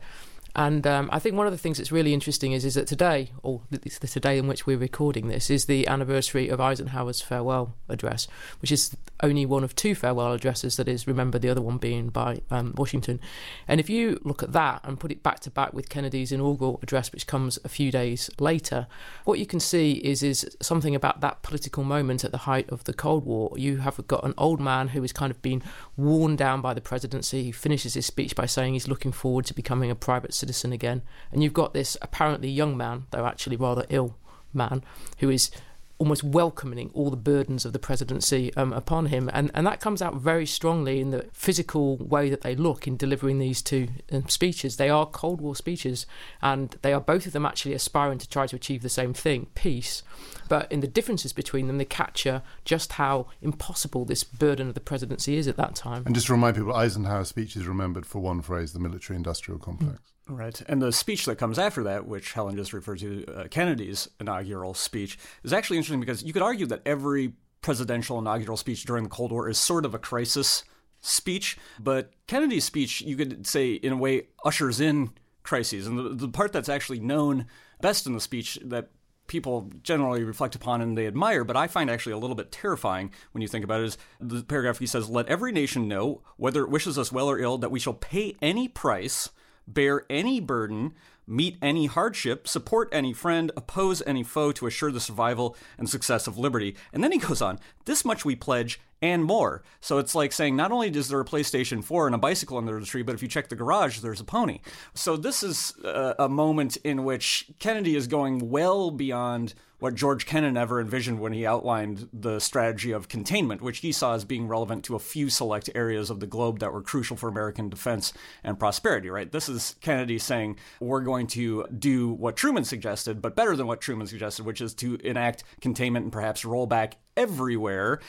And 0.56 0.86
um, 0.88 1.10
I 1.12 1.20
think 1.20 1.36
one 1.36 1.46
of 1.46 1.52
the 1.52 1.58
things 1.58 1.78
that's 1.78 1.92
really 1.92 2.14
interesting 2.14 2.54
is 2.54 2.66
is 2.66 2.74
that 2.74 2.88
today, 2.88 3.32
or 3.44 3.62
it's 3.72 4.00
the 4.00 4.08
today 4.08 4.38
in 4.38 4.48
which 4.48 4.66
we're 4.66 4.78
recording 4.78 5.28
this, 5.28 5.50
is 5.50 5.66
the 5.66 5.88
anniversary 5.88 6.50
of 6.50 6.60
Eisenhower's 6.60 7.22
farewell 7.22 7.76
address, 7.88 8.28
which 8.62 8.72
is 8.72 8.96
only 9.22 9.46
one 9.46 9.64
of 9.64 9.76
two 9.76 9.94
farewell 9.94 10.34
addresses 10.34 10.78
that 10.78 10.88
is 10.88 11.06
remembered, 11.06 11.42
the 11.42 11.50
other 11.50 11.62
one 11.62 11.78
being 11.78 12.10
by 12.10 12.42
um, 12.50 12.74
Washington. 12.78 13.20
And 13.68 13.80
if 13.80 13.90
you 13.90 14.20
look 14.24 14.42
at 14.42 14.54
that 14.54 14.82
and 14.84 15.00
put 15.00 15.12
it 15.12 15.22
back 15.22 15.40
to 15.42 15.52
back 15.52 15.74
with 15.74 15.90
Kennedy's 15.90 16.32
inaugural 16.32 16.80
address, 16.82 17.12
which 17.12 17.28
comes 17.28 17.60
a 17.64 17.70
few 17.70 17.92
days 17.92 18.30
later, 18.40 18.88
what 19.26 19.40
you 19.40 19.46
can 19.46 19.60
see 19.60 19.94
is 19.94 20.24
is 20.24 20.58
something 20.62 20.96
about 20.96 21.22
that 21.22 21.44
political 21.44 21.84
moment 21.84 22.24
at 22.24 22.32
the 22.32 22.40
height 22.40 22.70
of 22.70 22.86
the 22.86 22.94
Cold 22.94 23.26
War. 23.26 23.52
You 23.56 23.78
have 23.78 24.06
got 24.08 24.24
an 24.24 24.34
old 24.38 24.60
man 24.60 24.90
who 24.90 25.02
has 25.02 25.14
kind 25.14 25.32
of 25.32 25.42
been 25.42 25.62
worn 25.96 26.36
down 26.36 26.62
by 26.62 26.74
the 26.74 26.82
presidency. 26.82 27.44
He 27.44 27.52
finishes 27.52 27.94
his 27.94 28.06
speech 28.06 28.36
by 28.36 28.46
saying 28.48 28.74
he's 28.74 28.88
looking 28.88 29.12
forward 29.12 29.46
to 29.46 29.54
becoming 29.54 29.92
a 29.92 29.96
private 29.96 30.34
citizen 30.40 30.74
again. 30.74 31.02
And 31.32 31.44
you've 31.44 31.54
got 31.54 31.74
this 31.74 31.98
apparently 32.02 32.50
young 32.50 32.76
man, 32.76 33.06
though 33.12 33.26
actually 33.26 33.58
rather 33.58 33.86
ill 33.90 34.16
man, 34.54 34.84
who 35.20 35.30
is 35.30 35.52
almost 36.00 36.24
welcoming 36.24 36.90
all 36.94 37.10
the 37.10 37.18
burdens 37.18 37.66
of 37.66 37.74
the 37.74 37.80
presidency 37.80 38.54
um, 38.56 38.72
upon 38.72 39.08
him. 39.08 39.30
And, 39.34 39.52
and 39.54 39.68
that 39.68 39.82
comes 39.82 40.02
out 40.02 40.16
very 40.16 40.46
strongly 40.46 41.02
in 41.02 41.12
the 41.12 41.26
physical 41.34 41.98
way 41.98 42.30
that 42.30 42.40
they 42.40 42.56
look 42.56 42.88
in 42.88 42.96
delivering 42.96 43.38
these 43.38 43.62
two 43.62 43.90
um, 44.10 44.30
speeches. 44.30 44.78
They 44.78 44.90
are 44.90 45.06
Cold 45.06 45.42
War 45.42 45.58
speeches, 45.58 46.06
and 46.42 46.78
they 46.84 46.94
are 46.94 47.02
both 47.02 47.26
of 47.26 47.34
them 47.34 47.46
actually 47.46 47.74
aspiring 47.74 48.18
to 48.20 48.30
try 48.30 48.48
to 48.48 48.56
achieve 48.56 48.82
the 48.82 48.88
same 48.88 49.14
thing 49.14 49.48
peace. 49.56 50.02
But 50.48 50.72
in 50.72 50.80
the 50.80 50.88
differences 50.88 51.34
between 51.34 51.68
them, 51.68 51.78
they 51.78 51.86
capture 51.86 52.44
just 52.64 52.94
how 52.94 53.28
impossible 53.42 54.06
this 54.06 54.24
burden 54.24 54.70
of 54.70 54.76
the 54.76 54.80
presidency 54.80 55.36
is 55.36 55.50
at 55.50 55.58
that 55.58 55.76
time. 55.76 56.04
And 56.06 56.16
just 56.16 56.28
to 56.28 56.34
remind 56.34 56.56
people, 56.56 56.74
Eisenhower's 56.74 57.28
speech 57.28 57.58
is 57.58 57.68
remembered 57.68 58.06
for 58.06 58.20
one 58.20 58.42
phrase 58.42 58.72
the 58.72 58.80
military 58.80 59.18
industrial 59.18 59.60
complex. 59.60 60.00
Mm. 60.00 60.04
Right. 60.30 60.62
And 60.68 60.82
the 60.82 60.92
speech 60.92 61.26
that 61.26 61.38
comes 61.38 61.58
after 61.58 61.84
that, 61.84 62.08
which 62.08 62.34
Helen 62.34 62.56
just 62.56 62.72
referred 62.72 63.00
to, 63.00 63.26
uh, 63.26 63.48
Kennedy's 63.48 64.08
inaugural 64.20 64.76
speech, 64.76 65.18
is 65.44 65.52
actually 65.52 65.78
interesting 65.78 66.00
because 66.00 66.24
you 66.24 66.34
could 66.34 66.44
argue 66.44 66.68
that 66.68 66.84
every 66.86 67.34
presidential 67.62 68.20
inaugural 68.20 68.56
speech 68.56 68.86
during 68.86 69.04
the 69.04 69.10
Cold 69.10 69.32
War 69.32 69.50
is 69.50 69.58
sort 69.58 69.86
of 69.86 69.96
a 69.96 70.00
crisis 70.00 70.64
speech. 71.02 71.58
But 71.80 72.12
Kennedy's 72.28 72.64
speech, 72.64 73.02
you 73.02 73.16
could 73.16 73.48
say, 73.48 73.74
in 73.74 73.92
a 73.92 73.98
way, 73.98 74.28
ushers 74.46 74.80
in 74.80 75.12
crises. 75.42 75.88
And 75.88 75.98
the, 75.98 76.10
the 76.10 76.30
part 76.30 76.54
that's 76.54 76.70
actually 76.70 77.00
known 77.00 77.48
best 77.82 78.06
in 78.06 78.14
the 78.14 78.22
speech 78.22 78.60
that 78.64 78.90
people 79.26 79.72
generally 79.84 80.24
reflect 80.24 80.56
upon 80.56 80.82
and 80.82 80.98
they 80.98 81.08
admire, 81.08 81.44
but 81.44 81.56
I 81.56 81.68
find 81.68 81.90
actually 81.90 82.14
a 82.14 82.18
little 82.18 82.36
bit 82.36 82.52
terrifying 82.52 83.12
when 83.32 83.42
you 83.42 83.48
think 83.48 83.64
about 83.64 83.82
it 83.82 83.86
is 83.86 83.98
the 84.20 84.44
paragraph 84.44 84.80
he 84.80 84.88
says, 84.88 85.10
Let 85.10 85.28
every 85.28 85.52
nation 85.52 85.88
know, 85.88 86.22
whether 86.38 86.64
it 86.64 86.70
wishes 86.70 86.98
us 86.98 87.12
well 87.12 87.30
or 87.30 87.40
ill, 87.40 87.58
that 87.60 87.72
we 87.72 87.80
shall 87.80 87.94
pay 87.94 88.36
any 88.42 88.68
price 88.68 89.30
bear 89.74 90.06
any 90.10 90.40
burden, 90.40 90.94
meet 91.28 91.58
any 91.62 91.86
hardship, 91.86 92.48
support 92.48 92.90
any 92.92 93.14
friend, 93.14 93.52
oppose 93.56 94.02
any 94.06 94.24
foe 94.24 94.52
to 94.52 94.68
assure 94.68 94.92
the 94.92 95.00
survival 95.00 95.56
and 95.78 95.90
success 95.90 96.28
of 96.28 96.38
liberty. 96.38 96.76
And 96.92 97.04
then 97.04 97.12
he 97.12 97.20
goes 97.20 97.42
on, 97.42 97.60
this 97.86 98.04
much 98.04 98.26
we 98.26 98.36
pledge 98.36 98.80
and 99.02 99.24
more. 99.24 99.64
So 99.82 99.98
it's 99.98 100.16
like 100.16 100.32
saying 100.32 100.56
not 100.56 100.72
only 100.72 100.90
is 100.90 101.08
there 101.08 101.20
a 101.20 101.26
PlayStation 101.26 101.84
4 101.84 102.08
and 102.08 102.16
a 102.16 102.20
bicycle 102.20 102.58
under 102.58 102.80
the 102.80 102.86
tree, 102.86 103.04
but 103.04 103.16
if 103.16 103.22
you 103.22 103.28
check 103.28 103.50
the 103.50 103.56
garage, 103.56 104.00
there's 104.00 104.20
a 104.20 104.26
pony. 104.26 104.60
So 104.94 105.16
this 105.16 105.44
is 105.44 105.74
a, 105.84 106.16
a 106.20 106.30
moment 106.30 106.78
in 106.78 107.04
which 107.04 107.48
Kennedy 107.60 107.96
is 107.96 108.08
going 108.08 108.50
well 108.50 108.92
beyond 108.92 109.54
what 109.80 109.96
George 109.96 110.26
Kennan 110.26 110.58
ever 110.58 110.82
envisioned 110.82 111.20
when 111.20 111.34
he 111.34 111.46
outlined 111.46 112.10
the 112.12 112.40
strategy 112.40 112.92
of 112.92 113.08
containment, 113.08 113.62
which 113.62 113.80
he 113.80 113.92
saw 113.92 114.14
as 114.14 114.26
being 114.26 114.48
relevant 114.48 114.84
to 114.86 114.96
a 114.96 115.00
few 115.00 115.30
select 115.30 115.70
areas 115.74 116.10
of 116.10 116.20
the 116.20 116.28
globe 116.28 116.60
that 116.60 116.74
were 116.74 116.82
crucial 116.82 117.16
for 117.16 117.30
American 117.30 117.70
defense 117.70 118.14
and 118.44 118.60
prosperity, 118.60 119.10
right? 119.10 119.32
This 119.32 119.48
is 119.48 119.76
Kennedy 119.82 120.20
saying, 120.20 120.58
we're 120.82 121.02
going 121.02 121.28
to 121.28 121.66
do 121.68 122.10
what 122.10 122.36
Truman 122.36 122.66
suggested, 122.66 123.22
but 123.22 123.36
better 123.36 123.56
than 123.56 123.68
what 123.68 123.80
Truman 123.80 124.08
suggested, 124.08 124.46
which 124.46 124.62
is 124.62 124.74
to 124.76 124.96
enact 124.96 125.46
containment 125.62 126.04
and 126.04 126.12
perhaps 126.12 126.44
roll 126.44 126.68
back 126.68 126.98
everywhere 127.16 128.00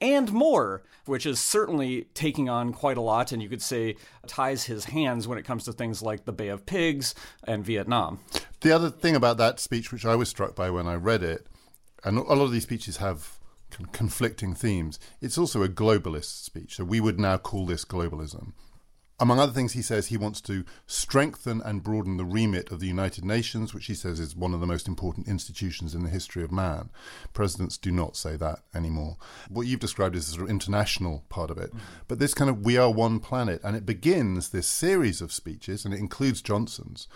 and 0.00 0.32
more, 0.32 0.82
which 1.04 1.26
is 1.26 1.40
certainly 1.40 2.06
taking 2.14 2.48
on 2.48 2.72
quite 2.72 2.96
a 2.96 3.02
lot, 3.02 3.32
and 3.32 3.42
you 3.42 3.48
could 3.48 3.62
say 3.62 3.96
ties 4.26 4.64
his 4.64 4.86
hands 4.86 5.28
when 5.28 5.38
it 5.38 5.44
comes 5.44 5.64
to 5.64 5.72
things 5.72 6.02
like 6.02 6.24
the 6.24 6.32
Bay 6.32 6.48
of 6.48 6.66
Pigs 6.66 7.14
and 7.44 7.64
Vietnam. 7.64 8.20
The 8.60 8.72
other 8.72 8.90
thing 8.90 9.16
about 9.16 9.36
that 9.38 9.60
speech, 9.60 9.92
which 9.92 10.04
I 10.04 10.16
was 10.16 10.28
struck 10.28 10.54
by 10.54 10.70
when 10.70 10.86
I 10.86 10.94
read 10.94 11.22
it, 11.22 11.46
and 12.04 12.18
a 12.18 12.22
lot 12.22 12.44
of 12.44 12.52
these 12.52 12.62
speeches 12.62 12.98
have 12.98 13.38
conflicting 13.92 14.54
themes, 14.54 14.98
it's 15.20 15.38
also 15.38 15.62
a 15.62 15.68
globalist 15.68 16.44
speech. 16.44 16.76
So 16.76 16.84
we 16.84 17.00
would 17.00 17.20
now 17.20 17.36
call 17.36 17.66
this 17.66 17.84
globalism. 17.84 18.52
Among 19.20 19.38
other 19.38 19.52
things, 19.52 19.74
he 19.74 19.82
says 19.82 20.06
he 20.06 20.16
wants 20.16 20.40
to 20.42 20.64
strengthen 20.86 21.60
and 21.60 21.82
broaden 21.82 22.16
the 22.16 22.24
remit 22.24 22.72
of 22.72 22.80
the 22.80 22.86
United 22.86 23.22
Nations, 23.22 23.74
which 23.74 23.84
he 23.84 23.94
says 23.94 24.18
is 24.18 24.34
one 24.34 24.54
of 24.54 24.60
the 24.60 24.66
most 24.66 24.88
important 24.88 25.28
institutions 25.28 25.94
in 25.94 26.02
the 26.02 26.08
history 26.08 26.42
of 26.42 26.50
man. 26.50 26.88
Presidents 27.34 27.76
do 27.76 27.90
not 27.90 28.16
say 28.16 28.36
that 28.36 28.60
anymore. 28.74 29.18
What 29.50 29.66
you've 29.66 29.78
described 29.78 30.16
is 30.16 30.26
the 30.26 30.32
sort 30.32 30.44
of 30.44 30.50
international 30.50 31.24
part 31.28 31.50
of 31.50 31.58
it. 31.58 31.68
Mm-hmm. 31.68 31.78
But 32.08 32.18
this 32.18 32.32
kind 32.32 32.48
of 32.48 32.64
we 32.64 32.78
are 32.78 32.90
one 32.90 33.20
planet, 33.20 33.60
and 33.62 33.76
it 33.76 33.84
begins 33.84 34.48
this 34.48 34.66
series 34.66 35.20
of 35.20 35.32
speeches, 35.32 35.84
and 35.84 35.92
it 35.92 36.00
includes 36.00 36.40
Johnson's, 36.40 37.06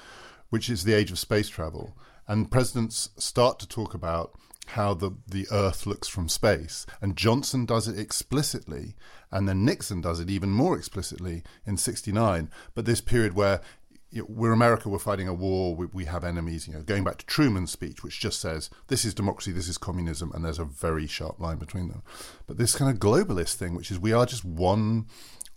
which 0.51 0.69
is 0.69 0.85
the 0.85 0.93
age 0.93 1.11
of 1.11 1.19
space 1.19 1.49
travel. 1.49 1.97
And 2.29 2.51
presidents 2.51 3.11
start 3.17 3.59
to 3.61 3.69
talk 3.69 3.95
about 3.95 4.38
how 4.66 4.94
the, 4.94 5.12
the 5.27 5.46
Earth 5.50 5.87
looks 5.87 6.09
from 6.09 6.29
space. 6.29 6.87
And 7.00 7.16
Johnson 7.16 7.64
does 7.64 7.88
it 7.88 7.98
explicitly, 7.98 8.94
and 9.31 9.48
then 9.48 9.64
Nixon 9.64 10.00
does 10.00 10.20
it 10.20 10.31
even 10.31 10.50
more 10.50 10.77
explicitly 10.77 11.42
in 11.66 11.77
69. 11.77 12.50
But 12.74 12.85
this 12.85 13.00
period 13.00 13.35
where 13.35 13.61
you 14.11 14.20
know, 14.22 14.27
we're 14.29 14.53
America, 14.53 14.88
we're 14.88 14.98
fighting 15.00 15.27
a 15.27 15.35
war, 15.35 15.74
we, 15.74 15.87
we, 15.87 16.05
have 16.05 16.22
enemies, 16.22 16.68
you 16.68 16.74
know, 16.74 16.83
going 16.83 17.03
back 17.03 17.18
to 17.18 17.27
Truman's 17.27 17.72
speech, 17.72 18.05
which 18.05 18.20
just 18.20 18.40
says, 18.40 18.70
this 18.87 19.05
is 19.05 19.12
democracy, 19.12 19.50
this 19.50 19.68
is 19.68 19.77
communism, 19.77 20.31
and 20.33 20.44
there's 20.44 20.61
a 20.61 20.64
very 20.64 21.09
sharp 21.09 21.40
line 21.40 21.59
between 21.59 21.88
them. 21.88 22.03
But 22.46 22.57
this 22.57 22.77
kind 22.77 22.90
of 22.92 23.00
globalist 23.00 23.55
thing, 23.55 23.74
which 23.74 23.90
is 23.90 23.98
we 23.98 24.12
are 24.12 24.24
just 24.24 24.44
one 24.44 25.07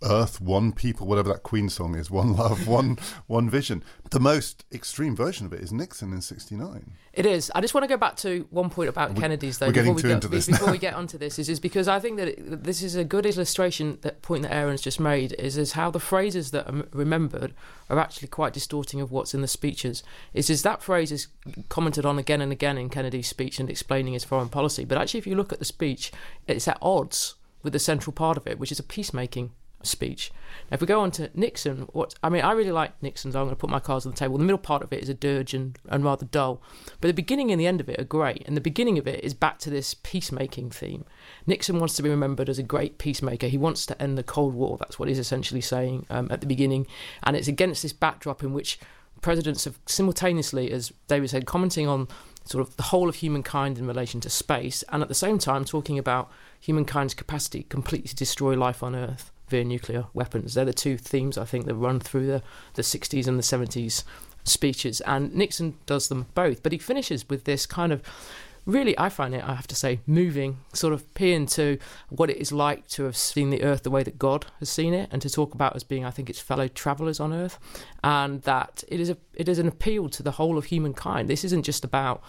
Earth, 0.02 0.40
one 0.40 0.72
people, 0.72 1.06
whatever 1.08 1.28
that 1.30 1.42
Queen 1.42 1.68
song 1.68 1.96
is, 1.96 2.10
one 2.10 2.36
love, 2.36 2.68
one 2.68 2.98
one 3.26 3.50
vision. 3.50 3.82
The 4.10 4.20
most 4.20 4.64
extreme 4.72 5.16
version 5.16 5.46
of 5.46 5.52
it 5.52 5.60
is 5.60 5.72
Nixon 5.72 6.12
in 6.12 6.20
'69. 6.20 6.92
It 7.12 7.26
is. 7.26 7.50
I 7.52 7.60
just 7.60 7.74
want 7.74 7.82
to 7.82 7.88
go 7.88 7.96
back 7.96 8.14
to 8.18 8.46
one 8.50 8.70
point 8.70 8.88
about 8.88 9.14
we're, 9.14 9.20
Kennedy's, 9.20 9.58
though. 9.58 9.66
We're 9.66 9.72
before 9.72 9.94
we 9.94 10.02
go, 10.02 10.10
into 10.10 10.28
this 10.28 10.46
before 10.46 10.68
now. 10.68 10.72
we 10.72 10.78
get 10.78 10.94
onto 10.94 11.18
this, 11.18 11.40
is, 11.40 11.48
is 11.48 11.58
because 11.58 11.88
I 11.88 11.98
think 11.98 12.16
that 12.18 12.28
it, 12.28 12.62
this 12.62 12.80
is 12.80 12.94
a 12.94 13.02
good 13.02 13.26
illustration. 13.26 13.98
That 14.02 14.22
point 14.22 14.42
that 14.44 14.54
Aaron's 14.54 14.82
just 14.82 15.00
made 15.00 15.32
is 15.32 15.58
is 15.58 15.72
how 15.72 15.90
the 15.90 15.98
phrases 16.00 16.52
that 16.52 16.68
are 16.68 16.84
remembered 16.92 17.54
are 17.90 17.98
actually 17.98 18.28
quite 18.28 18.52
distorting 18.52 19.00
of 19.00 19.10
what's 19.10 19.34
in 19.34 19.40
the 19.40 19.48
speeches. 19.48 20.04
Is 20.32 20.48
is 20.48 20.62
that 20.62 20.80
phrase 20.80 21.10
is 21.10 21.26
commented 21.68 22.06
on 22.06 22.20
again 22.20 22.40
and 22.40 22.52
again 22.52 22.78
in 22.78 22.88
Kennedy's 22.88 23.26
speech 23.26 23.58
and 23.58 23.68
explaining 23.68 24.12
his 24.12 24.22
foreign 24.22 24.48
policy, 24.48 24.84
but 24.84 24.96
actually, 24.96 25.18
if 25.18 25.26
you 25.26 25.34
look 25.34 25.52
at 25.52 25.58
the 25.58 25.64
speech, 25.64 26.12
it's 26.46 26.68
at 26.68 26.78
odds 26.80 27.34
with 27.64 27.72
the 27.72 27.80
central 27.80 28.12
part 28.12 28.36
of 28.36 28.46
it, 28.46 28.60
which 28.60 28.70
is 28.70 28.78
a 28.78 28.84
peacemaking 28.84 29.50
speech. 29.82 30.32
Now, 30.70 30.74
if 30.74 30.80
we 30.80 30.86
go 30.86 31.00
on 31.00 31.10
to 31.12 31.30
Nixon, 31.34 31.88
what 31.92 32.14
I 32.22 32.28
mean, 32.28 32.42
I 32.42 32.52
really 32.52 32.72
like 32.72 33.00
Nixon's. 33.02 33.36
I'm 33.36 33.44
going 33.44 33.50
to 33.50 33.56
put 33.56 33.70
my 33.70 33.80
cards 33.80 34.06
on 34.06 34.12
the 34.12 34.18
table. 34.18 34.38
The 34.38 34.44
middle 34.44 34.58
part 34.58 34.82
of 34.82 34.92
it 34.92 35.02
is 35.02 35.08
a 35.08 35.14
dirge 35.14 35.54
and, 35.54 35.78
and 35.88 36.04
rather 36.04 36.26
dull, 36.26 36.60
but 37.00 37.08
the 37.08 37.14
beginning 37.14 37.50
and 37.50 37.60
the 37.60 37.66
end 37.66 37.80
of 37.80 37.88
it 37.88 37.98
are 38.00 38.04
great. 38.04 38.42
And 38.46 38.56
the 38.56 38.60
beginning 38.60 38.98
of 38.98 39.06
it 39.06 39.22
is 39.22 39.34
back 39.34 39.58
to 39.60 39.70
this 39.70 39.94
peacemaking 39.94 40.70
theme. 40.70 41.04
Nixon 41.46 41.78
wants 41.78 41.94
to 41.96 42.02
be 42.02 42.10
remembered 42.10 42.48
as 42.48 42.58
a 42.58 42.62
great 42.62 42.98
peacemaker. 42.98 43.46
He 43.46 43.58
wants 43.58 43.86
to 43.86 44.02
end 44.02 44.18
the 44.18 44.22
Cold 44.22 44.54
War. 44.54 44.76
That's 44.78 44.98
what 44.98 45.08
he's 45.08 45.18
essentially 45.18 45.60
saying 45.60 46.06
um, 46.10 46.28
at 46.30 46.40
the 46.40 46.46
beginning, 46.46 46.86
and 47.22 47.36
it's 47.36 47.48
against 47.48 47.82
this 47.82 47.92
backdrop 47.92 48.42
in 48.42 48.52
which 48.52 48.78
presidents 49.20 49.64
have 49.64 49.78
simultaneously, 49.86 50.70
as 50.70 50.92
David 51.08 51.30
said, 51.30 51.46
commenting 51.46 51.88
on 51.88 52.08
sort 52.44 52.66
of 52.66 52.76
the 52.76 52.84
whole 52.84 53.08
of 53.08 53.16
humankind 53.16 53.78
in 53.78 53.86
relation 53.86 54.20
to 54.20 54.30
space, 54.30 54.82
and 54.90 55.02
at 55.02 55.08
the 55.08 55.14
same 55.14 55.38
time 55.38 55.64
talking 55.64 55.98
about 55.98 56.30
humankind's 56.60 57.14
capacity 57.14 57.64
completely 57.64 58.08
to 58.08 58.16
destroy 58.16 58.56
life 58.56 58.82
on 58.82 58.96
Earth 58.96 59.30
via 59.48 59.64
nuclear 59.64 60.06
weapons. 60.14 60.54
They're 60.54 60.64
the 60.64 60.72
two 60.72 60.96
themes 60.96 61.38
I 61.38 61.44
think 61.44 61.66
that 61.66 61.74
run 61.74 62.00
through 62.00 62.26
the, 62.26 62.42
the 62.74 62.82
60s 62.82 63.26
and 63.26 63.38
the 63.38 63.42
70s 63.42 64.04
speeches, 64.44 65.00
and 65.02 65.34
Nixon 65.34 65.74
does 65.86 66.08
them 66.08 66.26
both. 66.34 66.62
But 66.62 66.72
he 66.72 66.78
finishes 66.78 67.28
with 67.28 67.44
this 67.44 67.66
kind 67.66 67.92
of 67.92 68.02
really, 68.68 68.96
I 68.98 69.08
find 69.08 69.34
it, 69.34 69.42
I 69.42 69.54
have 69.54 69.66
to 69.68 69.74
say, 69.74 70.00
moving 70.06 70.58
sort 70.74 70.92
of 70.92 71.12
peer 71.14 71.34
into 71.34 71.78
what 72.10 72.28
it 72.28 72.36
is 72.36 72.52
like 72.52 72.86
to 72.88 73.04
have 73.04 73.16
seen 73.16 73.50
the 73.50 73.62
earth 73.62 73.82
the 73.82 73.90
way 73.90 74.02
that 74.02 74.18
God 74.18 74.46
has 74.58 74.68
seen 74.68 74.94
it, 74.94 75.08
and 75.10 75.22
to 75.22 75.30
talk 75.30 75.54
about 75.54 75.74
as 75.74 75.82
being, 75.82 76.04
I 76.04 76.10
think, 76.10 76.28
its 76.28 76.38
fellow 76.38 76.68
travellers 76.68 77.18
on 77.18 77.32
earth, 77.32 77.58
and 78.04 78.42
that 78.42 78.84
it 78.88 79.00
is 79.00 79.10
a 79.10 79.16
it 79.34 79.48
is 79.48 79.58
an 79.58 79.66
appeal 79.66 80.08
to 80.10 80.22
the 80.22 80.32
whole 80.32 80.58
of 80.58 80.66
humankind. 80.66 81.28
This 81.28 81.44
isn't 81.44 81.62
just 81.62 81.84
about 81.84 82.22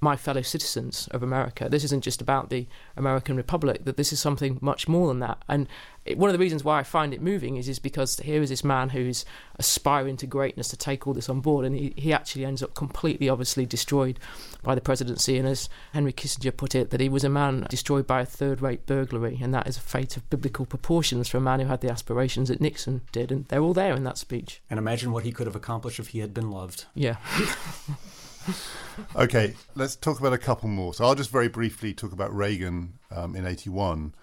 my 0.00 0.16
fellow 0.16 0.42
citizens 0.42 1.08
of 1.10 1.22
America. 1.22 1.68
This 1.68 1.84
isn't 1.84 2.04
just 2.04 2.20
about 2.20 2.50
the 2.50 2.66
American 2.96 3.36
Republic, 3.36 3.84
that 3.84 3.96
this 3.96 4.12
is 4.12 4.20
something 4.20 4.58
much 4.60 4.88
more 4.88 5.08
than 5.08 5.20
that. 5.20 5.42
And 5.48 5.66
it, 6.04 6.18
one 6.18 6.28
of 6.28 6.34
the 6.34 6.38
reasons 6.38 6.62
why 6.62 6.78
I 6.78 6.82
find 6.82 7.14
it 7.14 7.20
moving 7.22 7.56
is, 7.56 7.68
is 7.68 7.78
because 7.78 8.18
here 8.18 8.42
is 8.42 8.50
this 8.50 8.62
man 8.62 8.90
who's 8.90 9.24
aspiring 9.56 10.16
to 10.18 10.26
greatness 10.26 10.68
to 10.68 10.76
take 10.76 11.06
all 11.06 11.14
this 11.14 11.28
on 11.28 11.40
board, 11.40 11.64
and 11.64 11.74
he, 11.74 11.94
he 11.96 12.12
actually 12.12 12.44
ends 12.44 12.62
up 12.62 12.74
completely, 12.74 13.28
obviously, 13.28 13.64
destroyed 13.64 14.18
by 14.62 14.74
the 14.74 14.80
presidency. 14.80 15.38
And 15.38 15.48
as 15.48 15.68
Henry 15.92 16.12
Kissinger 16.12 16.56
put 16.56 16.74
it, 16.74 16.90
that 16.90 17.00
he 17.00 17.08
was 17.08 17.24
a 17.24 17.28
man 17.28 17.66
destroyed 17.70 18.06
by 18.06 18.20
a 18.20 18.26
third 18.26 18.60
rate 18.60 18.86
burglary, 18.86 19.38
and 19.42 19.52
that 19.54 19.66
is 19.66 19.78
a 19.78 19.80
fate 19.80 20.16
of 20.16 20.28
biblical 20.28 20.66
proportions 20.66 21.28
for 21.28 21.38
a 21.38 21.40
man 21.40 21.60
who 21.60 21.66
had 21.66 21.80
the 21.80 21.90
aspirations 21.90 22.48
that 22.48 22.60
Nixon 22.60 23.00
did. 23.12 23.32
And 23.32 23.46
they're 23.46 23.60
all 23.60 23.74
there 23.74 23.94
in 23.94 24.04
that 24.04 24.18
speech. 24.18 24.60
And 24.68 24.78
imagine 24.78 25.10
what 25.10 25.24
he 25.24 25.32
could 25.32 25.46
have 25.46 25.56
accomplished 25.56 25.98
if 25.98 26.08
he 26.08 26.20
had 26.20 26.34
been 26.34 26.50
loved. 26.50 26.84
Yeah. 26.94 27.16
okay, 29.16 29.54
let's 29.74 29.96
talk 29.96 30.20
about 30.20 30.32
a 30.32 30.38
couple 30.38 30.68
more. 30.68 30.94
So 30.94 31.04
I'll 31.04 31.14
just 31.14 31.30
very 31.30 31.48
briefly 31.48 31.92
talk 31.94 32.12
about 32.12 32.34
Reagan 32.34 32.98
um, 33.10 33.34
in 33.34 33.46
81, 33.46 34.14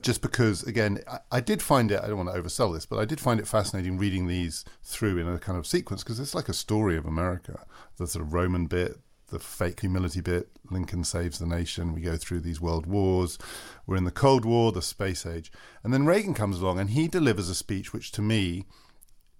just 0.00 0.22
because, 0.22 0.62
again, 0.64 1.00
I, 1.08 1.18
I, 1.30 1.40
did 1.40 1.62
find 1.62 1.90
it, 1.90 2.00
I 2.02 2.08
don't 2.08 2.24
want 2.24 2.34
to 2.34 2.40
oversell 2.40 2.74
this, 2.74 2.86
but 2.86 2.98
I 2.98 3.04
did 3.04 3.20
find 3.20 3.38
it 3.40 3.46
fascinating 3.46 3.98
reading 3.98 4.26
these 4.26 4.64
through 4.82 5.18
in 5.18 5.28
a 5.28 5.38
kind 5.38 5.58
of 5.58 5.66
sequence 5.66 6.02
because 6.02 6.18
it's 6.18 6.34
like 6.34 6.48
a 6.48 6.54
story 6.54 6.96
of 6.96 7.06
America. 7.06 7.64
The 7.96 8.06
sort 8.06 8.24
of 8.24 8.32
Roman 8.32 8.66
bit, 8.66 8.98
the 9.28 9.38
fake 9.38 9.80
humility 9.80 10.20
bit, 10.20 10.48
Lincoln 10.70 11.04
saves 11.04 11.38
the 11.38 11.46
nation, 11.46 11.94
we 11.94 12.00
go 12.00 12.16
through 12.16 12.40
these 12.40 12.60
world 12.60 12.86
wars, 12.86 13.38
we're 13.86 13.96
in 13.96 14.04
the 14.04 14.10
Cold 14.10 14.44
War, 14.44 14.72
the 14.72 14.82
space 14.82 15.26
age. 15.26 15.52
And 15.82 15.92
then 15.92 16.06
Reagan 16.06 16.34
comes 16.34 16.60
along 16.60 16.78
and 16.78 16.90
he 16.90 17.08
delivers 17.08 17.48
a 17.48 17.54
speech 17.54 17.92
which 17.92 18.12
to 18.12 18.22
me 18.22 18.66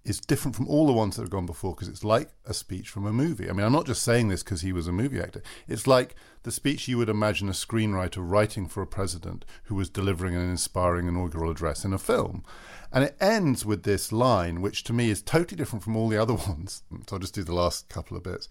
is 0.05 0.19
different 0.19 0.55
from 0.55 0.67
all 0.67 0.85
the 0.85 0.93
ones 0.93 1.15
that 1.15 1.21
have 1.21 1.29
gone 1.29 1.45
before 1.45 1.73
because 1.73 1.87
it's 1.87 2.03
like 2.03 2.29
a 2.45 2.53
speech 2.53 2.89
from 2.89 3.05
a 3.05 3.13
movie. 3.13 3.49
I 3.49 3.53
mean, 3.53 3.65
I'm 3.65 3.71
not 3.71 3.85
just 3.85 4.03
saying 4.03 4.27
this 4.27 4.43
because 4.43 4.61
he 4.61 4.73
was 4.73 4.87
a 4.87 4.91
movie 4.91 5.19
actor. 5.19 5.41
It's 5.67 5.87
like 5.87 6.15
the 6.43 6.51
speech 6.51 6.87
you 6.87 6.97
would 6.97 7.09
imagine 7.09 7.47
a 7.47 7.53
screenwriter 7.53 8.17
writing 8.17 8.67
for 8.67 8.81
a 8.81 8.87
president 8.87 9.45
who 9.65 9.75
was 9.75 9.89
delivering 9.89 10.35
an 10.35 10.49
inspiring 10.49 11.07
inaugural 11.07 11.49
address 11.49 11.85
in 11.85 11.93
a 11.93 11.97
film. 11.97 12.43
And 12.91 13.03
it 13.05 13.15
ends 13.21 13.65
with 13.65 13.83
this 13.83 14.11
line, 14.11 14.61
which 14.61 14.83
to 14.85 14.93
me 14.93 15.09
is 15.09 15.21
totally 15.21 15.57
different 15.57 15.83
from 15.83 15.95
all 15.95 16.09
the 16.09 16.21
other 16.21 16.33
ones. 16.47 16.83
So 17.07 17.15
I'll 17.15 17.19
just 17.19 17.35
do 17.35 17.43
the 17.43 17.55
last 17.55 17.87
couple 17.87 18.17
of 18.17 18.23
bits. 18.23 18.49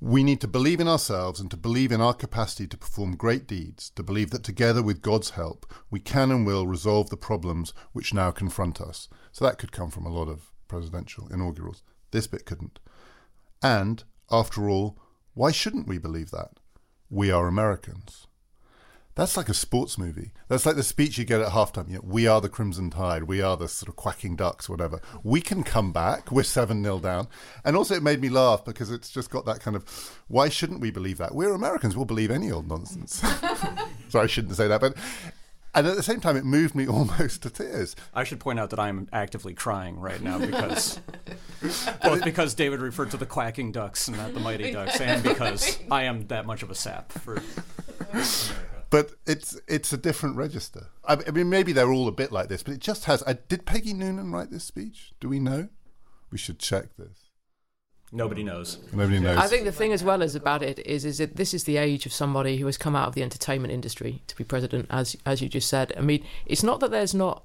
We 0.00 0.22
need 0.22 0.40
to 0.42 0.48
believe 0.48 0.78
in 0.78 0.86
ourselves 0.86 1.40
and 1.40 1.50
to 1.50 1.56
believe 1.56 1.90
in 1.90 2.00
our 2.00 2.14
capacity 2.14 2.68
to 2.68 2.76
perform 2.76 3.16
great 3.16 3.48
deeds, 3.48 3.90
to 3.96 4.04
believe 4.04 4.30
that 4.30 4.44
together 4.44 4.80
with 4.80 5.02
God's 5.02 5.30
help, 5.30 5.66
we 5.90 5.98
can 5.98 6.30
and 6.30 6.46
will 6.46 6.68
resolve 6.68 7.10
the 7.10 7.16
problems 7.16 7.74
which 7.92 8.14
now 8.14 8.30
confront 8.30 8.80
us. 8.80 9.08
So 9.32 9.44
that 9.44 9.58
could 9.58 9.72
come 9.72 9.90
from 9.90 10.06
a 10.06 10.12
lot 10.12 10.28
of 10.28 10.52
presidential 10.68 11.26
inaugurals. 11.32 11.82
This 12.12 12.28
bit 12.28 12.46
couldn't. 12.46 12.78
And, 13.60 14.04
after 14.30 14.68
all, 14.68 15.00
why 15.34 15.50
shouldn't 15.50 15.88
we 15.88 15.98
believe 15.98 16.30
that? 16.30 16.60
We 17.10 17.32
are 17.32 17.48
Americans. 17.48 18.27
That's 19.18 19.36
like 19.36 19.48
a 19.48 19.54
sports 19.54 19.98
movie. 19.98 20.30
That's 20.46 20.64
like 20.64 20.76
the 20.76 20.84
speech 20.84 21.18
you 21.18 21.24
get 21.24 21.40
at 21.40 21.48
halftime. 21.48 21.88
You 21.88 21.94
know, 21.96 22.04
we 22.04 22.28
are 22.28 22.40
the 22.40 22.48
Crimson 22.48 22.88
Tide. 22.88 23.24
We 23.24 23.42
are 23.42 23.56
the 23.56 23.66
sort 23.66 23.88
of 23.88 23.96
quacking 23.96 24.36
ducks, 24.36 24.68
whatever. 24.68 25.00
We 25.24 25.40
can 25.40 25.64
come 25.64 25.90
back. 25.92 26.30
We're 26.30 26.44
7 26.44 26.84
0 26.84 27.00
down. 27.00 27.26
And 27.64 27.76
also, 27.76 27.96
it 27.96 28.02
made 28.04 28.20
me 28.20 28.28
laugh 28.28 28.64
because 28.64 28.92
it's 28.92 29.10
just 29.10 29.28
got 29.28 29.44
that 29.46 29.58
kind 29.58 29.74
of 29.74 29.84
why 30.28 30.48
shouldn't 30.48 30.78
we 30.78 30.92
believe 30.92 31.18
that? 31.18 31.34
We're 31.34 31.52
Americans. 31.52 31.96
We'll 31.96 32.04
believe 32.04 32.30
any 32.30 32.52
old 32.52 32.68
nonsense. 32.68 33.14
Sorry, 34.08 34.22
I 34.22 34.26
shouldn't 34.28 34.54
say 34.54 34.68
that. 34.68 34.80
But 34.80 34.96
and 35.74 35.84
at 35.84 35.96
the 35.96 36.02
same 36.04 36.20
time, 36.20 36.36
it 36.36 36.44
moved 36.44 36.76
me 36.76 36.86
almost 36.88 37.42
to 37.42 37.50
tears. 37.50 37.96
I 38.14 38.22
should 38.22 38.38
point 38.38 38.60
out 38.60 38.70
that 38.70 38.78
I'm 38.78 39.08
actively 39.12 39.52
crying 39.52 39.98
right 39.98 40.22
now 40.22 40.38
because 40.38 41.00
both 42.04 42.22
because 42.22 42.54
David 42.54 42.80
referred 42.80 43.10
to 43.10 43.16
the 43.16 43.26
quacking 43.26 43.72
ducks 43.72 44.06
and 44.06 44.16
not 44.16 44.32
the 44.32 44.38
mighty 44.38 44.70
ducks, 44.70 45.00
and 45.00 45.24
because 45.24 45.76
I 45.90 46.04
am 46.04 46.28
that 46.28 46.46
much 46.46 46.62
of 46.62 46.70
a 46.70 46.76
sap 46.76 47.10
for 47.10 47.42
but 48.90 49.12
it's 49.26 49.60
it's 49.68 49.92
a 49.92 49.96
different 49.96 50.36
register. 50.36 50.88
I, 51.04 51.18
I, 51.26 51.30
mean, 51.30 51.50
maybe 51.50 51.72
they're 51.72 51.92
all 51.92 52.08
a 52.08 52.12
bit 52.12 52.32
like 52.32 52.48
this, 52.48 52.62
but 52.62 52.74
it 52.74 52.80
just 52.80 53.04
has. 53.04 53.22
I, 53.26 53.34
did 53.34 53.66
Peggy 53.66 53.92
Noonan 53.92 54.32
write 54.32 54.50
this 54.50 54.64
speech? 54.64 55.12
Do 55.20 55.28
we 55.28 55.38
know? 55.38 55.68
We 56.30 56.38
should 56.38 56.58
check 56.58 56.96
this. 56.96 57.28
Nobody 58.10 58.42
knows. 58.42 58.78
Nobody 58.92 59.20
knows. 59.20 59.36
I 59.36 59.46
think 59.48 59.64
the 59.64 59.72
thing 59.72 59.92
as 59.92 60.02
well 60.02 60.22
as 60.22 60.34
about 60.34 60.62
it 60.62 60.78
is 60.86 61.04
is 61.04 61.18
that 61.18 61.36
this 61.36 61.52
is 61.52 61.64
the 61.64 61.76
age 61.76 62.06
of 62.06 62.12
somebody 62.12 62.56
who 62.56 62.66
has 62.66 62.78
come 62.78 62.96
out 62.96 63.08
of 63.08 63.14
the 63.14 63.22
entertainment 63.22 63.72
industry 63.72 64.22
to 64.28 64.36
be 64.36 64.44
president, 64.44 64.86
as 64.90 65.16
as 65.26 65.42
you 65.42 65.48
just 65.48 65.68
said. 65.68 65.92
I 65.96 66.00
mean, 66.00 66.24
it's 66.46 66.62
not 66.62 66.80
that 66.80 66.90
there's 66.90 67.14
not 67.14 67.44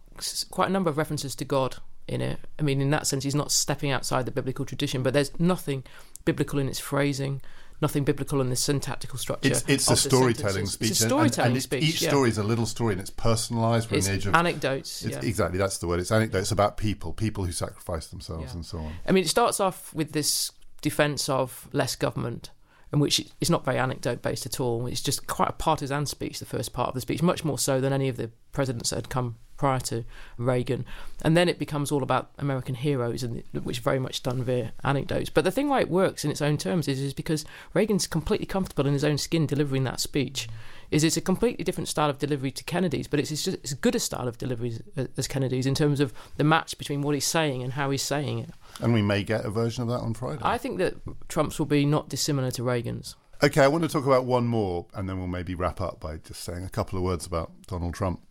quite 0.52 0.70
a 0.70 0.72
number 0.72 0.90
of 0.90 0.98
references 0.98 1.36
to 1.36 1.46
God 1.46 1.78
in 2.08 2.22
it. 2.22 2.40
I 2.58 2.62
mean, 2.62 2.80
in 2.80 2.92
that 2.92 3.08
sense, 3.08 3.26
he's 3.26 3.36
not 3.36 3.52
stepping 3.52 3.92
outside 3.92 4.26
the 4.26 4.32
biblical 4.32 4.66
tradition, 4.66 5.04
but 5.04 5.14
there's 5.14 5.38
nothing 5.40 5.84
biblical 6.24 6.60
in 6.60 6.70
its 6.70 6.80
phrasing 6.80 7.42
nothing 7.84 8.04
biblical 8.04 8.42
in 8.42 8.50
the 8.50 8.56
syntactical 8.56 9.20
structure. 9.20 9.50
It's, 9.50 9.64
it's 9.68 9.92
a 9.92 9.96
storytelling 9.96 10.66
speech. 10.66 10.92
It's 10.92 11.02
a 11.02 11.06
storytelling 11.06 11.48
and, 11.48 11.56
and 11.58 11.64
speech. 11.64 11.84
Each 11.84 12.02
yeah. 12.02 12.10
story 12.10 12.30
is 12.30 12.40
a 12.40 12.44
little 12.44 12.66
story 12.66 12.94
and 12.94 13.02
it's 13.02 13.12
personalised. 13.12 13.92
It's 13.92 14.08
the 14.08 14.14
age 14.14 14.26
of 14.26 14.34
anecdotes. 14.34 15.06
It's, 15.06 15.16
yeah. 15.16 15.30
Exactly, 15.30 15.60
that's 15.60 15.78
the 15.78 15.88
word. 15.88 16.00
It's 16.00 16.12
anecdotes 16.12 16.52
about 16.52 16.78
people, 16.78 17.14
people 17.14 17.44
who 17.44 17.52
sacrifice 17.52 18.08
themselves 18.08 18.46
yeah. 18.48 18.54
and 18.54 18.66
so 18.66 18.80
on. 18.80 18.94
I 19.08 19.12
mean, 19.12 19.24
it 19.26 19.30
starts 19.30 19.60
off 19.60 19.94
with 19.94 20.14
this 20.14 20.52
defence 20.82 21.30
of 21.30 21.68
less 21.72 21.96
government 21.96 22.50
which 23.00 23.20
it's 23.42 23.50
not 23.50 23.66
very 23.66 23.78
anecdote 23.78 24.22
based 24.22 24.46
at 24.46 24.60
all. 24.60 24.86
It's 24.88 25.02
just 25.02 25.28
quite 25.28 25.50
a 25.50 25.54
partisan 25.54 26.06
speech, 26.06 26.40
the 26.40 26.46
first 26.46 26.74
part 26.74 26.90
of 26.90 26.94
the 26.94 27.02
speech, 27.02 27.24
much 27.24 27.44
more 27.44 27.58
so 27.58 27.82
than 27.82 27.94
any 27.94 28.10
of 28.10 28.18
the 28.18 28.30
presidents 28.52 28.92
that 28.92 28.98
had 28.98 29.10
come 29.10 29.36
prior 29.58 29.80
to 29.80 30.04
Reagan. 30.38 30.86
And 31.22 31.38
then 31.38 31.48
it 31.48 31.58
becomes 31.60 31.92
all 31.92 32.04
about 32.04 32.32
American 32.38 32.76
heroes, 32.76 33.24
and 33.24 33.44
which 33.54 33.80
very 33.80 34.00
much 34.00 34.22
done 34.22 34.44
via 34.44 34.74
anecdotes. 34.84 35.30
But 35.30 35.44
the 35.44 35.52
thing 35.52 35.70
why 35.70 35.82
it 35.82 35.90
works 35.90 36.26
in 36.26 36.32
its 36.32 36.42
own 36.42 36.58
terms 36.58 36.88
is, 36.88 37.00
is 37.00 37.14
because 37.14 37.46
Reagan's 37.74 38.08
completely 38.08 38.46
comfortable 38.46 38.86
in 38.86 38.94
his 38.94 39.04
own 39.04 39.18
skin 39.18 39.46
delivering 39.46 39.86
that 39.86 40.00
speech. 40.00 40.48
Is 40.92 41.04
it's 41.04 41.18
a 41.18 41.22
completely 41.22 41.64
different 41.64 41.88
style 41.88 42.10
of 42.10 42.20
delivery 42.20 42.52
to 42.52 42.64
Kennedy's, 42.66 43.08
but 43.08 43.20
it's 43.20 43.30
just 43.30 43.58
as 43.64 43.74
good 43.74 43.96
a 43.96 44.00
style 44.00 44.28
of 44.28 44.38
delivery 44.38 44.78
as, 44.96 45.08
as 45.18 45.28
Kennedy's 45.28 45.66
in 45.66 45.74
terms 45.74 46.00
of 46.00 46.14
the 46.38 46.44
match 46.44 46.78
between 46.78 47.02
what 47.02 47.16
he's 47.16 47.26
saying 47.26 47.64
and 47.64 47.74
how 47.74 47.90
he's 47.90 48.04
saying 48.04 48.40
it. 48.40 48.52
And 48.82 48.94
we 48.94 49.02
may 49.02 49.24
get 49.24 49.46
a 49.46 49.50
version 49.50 49.84
of 49.84 49.90
that 49.90 50.00
on 50.00 50.14
Friday. 50.14 50.42
I 50.42 50.58
think 50.58 50.80
that 50.80 50.96
Trump's 51.28 51.60
will 51.60 51.66
be 51.66 51.86
not 51.86 52.10
dissimilar 52.10 52.52
to 52.52 52.64
Reagan's. 52.64 53.16
Okay, 53.44 53.62
I 53.62 53.68
want 53.68 53.84
to 53.84 53.90
talk 53.90 54.06
about 54.06 54.26
one 54.26 54.48
more, 54.48 54.88
and 54.94 55.08
then 55.08 55.18
we'll 55.18 55.28
maybe 55.28 55.54
wrap 55.54 55.82
up 55.82 56.00
by 56.00 56.18
just 56.18 56.44
saying 56.44 56.64
a 56.64 56.70
couple 56.70 56.98
of 56.98 57.04
words 57.04 57.26
about 57.26 57.52
Donald 57.68 57.94
Trump. 57.94 58.22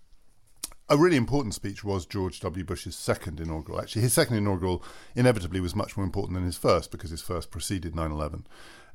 A 0.89 0.97
really 0.97 1.17
important 1.17 1.55
speech 1.55 1.85
was 1.85 2.07
George 2.07 2.41
W. 2.41 2.65
Bush's 2.65 2.97
second 2.97 3.41
inaugural. 3.41 3.81
Actually, 3.81 4.03
his 4.03 4.13
second 4.13 4.37
inaugural 4.37 4.83
inevitably 5.15 5.61
was 5.61 5.77
much 5.77 5.97
more 5.97 6.05
important 6.05 6.35
than 6.35 6.45
his 6.45 6.57
first 6.57 6.91
because 6.91 7.11
his 7.11 7.23
first 7.23 7.51
preceded 7.51 7.95
9 7.95 8.11
11, 8.11 8.47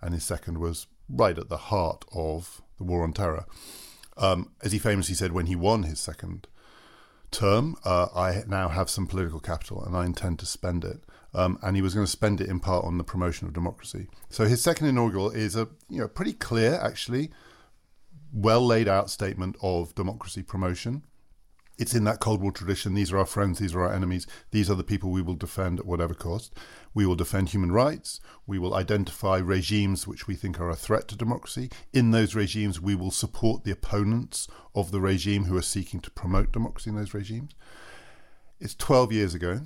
and 0.02 0.14
his 0.14 0.24
second 0.24 0.58
was 0.60 0.88
right 1.10 1.38
at 1.38 1.50
the 1.50 1.58
heart 1.58 2.04
of 2.12 2.62
the 2.78 2.84
war 2.84 3.04
on 3.04 3.14
terror. 3.14 3.46
Um, 4.18 4.52
as 4.64 4.72
he 4.72 4.80
famously 4.80 5.16
said 5.16 5.32
when 5.32 5.46
he 5.46 5.56
won 5.56 5.84
his 5.84 6.00
second 6.00 6.48
term, 7.32 7.76
uh, 7.86 8.08
I 8.16 8.44
now 8.48 8.70
have 8.70 8.90
some 8.90 9.08
political 9.08 9.40
capital 9.40 9.84
and 9.84 9.96
I 9.96 10.06
intend 10.06 10.40
to 10.40 10.46
spend 10.46 10.84
it. 10.84 11.02
Um, 11.38 11.60
and 11.62 11.76
he 11.76 11.84
was 11.84 11.94
going 11.94 12.06
to 12.06 12.12
spend 12.12 12.42
it 12.42 12.50
in 12.50 12.60
part 12.60 12.84
on 12.84 12.98
the 12.98 13.04
promotion 13.04 13.48
of 13.48 13.54
democracy. 13.54 14.08
So 14.30 14.46
his 14.46 14.60
second 14.60 14.88
inaugural 14.88 15.30
is 15.30 15.56
a 15.56 15.68
you 15.88 16.00
know 16.02 16.08
pretty 16.08 16.34
clear, 16.34 16.80
actually, 16.82 17.30
well 18.34 18.66
laid 18.66 18.88
out 18.88 19.12
statement 19.12 19.56
of 19.62 19.94
democracy 19.94 20.42
promotion. 20.42 21.04
It's 21.78 21.94
in 21.94 22.06
that 22.06 22.20
Cold 22.20 22.42
War 22.42 22.52
tradition. 22.52 22.96
These 22.96 23.12
are 23.12 23.20
our 23.20 23.26
friends. 23.26 23.60
These 23.60 23.76
are 23.76 23.82
our 23.82 23.94
enemies. 23.94 24.26
These 24.50 24.68
are 24.68 24.74
the 24.74 24.84
people 24.84 25.12
we 25.12 25.22
will 25.22 25.36
defend 25.36 25.80
at 25.80 25.86
whatever 25.86 26.16
cost. 26.16 26.56
We 26.96 27.06
will 27.06 27.16
defend 27.16 27.50
human 27.50 27.72
rights. 27.72 28.20
We 28.48 28.58
will 28.58 28.74
identify 28.74 29.38
regimes 29.38 30.08
which 30.08 30.26
we 30.26 30.34
think 30.34 30.60
are 30.60 30.72
a 30.72 30.76
threat 30.76 31.08
to 31.10 31.16
democracy. 31.16 31.70
In 31.94 32.10
those 32.10 32.34
regimes, 32.34 32.82
we 32.82 32.96
will 32.96 33.12
support 33.12 33.64
the 33.64 33.70
opponents 33.70 34.48
of 34.74 34.90
the 34.90 35.00
regime 35.00 35.46
who 35.46 35.56
are 35.56 35.62
seeking 35.62 36.00
to 36.00 36.10
promote 36.10 36.52
democracy 36.52 36.90
in 36.90 36.96
those 36.96 37.14
regimes. 37.14 37.54
It's 38.60 38.74
12 38.74 39.12
years 39.12 39.36
ago 39.36 39.62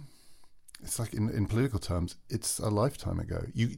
it's 0.84 1.00
like 1.00 1.13
in, 1.13 1.30
in 1.30 1.46
political 1.46 1.80
terms, 1.80 2.15
it's 2.30 2.60
a 2.60 2.70
lifetime 2.70 3.20
ago. 3.20 3.46
You, 3.54 3.78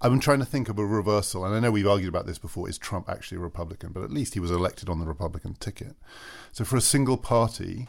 I'm 0.00 0.20
trying 0.20 0.38
to 0.38 0.44
think 0.44 0.68
of 0.68 0.78
a 0.78 0.86
reversal, 0.86 1.44
and 1.44 1.54
I 1.54 1.60
know 1.60 1.70
we've 1.70 1.86
argued 1.86 2.08
about 2.08 2.26
this 2.26 2.38
before. 2.38 2.68
Is 2.68 2.78
Trump 2.78 3.08
actually 3.08 3.38
a 3.38 3.42
Republican? 3.42 3.92
But 3.92 4.02
at 4.02 4.10
least 4.10 4.34
he 4.34 4.40
was 4.40 4.50
elected 4.50 4.88
on 4.88 4.98
the 4.98 5.06
Republican 5.06 5.54
ticket. 5.54 5.96
So 6.52 6.64
for 6.64 6.76
a 6.76 6.80
single 6.80 7.16
party, 7.16 7.88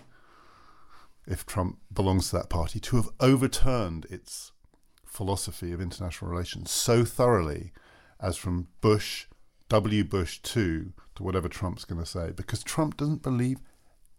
if 1.25 1.45
Trump 1.45 1.79
belongs 1.93 2.29
to 2.29 2.37
that 2.37 2.49
party, 2.49 2.79
to 2.81 2.97
have 2.97 3.09
overturned 3.19 4.05
its 4.09 4.51
philosophy 5.05 5.71
of 5.71 5.81
international 5.81 6.29
relations 6.31 6.71
so 6.71 7.05
thoroughly 7.05 7.71
as 8.19 8.37
from 8.37 8.67
Bush, 8.81 9.27
W. 9.69 10.03
Bush 10.03 10.39
2 10.39 10.93
to 11.15 11.23
whatever 11.23 11.47
Trump's 11.47 11.85
going 11.85 12.01
to 12.01 12.05
say, 12.05 12.31
because 12.31 12.63
Trump 12.63 12.97
doesn't 12.97 13.23
believe 13.23 13.59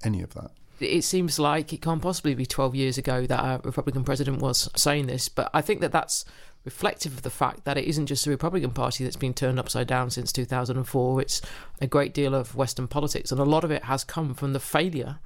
any 0.05 0.23
of 0.23 0.35
that 0.35 0.53
it 0.85 1.03
seems 1.05 1.39
like 1.39 1.73
it 1.73 1.83
can't 1.83 2.03
possibly 2.03 2.35
be 2.35 2.47
12 2.47 2.75
years 2.75 2.99
ago 2.99 3.27
that 3.27 3.41
a 3.41 3.61
Republican 3.63 4.05
president 4.05 4.41
was 4.41 4.71
saying 4.77 5.07
this, 5.07 5.29
but 5.29 5.51
I 5.53 5.61
think 5.61 5.81
that 5.81 5.93
that's 5.93 6.25
reflective 6.65 7.15
of 7.15 7.23
the 7.23 7.31
fact 7.31 7.65
that 7.65 7.77
it 7.77 7.85
isn't 7.87 8.07
just 8.07 8.25
the 8.25 8.31
Republican 8.31 8.71
Party 8.71 9.03
that's 9.03 9.17
been 9.17 9.35
turned 9.35 9.59
upside 9.59 9.87
down 9.87 10.11
since 10.11 10.33
2004. 10.33 11.21
It's 11.21 11.43
a 11.81 11.87
great 11.87 12.15
deal 12.15 12.35
of 12.35 12.55
Western 12.55 12.87
politics, 12.87 13.33
and 13.33 13.41
a 13.41 13.45
lot 13.45 13.65
of 13.65 13.71
it 13.71 13.85
has 13.85 14.05
come 14.05 14.35
from 14.35 14.53
the 14.53 14.61
failure 14.61 15.19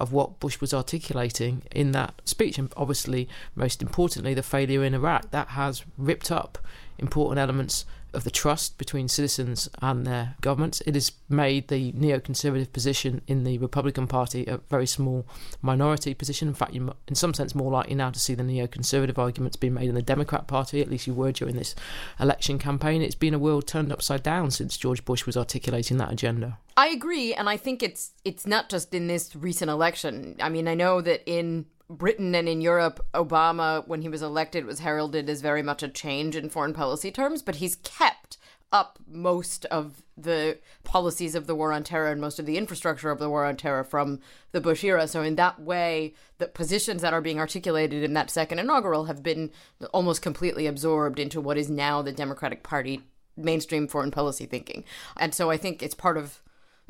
of 0.00 0.12
what 0.12 0.40
Bush 0.40 0.60
was 0.60 0.74
articulating 0.74 1.62
in 1.70 1.92
that 1.92 2.20
speech, 2.24 2.58
and 2.58 2.72
obviously, 2.76 3.28
most 3.54 3.82
importantly, 3.82 4.34
the 4.34 4.42
failure 4.42 4.84
in 4.84 4.94
Iraq 4.94 5.30
that 5.30 5.48
has 5.48 5.84
ripped 5.96 6.30
up 6.30 6.58
important 6.98 7.38
elements 7.38 7.84
of 8.14 8.24
the 8.24 8.30
trust 8.30 8.78
between 8.78 9.08
citizens 9.08 9.68
and 9.80 10.06
their 10.06 10.36
governments. 10.40 10.82
It 10.86 10.94
has 10.94 11.12
made 11.28 11.68
the 11.68 11.92
neoconservative 11.92 12.72
position 12.72 13.22
in 13.26 13.44
the 13.44 13.58
Republican 13.58 14.06
Party 14.06 14.44
a 14.46 14.58
very 14.68 14.86
small 14.86 15.26
minority 15.62 16.14
position. 16.14 16.48
In 16.48 16.54
fact, 16.54 16.74
you're 16.74 16.94
in 17.08 17.14
some 17.14 17.34
sense 17.34 17.54
more 17.54 17.70
likely 17.70 17.94
now 17.94 18.10
to 18.10 18.18
see 18.18 18.34
the 18.34 18.42
neoconservative 18.42 19.18
arguments 19.18 19.56
being 19.56 19.74
made 19.74 19.88
in 19.88 19.94
the 19.94 20.02
Democrat 20.02 20.46
Party, 20.46 20.80
at 20.80 20.90
least 20.90 21.06
you 21.06 21.14
were 21.14 21.32
during 21.32 21.56
this 21.56 21.74
election 22.20 22.58
campaign. 22.58 23.02
It's 23.02 23.14
been 23.14 23.34
a 23.34 23.38
world 23.38 23.66
turned 23.66 23.92
upside 23.92 24.22
down 24.22 24.50
since 24.50 24.76
George 24.76 25.04
Bush 25.04 25.26
was 25.26 25.36
articulating 25.36 25.98
that 25.98 26.12
agenda. 26.12 26.58
I 26.76 26.88
agree, 26.88 27.34
and 27.34 27.48
I 27.48 27.56
think 27.56 27.82
it's 27.82 28.12
it's 28.24 28.46
not 28.46 28.68
just 28.68 28.94
in 28.94 29.06
this 29.06 29.36
recent 29.36 29.70
election. 29.70 30.36
I 30.40 30.48
mean, 30.48 30.66
I 30.66 30.74
know 30.74 31.00
that 31.00 31.22
in 31.26 31.66
Britain 31.90 32.34
and 32.34 32.48
in 32.48 32.60
Europe, 32.60 33.04
Obama, 33.12 33.86
when 33.86 34.02
he 34.02 34.08
was 34.08 34.22
elected, 34.22 34.64
was 34.64 34.80
heralded 34.80 35.28
as 35.28 35.42
very 35.42 35.62
much 35.62 35.82
a 35.82 35.88
change 35.88 36.34
in 36.34 36.48
foreign 36.48 36.72
policy 36.72 37.10
terms, 37.10 37.42
but 37.42 37.56
he's 37.56 37.76
kept 37.76 38.38
up 38.72 38.98
most 39.06 39.64
of 39.66 40.02
the 40.16 40.58
policies 40.82 41.36
of 41.36 41.46
the 41.46 41.54
war 41.54 41.72
on 41.72 41.84
terror 41.84 42.10
and 42.10 42.20
most 42.20 42.40
of 42.40 42.46
the 42.46 42.58
infrastructure 42.58 43.10
of 43.10 43.20
the 43.20 43.30
war 43.30 43.44
on 43.44 43.56
terror 43.56 43.84
from 43.84 44.18
the 44.50 44.60
Bush 44.60 44.82
era. 44.82 45.06
So, 45.06 45.22
in 45.22 45.36
that 45.36 45.60
way, 45.60 46.14
the 46.38 46.48
positions 46.48 47.00
that 47.02 47.14
are 47.14 47.20
being 47.20 47.38
articulated 47.38 48.02
in 48.02 48.14
that 48.14 48.30
second 48.30 48.58
inaugural 48.58 49.04
have 49.04 49.22
been 49.22 49.50
almost 49.92 50.22
completely 50.22 50.66
absorbed 50.66 51.20
into 51.20 51.40
what 51.40 51.56
is 51.56 51.70
now 51.70 52.02
the 52.02 52.12
Democratic 52.12 52.64
Party 52.64 53.02
mainstream 53.36 53.86
foreign 53.86 54.10
policy 54.10 54.46
thinking. 54.46 54.84
And 55.16 55.34
so, 55.34 55.50
I 55.50 55.56
think 55.56 55.80
it's 55.82 55.94
part 55.94 56.16
of 56.16 56.40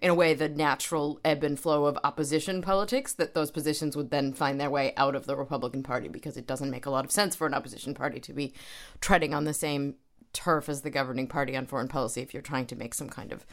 in 0.05 0.11
a 0.11 0.15
way, 0.15 0.35
the 0.35 0.51
natural 0.51 1.19
ebb 1.25 1.43
and 1.43 1.59
flow 1.59 1.87
of 1.87 1.97
opposition 2.05 2.61
politics, 2.61 3.15
that 3.15 3.33
those 3.33 3.51
positions 3.51 3.97
would 3.97 4.11
then 4.11 4.35
find 4.35 4.61
their 4.61 4.69
way 4.69 4.93
out 4.99 5.15
of 5.15 5.25
the 5.25 5.35
Republican 5.35 5.83
Party 5.83 6.09
because 6.09 6.37
it 6.37 6.47
doesn't 6.47 6.71
make 6.71 6.85
a 6.85 6.91
lot 6.91 7.07
of 7.07 7.11
sense 7.11 7.35
for 7.35 7.47
an 7.47 7.55
opposition 7.55 7.95
party 7.95 8.21
to 8.21 8.35
be 8.35 8.53
treading 9.01 9.33
on 9.33 9.45
the 9.45 9.55
same 9.55 9.95
turf 10.35 10.69
as 10.69 10.83
the 10.83 10.91
governing 10.91 11.27
party 11.27 11.57
on 11.57 11.65
foreign 11.65 11.89
policy 11.89 12.21
if 12.21 12.35
you're 12.35 12.43
trying 12.43 12.67
to 12.67 12.77
make 12.77 12.93
some 12.93 13.09
kind 13.09 13.33
of 13.33 13.47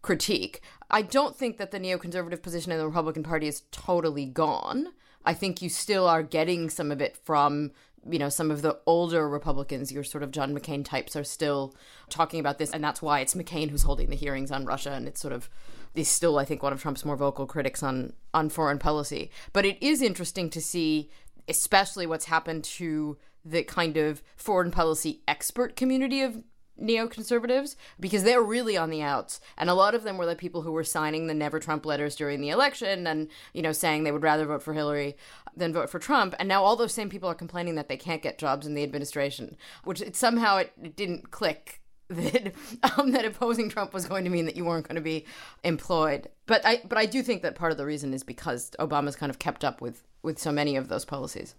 critique. 0.00 0.62
I 0.90 1.02
don't 1.02 1.36
think 1.36 1.58
that 1.58 1.70
the 1.70 1.78
neoconservative 1.78 2.40
position 2.40 2.72
in 2.72 2.78
the 2.78 2.86
Republican 2.86 3.22
Party 3.22 3.46
is 3.46 3.64
totally 3.70 4.24
gone. 4.24 4.86
I 5.26 5.34
think 5.34 5.60
you 5.60 5.68
still 5.68 6.08
are 6.08 6.22
getting 6.22 6.70
some 6.70 6.90
of 6.90 7.02
it 7.02 7.14
from 7.14 7.72
you 8.08 8.18
know, 8.18 8.28
some 8.28 8.50
of 8.50 8.62
the 8.62 8.78
older 8.86 9.28
Republicans, 9.28 9.92
your 9.92 10.04
sort 10.04 10.22
of 10.22 10.30
John 10.30 10.56
McCain 10.56 10.84
types, 10.84 11.16
are 11.16 11.24
still 11.24 11.74
talking 12.08 12.40
about 12.40 12.58
this, 12.58 12.70
and 12.70 12.82
that's 12.82 13.02
why 13.02 13.20
it's 13.20 13.34
McCain 13.34 13.70
who's 13.70 13.82
holding 13.82 14.10
the 14.10 14.16
hearings 14.16 14.50
on 14.50 14.64
Russia, 14.64 14.92
and 14.92 15.06
it's 15.06 15.20
sort 15.20 15.32
of 15.32 15.50
he's 15.94 16.08
still, 16.08 16.38
I 16.38 16.44
think, 16.44 16.62
one 16.62 16.72
of 16.72 16.80
Trump's 16.80 17.04
more 17.04 17.16
vocal 17.16 17.46
critics 17.46 17.82
on 17.82 18.12
on 18.32 18.48
foreign 18.48 18.78
policy. 18.78 19.30
But 19.52 19.66
it 19.66 19.82
is 19.82 20.02
interesting 20.02 20.50
to 20.50 20.60
see, 20.60 21.10
especially 21.48 22.06
what's 22.06 22.26
happened 22.26 22.64
to 22.64 23.18
the 23.44 23.62
kind 23.64 23.96
of 23.96 24.22
foreign 24.36 24.70
policy 24.70 25.22
expert 25.26 25.76
community 25.76 26.22
of 26.22 26.42
neoconservatives 26.80 27.76
because 27.98 28.22
they're 28.22 28.42
really 28.42 28.76
on 28.76 28.90
the 28.90 29.02
outs 29.02 29.40
and 29.56 29.68
a 29.68 29.74
lot 29.74 29.94
of 29.94 30.02
them 30.02 30.16
were 30.16 30.26
the 30.26 30.36
people 30.36 30.62
who 30.62 30.72
were 30.72 30.84
signing 30.84 31.26
the 31.26 31.34
never 31.34 31.58
trump 31.58 31.84
letters 31.84 32.16
during 32.16 32.40
the 32.40 32.48
election 32.48 33.06
and 33.06 33.28
you 33.52 33.62
know 33.62 33.72
saying 33.72 34.04
they 34.04 34.12
would 34.12 34.22
rather 34.22 34.46
vote 34.46 34.62
for 34.62 34.74
hillary 34.74 35.16
than 35.56 35.72
vote 35.72 35.90
for 35.90 35.98
trump 35.98 36.34
and 36.38 36.48
now 36.48 36.62
all 36.62 36.76
those 36.76 36.94
same 36.94 37.10
people 37.10 37.28
are 37.28 37.34
complaining 37.34 37.74
that 37.74 37.88
they 37.88 37.96
can't 37.96 38.22
get 38.22 38.38
jobs 38.38 38.66
in 38.66 38.74
the 38.74 38.82
administration 38.82 39.56
which 39.84 40.00
it, 40.00 40.16
somehow 40.16 40.56
it, 40.56 40.72
it 40.82 40.96
didn't 40.96 41.30
click 41.30 41.80
that 42.10 42.52
um, 42.98 43.12
that 43.12 43.24
opposing 43.24 43.68
Trump 43.68 43.94
was 43.94 44.06
going 44.06 44.24
to 44.24 44.30
mean 44.30 44.44
that 44.46 44.56
you 44.56 44.64
weren't 44.64 44.86
going 44.86 44.96
to 44.96 45.00
be 45.00 45.24
employed. 45.62 46.28
But 46.46 46.60
I 46.66 46.82
but 46.84 46.98
I 46.98 47.06
do 47.06 47.22
think 47.22 47.42
that 47.42 47.54
part 47.54 47.70
of 47.70 47.78
the 47.78 47.86
reason 47.86 48.12
is 48.12 48.24
because 48.24 48.72
Obama's 48.80 49.14
kind 49.14 49.30
of 49.30 49.38
kept 49.38 49.64
up 49.64 49.80
with 49.80 50.02
with 50.20 50.36
so 50.36 50.50
many 50.50 50.74
of 50.74 50.88
those 50.88 51.04
policies. 51.04 51.54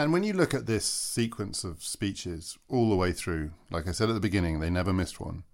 And 0.00 0.12
when 0.12 0.22
you 0.22 0.32
look 0.32 0.54
at 0.54 0.66
this 0.66 0.84
sequence 0.84 1.64
of 1.64 1.82
speeches 1.82 2.58
all 2.68 2.90
the 2.90 2.96
way 2.96 3.12
through, 3.12 3.50
like 3.70 3.86
I 3.86 3.92
said 3.92 4.08
at 4.08 4.14
the 4.14 4.20
beginning, 4.20 4.60
they 4.60 4.70
never 4.70 4.92
missed 4.92 5.20
one. 5.20 5.44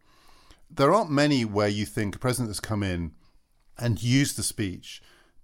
There 0.71 0.93
aren't 0.93 1.11
many 1.11 1.45
where 1.45 1.69
you 1.69 1.87
think 1.87 2.15
a 2.15 2.19
president 2.19 2.51
has 2.51 2.61
come 2.61 2.83
in 2.83 3.13
and 3.79 4.03
used 4.03 4.37
the 4.37 4.43
speech 4.43 5.03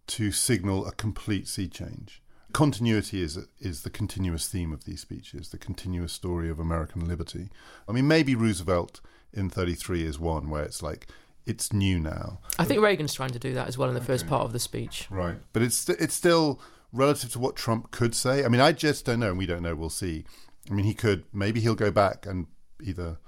to 0.09 0.33
signal 0.33 0.87
a 0.87 0.93
complete 0.93 1.49
sea 1.49 1.69
change 1.69 2.23
continuity 2.53 3.23
is 3.23 3.39
is 3.61 3.83
the 3.83 3.91
continuous 3.91 4.47
theme 4.47 4.73
of 4.73 4.85
these 4.85 5.01
speeches, 5.01 5.49
the 5.49 5.59
continuous 5.59 6.13
story 6.13 6.51
of 6.51 6.59
American 6.59 7.07
liberty. 7.09 7.49
I 7.89 7.93
mean, 7.93 8.07
maybe 8.07 8.35
Roosevelt 8.35 9.01
in 9.33 9.51
'33 9.51 10.05
is 10.05 10.19
one 10.19 10.51
where 10.51 10.63
it's 10.63 10.83
like 10.83 11.09
it's 11.47 11.73
new 11.73 11.99
now. 11.99 12.41
I 12.59 12.65
think 12.65 12.81
Reagan's 12.81 13.15
trying 13.15 13.31
to 13.31 13.39
do 13.39 13.55
that 13.55 13.69
as 13.69 13.77
well 13.77 13.89
in 13.89 13.95
the 13.95 14.01
okay. 14.01 14.07
first 14.07 14.27
part 14.27 14.43
of 14.43 14.53
the 14.53 14.59
speech. 14.59 15.07
Right, 15.11 15.37
but 15.53 15.63
it's 15.63 15.89
it's 15.89 16.15
still 16.15 16.61
relative 16.93 17.33
to 17.33 17.39
what 17.39 17.57
Trump 17.57 17.91
could 17.91 18.15
say. 18.15 18.45
I 18.45 18.49
mean, 18.49 18.61
I 18.61 18.73
just 18.73 19.05
don't 19.05 19.21
know, 19.21 19.31
and 19.31 19.39
we 19.39 19.47
don't 19.47 19.63
know. 19.63 19.75
We'll 19.75 19.91
see. 19.91 20.25
I 20.71 20.75
mean, 20.75 20.85
he 20.85 20.95
could 20.95 21.25
maybe 21.33 21.61
he'll 21.61 21.75
go 21.75 21.91
back 21.91 22.27
and 22.27 22.47
either 22.83 23.19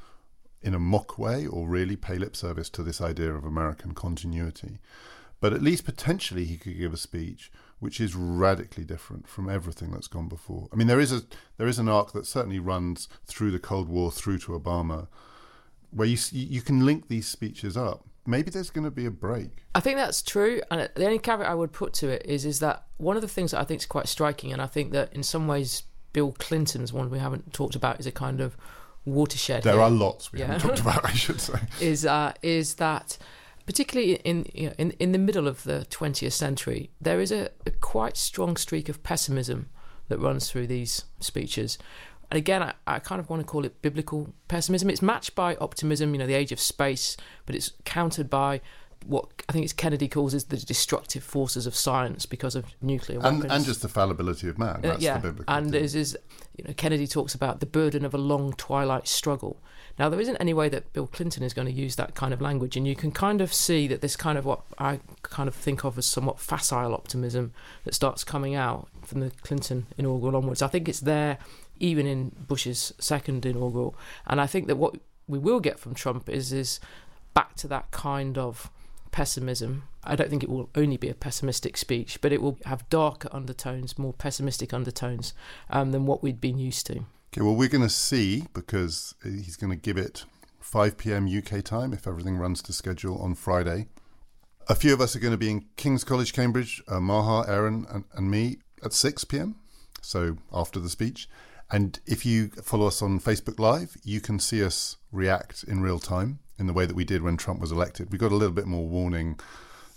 in 0.62 0.74
a 0.74 0.78
mock 0.78 1.18
way 1.18 1.46
or 1.46 1.68
really 1.68 1.96
pay 1.96 2.16
lip 2.16 2.34
service 2.34 2.70
to 2.70 2.82
this 2.82 3.00
idea 3.00 3.32
of 3.34 3.44
American 3.44 3.92
continuity. 3.92 4.78
But 5.40 5.52
at 5.52 5.62
least 5.62 5.84
potentially 5.84 6.44
he 6.44 6.56
could 6.56 6.78
give 6.78 6.94
a 6.94 6.96
speech 6.96 7.50
which 7.84 8.00
is 8.00 8.14
radically 8.14 8.82
different 8.82 9.28
from 9.28 9.50
everything 9.50 9.90
that's 9.90 10.06
gone 10.06 10.26
before. 10.26 10.68
I 10.72 10.76
mean, 10.76 10.86
there 10.86 11.00
is 11.00 11.12
a 11.12 11.22
there 11.58 11.66
is 11.66 11.78
an 11.78 11.88
arc 11.88 12.12
that 12.12 12.26
certainly 12.26 12.58
runs 12.58 13.08
through 13.26 13.50
the 13.50 13.58
Cold 13.58 13.90
War 13.90 14.10
through 14.10 14.38
to 14.38 14.58
Obama, 14.58 15.08
where 15.90 16.08
you 16.08 16.16
you 16.32 16.62
can 16.62 16.86
link 16.86 17.08
these 17.08 17.28
speeches 17.28 17.76
up. 17.76 18.06
Maybe 18.26 18.50
there's 18.50 18.70
going 18.70 18.84
to 18.84 18.90
be 18.90 19.06
a 19.06 19.10
break. 19.10 19.64
I 19.74 19.80
think 19.80 19.96
that's 19.96 20.22
true, 20.22 20.62
and 20.70 20.88
the 20.94 21.04
only 21.04 21.18
caveat 21.18 21.48
I 21.48 21.54
would 21.54 21.72
put 21.72 21.92
to 21.94 22.08
it 22.08 22.24
is 22.24 22.44
is 22.44 22.60
that 22.60 22.84
one 22.96 23.16
of 23.16 23.22
the 23.22 23.28
things 23.28 23.50
that 23.50 23.60
I 23.60 23.64
think 23.64 23.80
is 23.80 23.86
quite 23.86 24.08
striking, 24.08 24.52
and 24.52 24.62
I 24.62 24.66
think 24.66 24.92
that 24.92 25.12
in 25.12 25.22
some 25.22 25.46
ways 25.46 25.82
Bill 26.12 26.32
Clinton's 26.38 26.92
one 26.92 27.10
we 27.10 27.18
haven't 27.18 27.52
talked 27.52 27.74
about 27.74 28.00
is 28.00 28.06
a 28.06 28.12
kind 28.12 28.40
of 28.40 28.56
watershed. 29.04 29.62
There 29.62 29.74
here. 29.74 29.82
are 29.82 29.90
lots 29.90 30.32
we 30.32 30.40
yeah. 30.40 30.46
haven't 30.46 30.68
talked 30.68 30.80
about. 30.80 31.04
I 31.08 31.12
should 31.12 31.40
say 31.40 31.58
is 31.80 32.06
uh, 32.06 32.32
is 32.42 32.76
that 32.76 33.18
particularly 33.66 34.14
in, 34.16 34.46
you 34.54 34.68
know, 34.68 34.74
in 34.78 34.92
in 34.92 35.12
the 35.12 35.18
middle 35.18 35.46
of 35.46 35.64
the 35.64 35.86
20th 35.90 36.32
century, 36.32 36.90
there 37.00 37.20
is 37.20 37.30
a, 37.30 37.50
a, 37.66 37.70
quite 37.70 38.16
strong 38.16 38.56
streak 38.56 38.88
of 38.88 39.02
pessimism 39.02 39.68
that 40.08 40.18
runs 40.18 40.50
through 40.50 40.66
these 40.66 41.04
speeches. 41.20 41.78
And 42.30 42.38
again, 42.38 42.62
I, 42.62 42.74
I 42.86 42.98
kind 42.98 43.20
of 43.20 43.28
want 43.28 43.40
to 43.40 43.46
call 43.46 43.64
it 43.64 43.80
biblical 43.82 44.32
pessimism. 44.48 44.90
It's 44.90 45.02
matched 45.02 45.34
by 45.34 45.56
optimism, 45.56 46.14
you 46.14 46.18
know, 46.18 46.26
the 46.26 46.34
age 46.34 46.52
of 46.52 46.60
space, 46.60 47.16
but 47.46 47.54
it's 47.54 47.72
countered 47.84 48.30
by 48.30 48.60
what 49.06 49.28
I 49.48 49.52
think 49.52 49.64
it's 49.64 49.72
Kennedy 49.72 50.08
calls 50.08 50.34
is 50.34 50.44
the 50.44 50.56
destructive 50.56 51.22
forces 51.22 51.66
of 51.66 51.74
science 51.74 52.26
because 52.26 52.54
of 52.54 52.66
nuclear 52.80 53.20
weapons. 53.20 53.44
And, 53.44 53.52
and 53.52 53.64
just 53.64 53.82
the 53.82 53.88
fallibility 53.88 54.48
of 54.48 54.58
man. 54.58 54.76
Uh, 54.76 54.80
That's 54.80 54.96
uh, 54.96 54.98
yeah. 55.00 55.18
the 55.18 55.28
biblical 55.28 55.54
And 55.54 55.74
is, 55.74 55.94
is, 55.94 56.16
you 56.56 56.64
know, 56.64 56.74
Kennedy 56.74 57.06
talks 57.06 57.34
about 57.34 57.60
the 57.60 57.66
burden 57.66 58.04
of 58.04 58.14
a 58.14 58.18
long 58.18 58.54
twilight 58.54 59.06
struggle. 59.06 59.60
Now, 59.98 60.08
there 60.08 60.20
isn't 60.20 60.36
any 60.36 60.54
way 60.54 60.68
that 60.70 60.92
Bill 60.92 61.06
Clinton 61.06 61.42
is 61.42 61.54
going 61.54 61.66
to 61.66 61.72
use 61.72 61.96
that 61.96 62.14
kind 62.14 62.34
of 62.34 62.40
language, 62.40 62.76
and 62.76 62.86
you 62.86 62.96
can 62.96 63.12
kind 63.12 63.40
of 63.40 63.54
see 63.54 63.86
that 63.88 64.00
this 64.00 64.16
kind 64.16 64.36
of 64.36 64.44
what 64.44 64.62
I 64.78 65.00
kind 65.22 65.48
of 65.48 65.54
think 65.54 65.84
of 65.84 65.96
as 65.98 66.06
somewhat 66.06 66.40
facile 66.40 66.94
optimism 66.94 67.52
that 67.84 67.94
starts 67.94 68.24
coming 68.24 68.54
out 68.54 68.88
from 69.02 69.20
the 69.20 69.30
Clinton 69.42 69.86
inaugural 69.96 70.34
onwards. 70.34 70.62
I 70.62 70.68
think 70.68 70.88
it's 70.88 71.00
there 71.00 71.38
even 71.80 72.06
in 72.06 72.30
Bush's 72.46 72.92
second 72.98 73.44
inaugural, 73.46 73.96
and 74.26 74.40
I 74.40 74.46
think 74.46 74.66
that 74.68 74.76
what 74.76 74.96
we 75.26 75.38
will 75.38 75.60
get 75.60 75.78
from 75.78 75.94
Trump 75.94 76.28
is 76.28 76.52
is 76.52 76.80
back 77.34 77.54
to 77.56 77.68
that 77.68 77.90
kind 77.90 78.38
of 78.38 78.70
pessimism. 79.10 79.84
I 80.02 80.16
don't 80.16 80.28
think 80.28 80.42
it 80.42 80.50
will 80.50 80.68
only 80.74 80.96
be 80.96 81.08
a 81.08 81.14
pessimistic 81.14 81.76
speech, 81.76 82.20
but 82.20 82.32
it 82.32 82.42
will 82.42 82.58
have 82.64 82.88
darker 82.90 83.28
undertones, 83.32 83.98
more 83.98 84.12
pessimistic 84.12 84.74
undertones 84.74 85.34
um, 85.70 85.92
than 85.92 86.04
what 86.04 86.22
we'd 86.22 86.40
been 86.40 86.58
used 86.58 86.86
to. 86.86 87.04
Okay, 87.32 87.40
well, 87.40 87.54
we're 87.54 87.68
going 87.68 87.82
to 87.82 87.88
see 87.88 88.44
because 88.52 89.14
he's 89.22 89.56
going 89.56 89.70
to 89.70 89.76
give 89.76 89.96
it 89.96 90.24
5 90.60 90.98
p.m. 90.98 91.28
UK 91.28 91.62
time 91.62 91.92
if 91.92 92.06
everything 92.06 92.36
runs 92.38 92.60
to 92.62 92.72
schedule 92.72 93.18
on 93.18 93.34
Friday. 93.34 93.86
A 94.68 94.74
few 94.74 94.92
of 94.92 95.00
us 95.00 95.14
are 95.14 95.20
going 95.20 95.32
to 95.32 95.38
be 95.38 95.50
in 95.50 95.66
King's 95.76 96.04
College, 96.04 96.32
Cambridge, 96.32 96.82
uh, 96.88 97.00
Maha, 97.00 97.48
Aaron, 97.50 97.86
and, 97.90 98.04
and 98.14 98.30
me 98.30 98.58
at 98.82 98.92
6 98.92 99.24
p.m., 99.24 99.56
so 100.00 100.38
after 100.52 100.80
the 100.80 100.88
speech. 100.88 101.28
And 101.74 101.98
if 102.06 102.24
you 102.24 102.50
follow 102.50 102.86
us 102.86 103.02
on 103.02 103.18
Facebook 103.18 103.58
Live, 103.58 103.96
you 104.04 104.20
can 104.20 104.38
see 104.38 104.62
us 104.62 104.96
react 105.10 105.64
in 105.64 105.80
real 105.80 105.98
time 105.98 106.38
in 106.56 106.68
the 106.68 106.72
way 106.72 106.86
that 106.86 106.94
we 106.94 107.04
did 107.04 107.20
when 107.20 107.36
Trump 107.36 107.60
was 107.60 107.72
elected. 107.72 108.12
We 108.12 108.16
got 108.16 108.30
a 108.30 108.36
little 108.36 108.54
bit 108.54 108.68
more 108.68 108.86
warning 108.86 109.40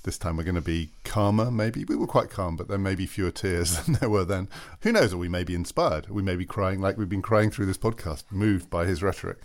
this 0.01 0.17
time 0.17 0.37
we're 0.37 0.43
going 0.43 0.55
to 0.55 0.61
be 0.61 0.89
calmer, 1.03 1.51
maybe. 1.51 1.85
We 1.85 1.95
were 1.95 2.07
quite 2.07 2.31
calm, 2.31 2.55
but 2.55 2.67
there 2.67 2.79
may 2.79 2.95
be 2.95 3.05
fewer 3.05 3.29
tears 3.29 3.79
than 3.85 3.93
there 3.93 4.09
were 4.09 4.25
then. 4.25 4.49
Who 4.81 4.91
knows? 4.91 5.13
Or 5.13 5.17
we 5.17 5.29
may 5.29 5.43
be 5.43 5.53
inspired. 5.53 6.09
We 6.09 6.23
may 6.23 6.35
be 6.35 6.47
crying 6.47 6.81
like 6.81 6.97
we've 6.97 7.07
been 7.07 7.21
crying 7.21 7.51
through 7.51 7.67
this 7.67 7.77
podcast, 7.77 8.23
moved 8.31 8.71
by 8.71 8.87
his 8.87 9.03
rhetoric. 9.03 9.37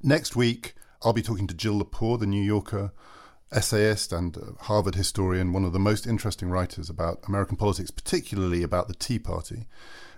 Next 0.00 0.36
week, 0.36 0.76
I'll 1.02 1.12
be 1.12 1.22
talking 1.22 1.48
to 1.48 1.54
Jill 1.54 1.82
Lepore, 1.82 2.20
the 2.20 2.24
New 2.24 2.40
Yorker 2.40 2.92
essayist 3.50 4.12
and 4.12 4.36
uh, 4.36 4.40
Harvard 4.60 4.94
historian, 4.94 5.52
one 5.52 5.64
of 5.64 5.72
the 5.72 5.80
most 5.80 6.06
interesting 6.06 6.50
writers 6.50 6.88
about 6.88 7.18
American 7.26 7.56
politics, 7.56 7.90
particularly 7.90 8.62
about 8.62 8.86
the 8.86 8.94
Tea 8.94 9.18
Party. 9.18 9.66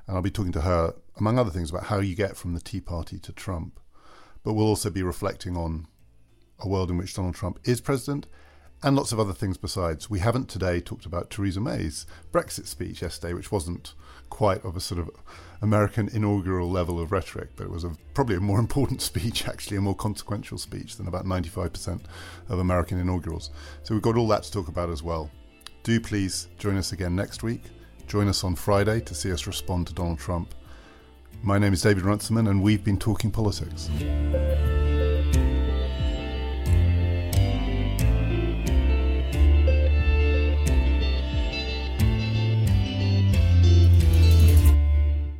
And 0.06 0.16
I'll 0.16 0.22
be 0.22 0.30
talking 0.30 0.52
to 0.52 0.62
her, 0.62 0.94
among 1.16 1.38
other 1.38 1.50
things, 1.50 1.70
about 1.70 1.84
how 1.84 2.00
you 2.00 2.14
get 2.14 2.36
from 2.36 2.54
the 2.54 2.60
Tea 2.60 2.80
Party 2.80 3.18
to 3.20 3.32
Trump. 3.32 3.78
But 4.42 4.54
we'll 4.54 4.66
also 4.66 4.90
be 4.90 5.02
reflecting 5.02 5.56
on 5.56 5.86
a 6.58 6.68
world 6.68 6.90
in 6.90 6.98
which 6.98 7.14
Donald 7.14 7.34
Trump 7.34 7.58
is 7.64 7.80
president 7.80 8.26
and 8.82 8.96
lots 8.96 9.12
of 9.12 9.20
other 9.20 9.32
things 9.32 9.56
besides. 9.56 10.10
We 10.10 10.18
haven't 10.18 10.48
today 10.48 10.80
talked 10.80 11.06
about 11.06 11.30
Theresa 11.30 11.60
May's 11.60 12.06
Brexit 12.32 12.66
speech 12.66 13.02
yesterday, 13.02 13.32
which 13.32 13.52
wasn't 13.52 13.94
quite 14.28 14.64
of 14.64 14.76
a 14.76 14.80
sort 14.80 15.00
of 15.00 15.10
American 15.60 16.08
inaugural 16.08 16.70
level 16.70 16.98
of 16.98 17.12
rhetoric, 17.12 17.50
but 17.54 17.64
it 17.64 17.70
was 17.70 17.84
a, 17.84 17.92
probably 18.14 18.36
a 18.36 18.40
more 18.40 18.58
important 18.66 19.00
speech, 19.00 19.46
actually, 19.46 19.76
a 19.76 19.80
more 19.80 19.94
consequential 19.94 20.58
speech 20.58 20.96
than 20.96 21.06
about 21.06 21.24
95% 21.24 22.00
of 22.48 22.58
American 22.58 22.98
inaugurals. 22.98 23.50
So 23.84 23.94
we've 23.94 24.02
got 24.02 24.16
all 24.16 24.28
that 24.28 24.42
to 24.44 24.52
talk 24.52 24.68
about 24.68 24.90
as 24.90 25.02
well. 25.02 25.30
Do 25.84 26.00
please 26.00 26.48
join 26.58 26.76
us 26.76 26.92
again 26.92 27.14
next 27.14 27.42
week. 27.42 27.62
Join 28.06 28.28
us 28.28 28.44
on 28.44 28.54
Friday 28.54 29.00
to 29.00 29.14
see 29.14 29.32
us 29.32 29.46
respond 29.46 29.86
to 29.86 29.94
Donald 29.94 30.18
Trump. 30.18 30.54
My 31.42 31.58
name 31.58 31.72
is 31.72 31.82
David 31.82 32.04
Runciman, 32.04 32.46
and 32.46 32.62
we've 32.62 32.84
been 32.84 32.98
talking 32.98 33.30
politics. 33.30 33.88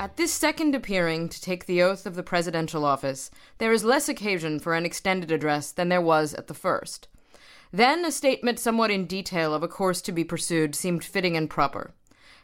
At 0.00 0.16
this 0.16 0.32
second 0.32 0.74
appearing 0.74 1.28
to 1.28 1.40
take 1.40 1.66
the 1.66 1.82
oath 1.82 2.06
of 2.06 2.16
the 2.16 2.22
presidential 2.22 2.84
office, 2.84 3.30
there 3.58 3.72
is 3.72 3.84
less 3.84 4.08
occasion 4.08 4.58
for 4.58 4.74
an 4.74 4.84
extended 4.84 5.30
address 5.30 5.72
than 5.72 5.88
there 5.88 6.00
was 6.00 6.34
at 6.34 6.48
the 6.48 6.54
first. 6.54 7.06
Then 7.70 8.04
a 8.04 8.10
statement 8.10 8.58
somewhat 8.58 8.90
in 8.90 9.06
detail 9.06 9.54
of 9.54 9.62
a 9.62 9.68
course 9.68 10.02
to 10.02 10.12
be 10.12 10.24
pursued 10.24 10.74
seemed 10.74 11.04
fitting 11.04 11.36
and 11.36 11.48
proper. 11.48 11.94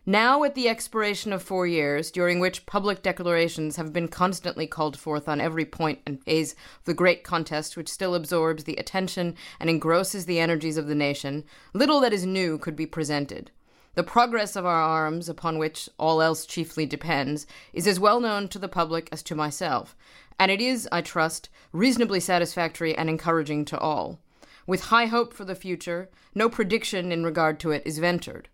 Now, 0.09 0.43
at 0.45 0.55
the 0.55 0.71
expiration 0.71 1.35
of 1.35 1.43
four 1.43 1.67
years, 1.67 2.11
during 2.11 2.41
which 2.41 2.65
public 2.65 3.03
declarations 3.03 3.77
have 3.77 3.93
been 3.93 4.09
constantly 4.09 4.67
called 4.67 4.99
forth 4.99 5.29
on 5.29 5.39
every 5.39 5.67
point 5.67 5.99
and 6.07 6.25
phase 6.25 6.53
of 6.53 6.87
the 6.87 6.95
great 6.95 7.23
contest 7.23 7.77
which 7.77 7.91
still 7.91 8.15
absorbs 8.15 8.65
the 8.65 8.77
attention 8.77 9.37
and 9.61 9.69
engrosses 9.69 10.25
the 10.25 10.39
energies 10.41 10.79
of 10.79 10.87
the 10.87 10.95
nation, 10.95 11.45
little 11.75 12.01
that 12.01 12.15
is 12.15 12.25
new 12.25 12.57
could 12.57 12.75
be 12.75 12.87
presented. 12.87 13.51
The 13.97 14.03
progress 14.03 14.57
of 14.57 14.65
our 14.65 14.81
arms, 14.81 15.29
upon 15.29 15.59
which 15.59 15.91
all 15.99 16.23
else 16.23 16.47
chiefly 16.47 16.87
depends, 16.87 17.47
is 17.75 17.87
as 17.87 18.01
well 18.01 18.19
known 18.19 18.49
to 18.49 18.59
the 18.59 18.67
public 18.67 19.11
as 19.13 19.23
to 19.25 19.35
myself, 19.35 19.95
and 20.39 20.51
it 20.51 20.63
is, 20.63 20.89
I 20.91 21.03
trust, 21.03 21.51
reasonably 21.71 22.21
satisfactory 22.21 22.97
and 22.97 23.11
encouraging 23.11 23.67
to 23.67 23.79
all. 23.79 24.21
With 24.67 24.85
high 24.85 25.05
hope 25.05 25.35
for 25.35 25.45
the 25.45 25.55
future, 25.55 26.09
no 26.35 26.49
prediction 26.49 27.13
in 27.13 27.25
regard 27.25 27.61
to 27.61 27.73
it 27.73 27.83
is 27.85 27.99
ventured. 27.99 28.49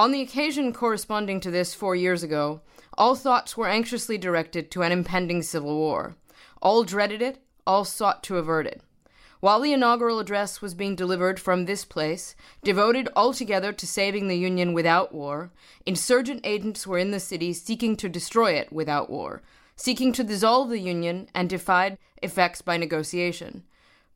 On 0.00 0.12
the 0.12 0.22
occasion 0.22 0.72
corresponding 0.72 1.40
to 1.40 1.50
this 1.50 1.74
four 1.74 1.94
years 1.94 2.22
ago, 2.22 2.62
all 2.96 3.14
thoughts 3.14 3.54
were 3.54 3.68
anxiously 3.68 4.16
directed 4.16 4.70
to 4.70 4.80
an 4.80 4.92
impending 4.92 5.42
civil 5.42 5.76
war. 5.76 6.16
All 6.62 6.84
dreaded 6.84 7.20
it, 7.20 7.42
all 7.66 7.84
sought 7.84 8.22
to 8.22 8.38
avert 8.38 8.66
it. 8.66 8.80
While 9.40 9.60
the 9.60 9.74
inaugural 9.74 10.18
address 10.18 10.62
was 10.62 10.72
being 10.72 10.96
delivered 10.96 11.38
from 11.38 11.66
this 11.66 11.84
place, 11.84 12.34
devoted 12.64 13.10
altogether 13.14 13.74
to 13.74 13.86
saving 13.86 14.28
the 14.28 14.38
Union 14.38 14.72
without 14.72 15.14
war, 15.14 15.52
insurgent 15.84 16.40
agents 16.44 16.86
were 16.86 16.96
in 16.96 17.10
the 17.10 17.20
city 17.20 17.52
seeking 17.52 17.94
to 17.96 18.08
destroy 18.08 18.52
it 18.52 18.72
without 18.72 19.10
war, 19.10 19.42
seeking 19.76 20.14
to 20.14 20.24
dissolve 20.24 20.70
the 20.70 20.80
Union 20.80 21.28
and 21.34 21.50
defied 21.50 21.98
effects 22.22 22.62
by 22.62 22.78
negotiation. 22.78 23.64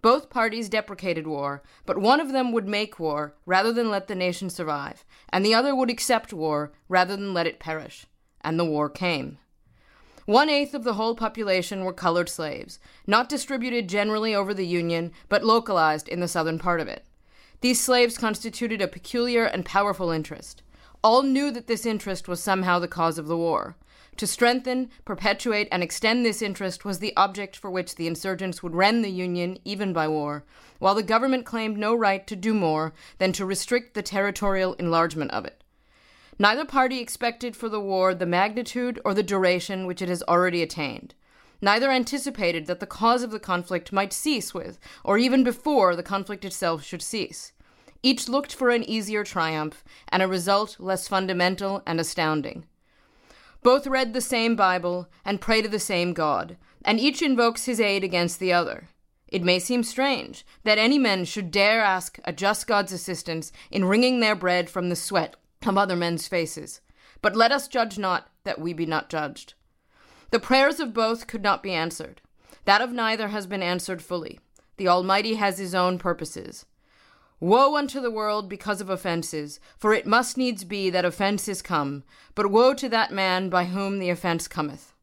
Both 0.05 0.29
parties 0.29 0.69
deprecated 0.69 1.27
war, 1.27 1.63
but 1.87 1.97
one 1.97 2.21
of 2.21 2.31
them 2.31 2.53
would 2.53 2.69
make 2.69 3.01
war 3.01 3.37
rather 3.47 3.73
than 3.73 3.91
let 3.91 4.07
the 4.07 4.15
nation 4.15 4.51
survive, 4.51 5.03
and 5.31 5.43
the 5.43 5.55
other 5.55 5.75
would 5.75 5.89
accept 5.89 6.31
war 6.31 6.73
rather 6.91 7.17
than 7.17 7.33
let 7.33 7.47
it 7.47 7.59
perish. 7.59 8.05
And 8.43 8.61
the 8.61 8.67
war 8.67 8.91
came. 8.91 9.39
One 10.27 10.51
eighth 10.51 10.75
of 10.75 10.85
the 10.85 10.93
whole 10.93 11.15
population 11.15 11.85
were 11.85 11.95
colored 11.95 12.29
slaves, 12.29 12.79
not 13.07 13.31
distributed 13.31 13.89
generally 13.89 14.35
over 14.35 14.53
the 14.53 14.67
Union, 14.67 15.11
but 15.31 15.43
localized 15.43 16.07
in 16.11 16.21
the 16.21 16.29
southern 16.29 16.59
part 16.59 16.81
of 16.81 16.89
it. 16.89 17.07
These 17.63 17.81
slaves 17.81 18.19
constituted 18.19 18.83
a 18.83 18.89
peculiar 18.89 19.45
and 19.45 19.65
powerful 19.65 20.11
interest. 20.11 20.63
All 21.03 21.23
knew 21.23 21.51
that 21.51 21.67
this 21.67 21.87
interest 21.87 22.29
was 22.29 22.43
somehow 22.43 22.79
the 22.79 22.89
cause 22.89 23.17
of 23.17 23.27
the 23.27 23.39
war. 23.39 23.75
To 24.19 24.27
strengthen, 24.29 24.91
perpetuate, 25.05 25.67
and 25.73 25.83
extend 25.83 26.25
this 26.25 26.41
interest 26.41 26.85
was 26.85 27.01
the 27.01 27.17
object 27.17 27.57
for 27.57 27.69
which 27.69 27.97
the 27.97 28.07
insurgents 28.07 28.63
would 28.63 28.75
rend 28.75 29.05
the 29.05 29.11
Union 29.11 29.59
even 29.65 29.93
by 29.93 30.07
war, 30.07 30.45
while 30.79 30.95
the 30.95 31.03
government 31.03 31.45
claimed 31.45 31.77
no 31.77 31.95
right 31.95 32.25
to 32.29 32.37
do 32.37 32.55
more 32.55 32.93
than 33.19 33.33
to 33.33 33.45
restrict 33.45 33.95
the 33.95 34.03
territorial 34.03 34.75
enlargement 34.75 35.33
of 35.33 35.45
it. 35.45 35.65
Neither 36.39 36.65
party 36.65 37.01
expected 37.01 37.57
for 37.57 37.69
the 37.69 37.81
war 37.81 38.15
the 38.15 38.27
magnitude 38.27 39.01
or 39.05 39.15
the 39.15 39.23
duration 39.23 39.87
which 39.87 40.03
it 40.03 40.09
has 40.09 40.23
already 40.25 40.63
attained. 40.63 41.15
Neither 41.61 41.91
anticipated 41.91 42.67
that 42.67 42.81
the 42.81 42.87
cause 42.87 43.23
of 43.23 43.31
the 43.31 43.41
conflict 43.41 43.93
might 43.93 44.13
cease 44.13 44.53
with, 44.53 44.79
or 45.03 45.19
even 45.19 45.43
before 45.43 45.97
the 45.97 46.03
conflict 46.03 46.45
itself 46.45 46.85
should 46.85 47.03
cease. 47.03 47.53
Each 48.03 48.29
looked 48.29 48.55
for 48.55 48.71
an 48.71 48.89
easier 48.89 49.25
triumph, 49.25 49.83
and 50.09 50.23
a 50.23 50.29
result 50.29 50.77
less 50.79 51.09
fundamental 51.09 51.83
and 51.87 51.99
astounding. 51.99 52.67
Both 53.65 53.87
read 53.87 54.13
the 54.13 54.21
same 54.21 54.57
Bible 54.57 55.09
and 55.25 55.41
pray 55.41 55.63
to 55.63 55.69
the 55.69 55.79
same 55.79 56.13
God, 56.13 56.59
and 56.85 57.01
each 57.01 57.23
invokes 57.23 57.65
his 57.65 57.81
aid 57.81 58.05
against 58.05 58.39
the 58.39 58.53
other. 58.53 58.89
It 59.27 59.43
may 59.43 59.59
seem 59.59 59.83
strange 59.83 60.45
that 60.65 60.77
any 60.77 60.99
men 60.99 61.25
should 61.25 61.51
dare 61.51 61.83
ask 61.83 62.19
a 62.25 62.33
just 62.33 62.67
God's 62.67 62.93
assistance 62.93 63.53
in 63.71 63.87
wringing 63.87 64.21
their 64.21 64.35
bread 64.35 64.69
from 64.69 64.91
the 64.91 64.95
sweat 64.95 65.37
of 65.67 65.79
other 65.79 65.97
men's 65.97 66.29
faces. 66.29 66.83
But 67.23 67.37
let 67.37 67.53
us 67.53 67.67
judge 67.67 67.99
not, 67.99 68.29
that 68.45 68.61
we 68.61 68.75
be 68.75 68.85
not 68.85 69.09
judged. 69.09 69.55
The 70.31 70.39
prayers 70.39 70.79
of 70.79 70.93
both 70.93 71.27
could 71.27 71.43
not 71.43 71.63
be 71.63 71.73
answered. 71.73 72.21
That 72.67 72.83
of 72.83 72.93
neither 72.93 73.29
has 73.29 73.47
been 73.47 73.63
answered 73.63 74.03
fully. 74.03 74.41
The 74.77 74.89
Almighty 74.89 75.37
has 75.37 75.57
his 75.57 75.75
own 75.75 75.99
purposes. 75.99 76.67
Woe 77.41 77.77
unto 77.77 78.01
the 78.01 78.11
world 78.11 78.49
because 78.49 78.81
of 78.81 78.89
offenses, 78.89 79.61
for 79.77 79.93
it 79.93 80.07
must 80.07 80.37
needs 80.39 80.65
be 80.65 80.89
that 80.91 81.05
offences 81.05 81.61
come, 81.61 82.05
but 82.35 82.51
woe 82.51 82.75
to 82.75 82.89
that 82.89 83.13
man 83.13 83.51
by 83.51 83.65
whom 83.65 83.99
the 83.99 84.11
offense 84.11 84.49
cometh. 84.49 84.94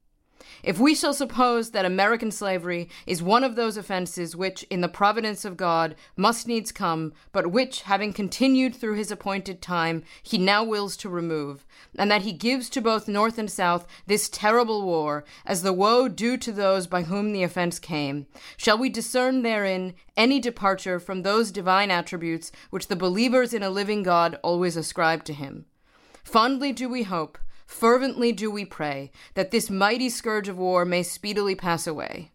If 0.63 0.79
we 0.79 0.93
shall 0.93 1.13
suppose 1.13 1.71
that 1.71 1.85
American 1.85 2.29
slavery 2.29 2.87
is 3.07 3.23
one 3.23 3.43
of 3.43 3.55
those 3.55 3.77
offenses 3.77 4.35
which, 4.35 4.63
in 4.63 4.81
the 4.81 4.87
providence 4.87 5.43
of 5.43 5.57
God, 5.57 5.95
must 6.15 6.47
needs 6.47 6.71
come, 6.71 7.13
but 7.31 7.51
which, 7.51 7.81
having 7.83 8.13
continued 8.13 8.75
through 8.75 8.95
his 8.95 9.11
appointed 9.11 9.61
time, 9.61 10.03
he 10.21 10.37
now 10.37 10.63
wills 10.63 10.95
to 10.97 11.09
remove, 11.09 11.65
and 11.97 12.11
that 12.11 12.21
he 12.21 12.31
gives 12.31 12.69
to 12.69 12.81
both 12.81 13.07
North 13.07 13.39
and 13.39 13.49
South 13.49 13.87
this 14.05 14.29
terrible 14.29 14.83
war, 14.83 15.25
as 15.45 15.63
the 15.63 15.73
woe 15.73 16.07
due 16.07 16.37
to 16.37 16.51
those 16.51 16.85
by 16.85 17.03
whom 17.03 17.33
the 17.33 17.43
offense 17.43 17.79
came, 17.79 18.27
shall 18.55 18.77
we 18.77 18.89
discern 18.89 19.41
therein 19.41 19.95
any 20.15 20.39
departure 20.39 20.99
from 20.99 21.23
those 21.23 21.51
divine 21.51 21.89
attributes 21.89 22.51
which 22.69 22.87
the 22.87 22.95
believers 22.95 23.53
in 23.53 23.63
a 23.63 23.69
living 23.69 24.03
God 24.03 24.37
always 24.43 24.77
ascribe 24.77 25.23
to 25.23 25.33
him? 25.33 25.65
Fondly 26.23 26.71
do 26.71 26.87
we 26.87 27.03
hope 27.03 27.39
Fervently 27.71 28.31
do 28.31 28.51
we 28.51 28.65
pray 28.65 29.11
that 29.33 29.49
this 29.49 29.69
mighty 29.69 30.09
scourge 30.09 30.47
of 30.47 30.59
war 30.59 30.85
may 30.85 31.01
speedily 31.01 31.55
pass 31.55 31.87
away. 31.87 32.29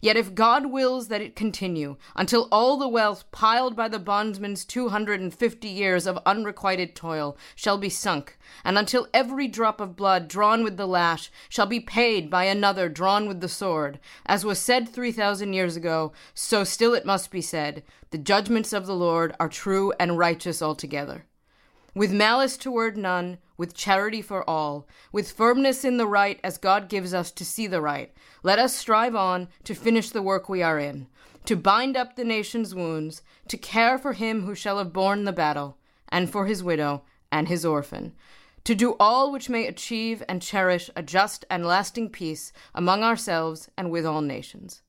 Yet 0.00 0.16
if 0.16 0.34
God 0.34 0.66
wills 0.66 1.08
that 1.08 1.20
it 1.20 1.36
continue 1.36 1.96
until 2.16 2.48
all 2.50 2.78
the 2.78 2.88
wealth 2.88 3.30
piled 3.30 3.76
by 3.76 3.88
the 3.88 3.98
bondsman's 3.98 4.64
two 4.64 4.88
hundred 4.88 5.20
and 5.20 5.32
fifty 5.32 5.68
years 5.68 6.06
of 6.06 6.18
unrequited 6.24 6.96
toil 6.96 7.36
shall 7.54 7.78
be 7.78 7.90
sunk, 7.90 8.38
and 8.64 8.78
until 8.78 9.06
every 9.12 9.46
drop 9.46 9.80
of 9.80 9.94
blood 9.94 10.26
drawn 10.26 10.64
with 10.64 10.76
the 10.76 10.86
lash 10.86 11.30
shall 11.48 11.66
be 11.66 11.80
paid 11.80 12.30
by 12.30 12.44
another 12.44 12.88
drawn 12.88 13.28
with 13.28 13.40
the 13.40 13.48
sword, 13.48 14.00
as 14.26 14.44
was 14.44 14.58
said 14.58 14.88
three 14.88 15.12
thousand 15.12 15.52
years 15.52 15.76
ago, 15.76 16.12
so 16.32 16.64
still 16.64 16.94
it 16.94 17.06
must 17.06 17.30
be 17.30 17.42
said, 17.42 17.84
the 18.10 18.18
judgments 18.18 18.72
of 18.72 18.86
the 18.86 18.96
Lord 18.96 19.36
are 19.38 19.50
true 19.50 19.92
and 20.00 20.18
righteous 20.18 20.62
altogether. 20.62 21.24
With 21.94 22.12
malice 22.12 22.56
toward 22.56 22.96
none, 22.96 23.38
with 23.56 23.74
charity 23.74 24.22
for 24.22 24.48
all, 24.48 24.86
with 25.10 25.32
firmness 25.32 25.84
in 25.84 25.96
the 25.96 26.06
right 26.06 26.38
as 26.44 26.58
God 26.58 26.88
gives 26.88 27.12
us 27.12 27.30
to 27.32 27.44
see 27.44 27.66
the 27.66 27.80
right, 27.80 28.12
let 28.42 28.58
us 28.58 28.76
strive 28.76 29.16
on 29.16 29.48
to 29.64 29.74
finish 29.74 30.10
the 30.10 30.22
work 30.22 30.48
we 30.48 30.62
are 30.62 30.78
in, 30.78 31.08
to 31.46 31.56
bind 31.56 31.96
up 31.96 32.14
the 32.14 32.24
nation's 32.24 32.74
wounds, 32.74 33.22
to 33.48 33.56
care 33.56 33.98
for 33.98 34.12
him 34.12 34.42
who 34.42 34.54
shall 34.54 34.78
have 34.78 34.92
borne 34.92 35.24
the 35.24 35.32
battle, 35.32 35.78
and 36.08 36.30
for 36.30 36.46
his 36.46 36.62
widow 36.62 37.02
and 37.32 37.48
his 37.48 37.64
orphan, 37.64 38.14
to 38.64 38.74
do 38.74 38.94
all 39.00 39.32
which 39.32 39.48
may 39.48 39.66
achieve 39.66 40.22
and 40.28 40.42
cherish 40.42 40.90
a 40.94 41.02
just 41.02 41.44
and 41.50 41.66
lasting 41.66 42.10
peace 42.10 42.52
among 42.74 43.02
ourselves 43.02 43.70
and 43.76 43.90
with 43.90 44.04
all 44.04 44.20
nations. 44.20 44.82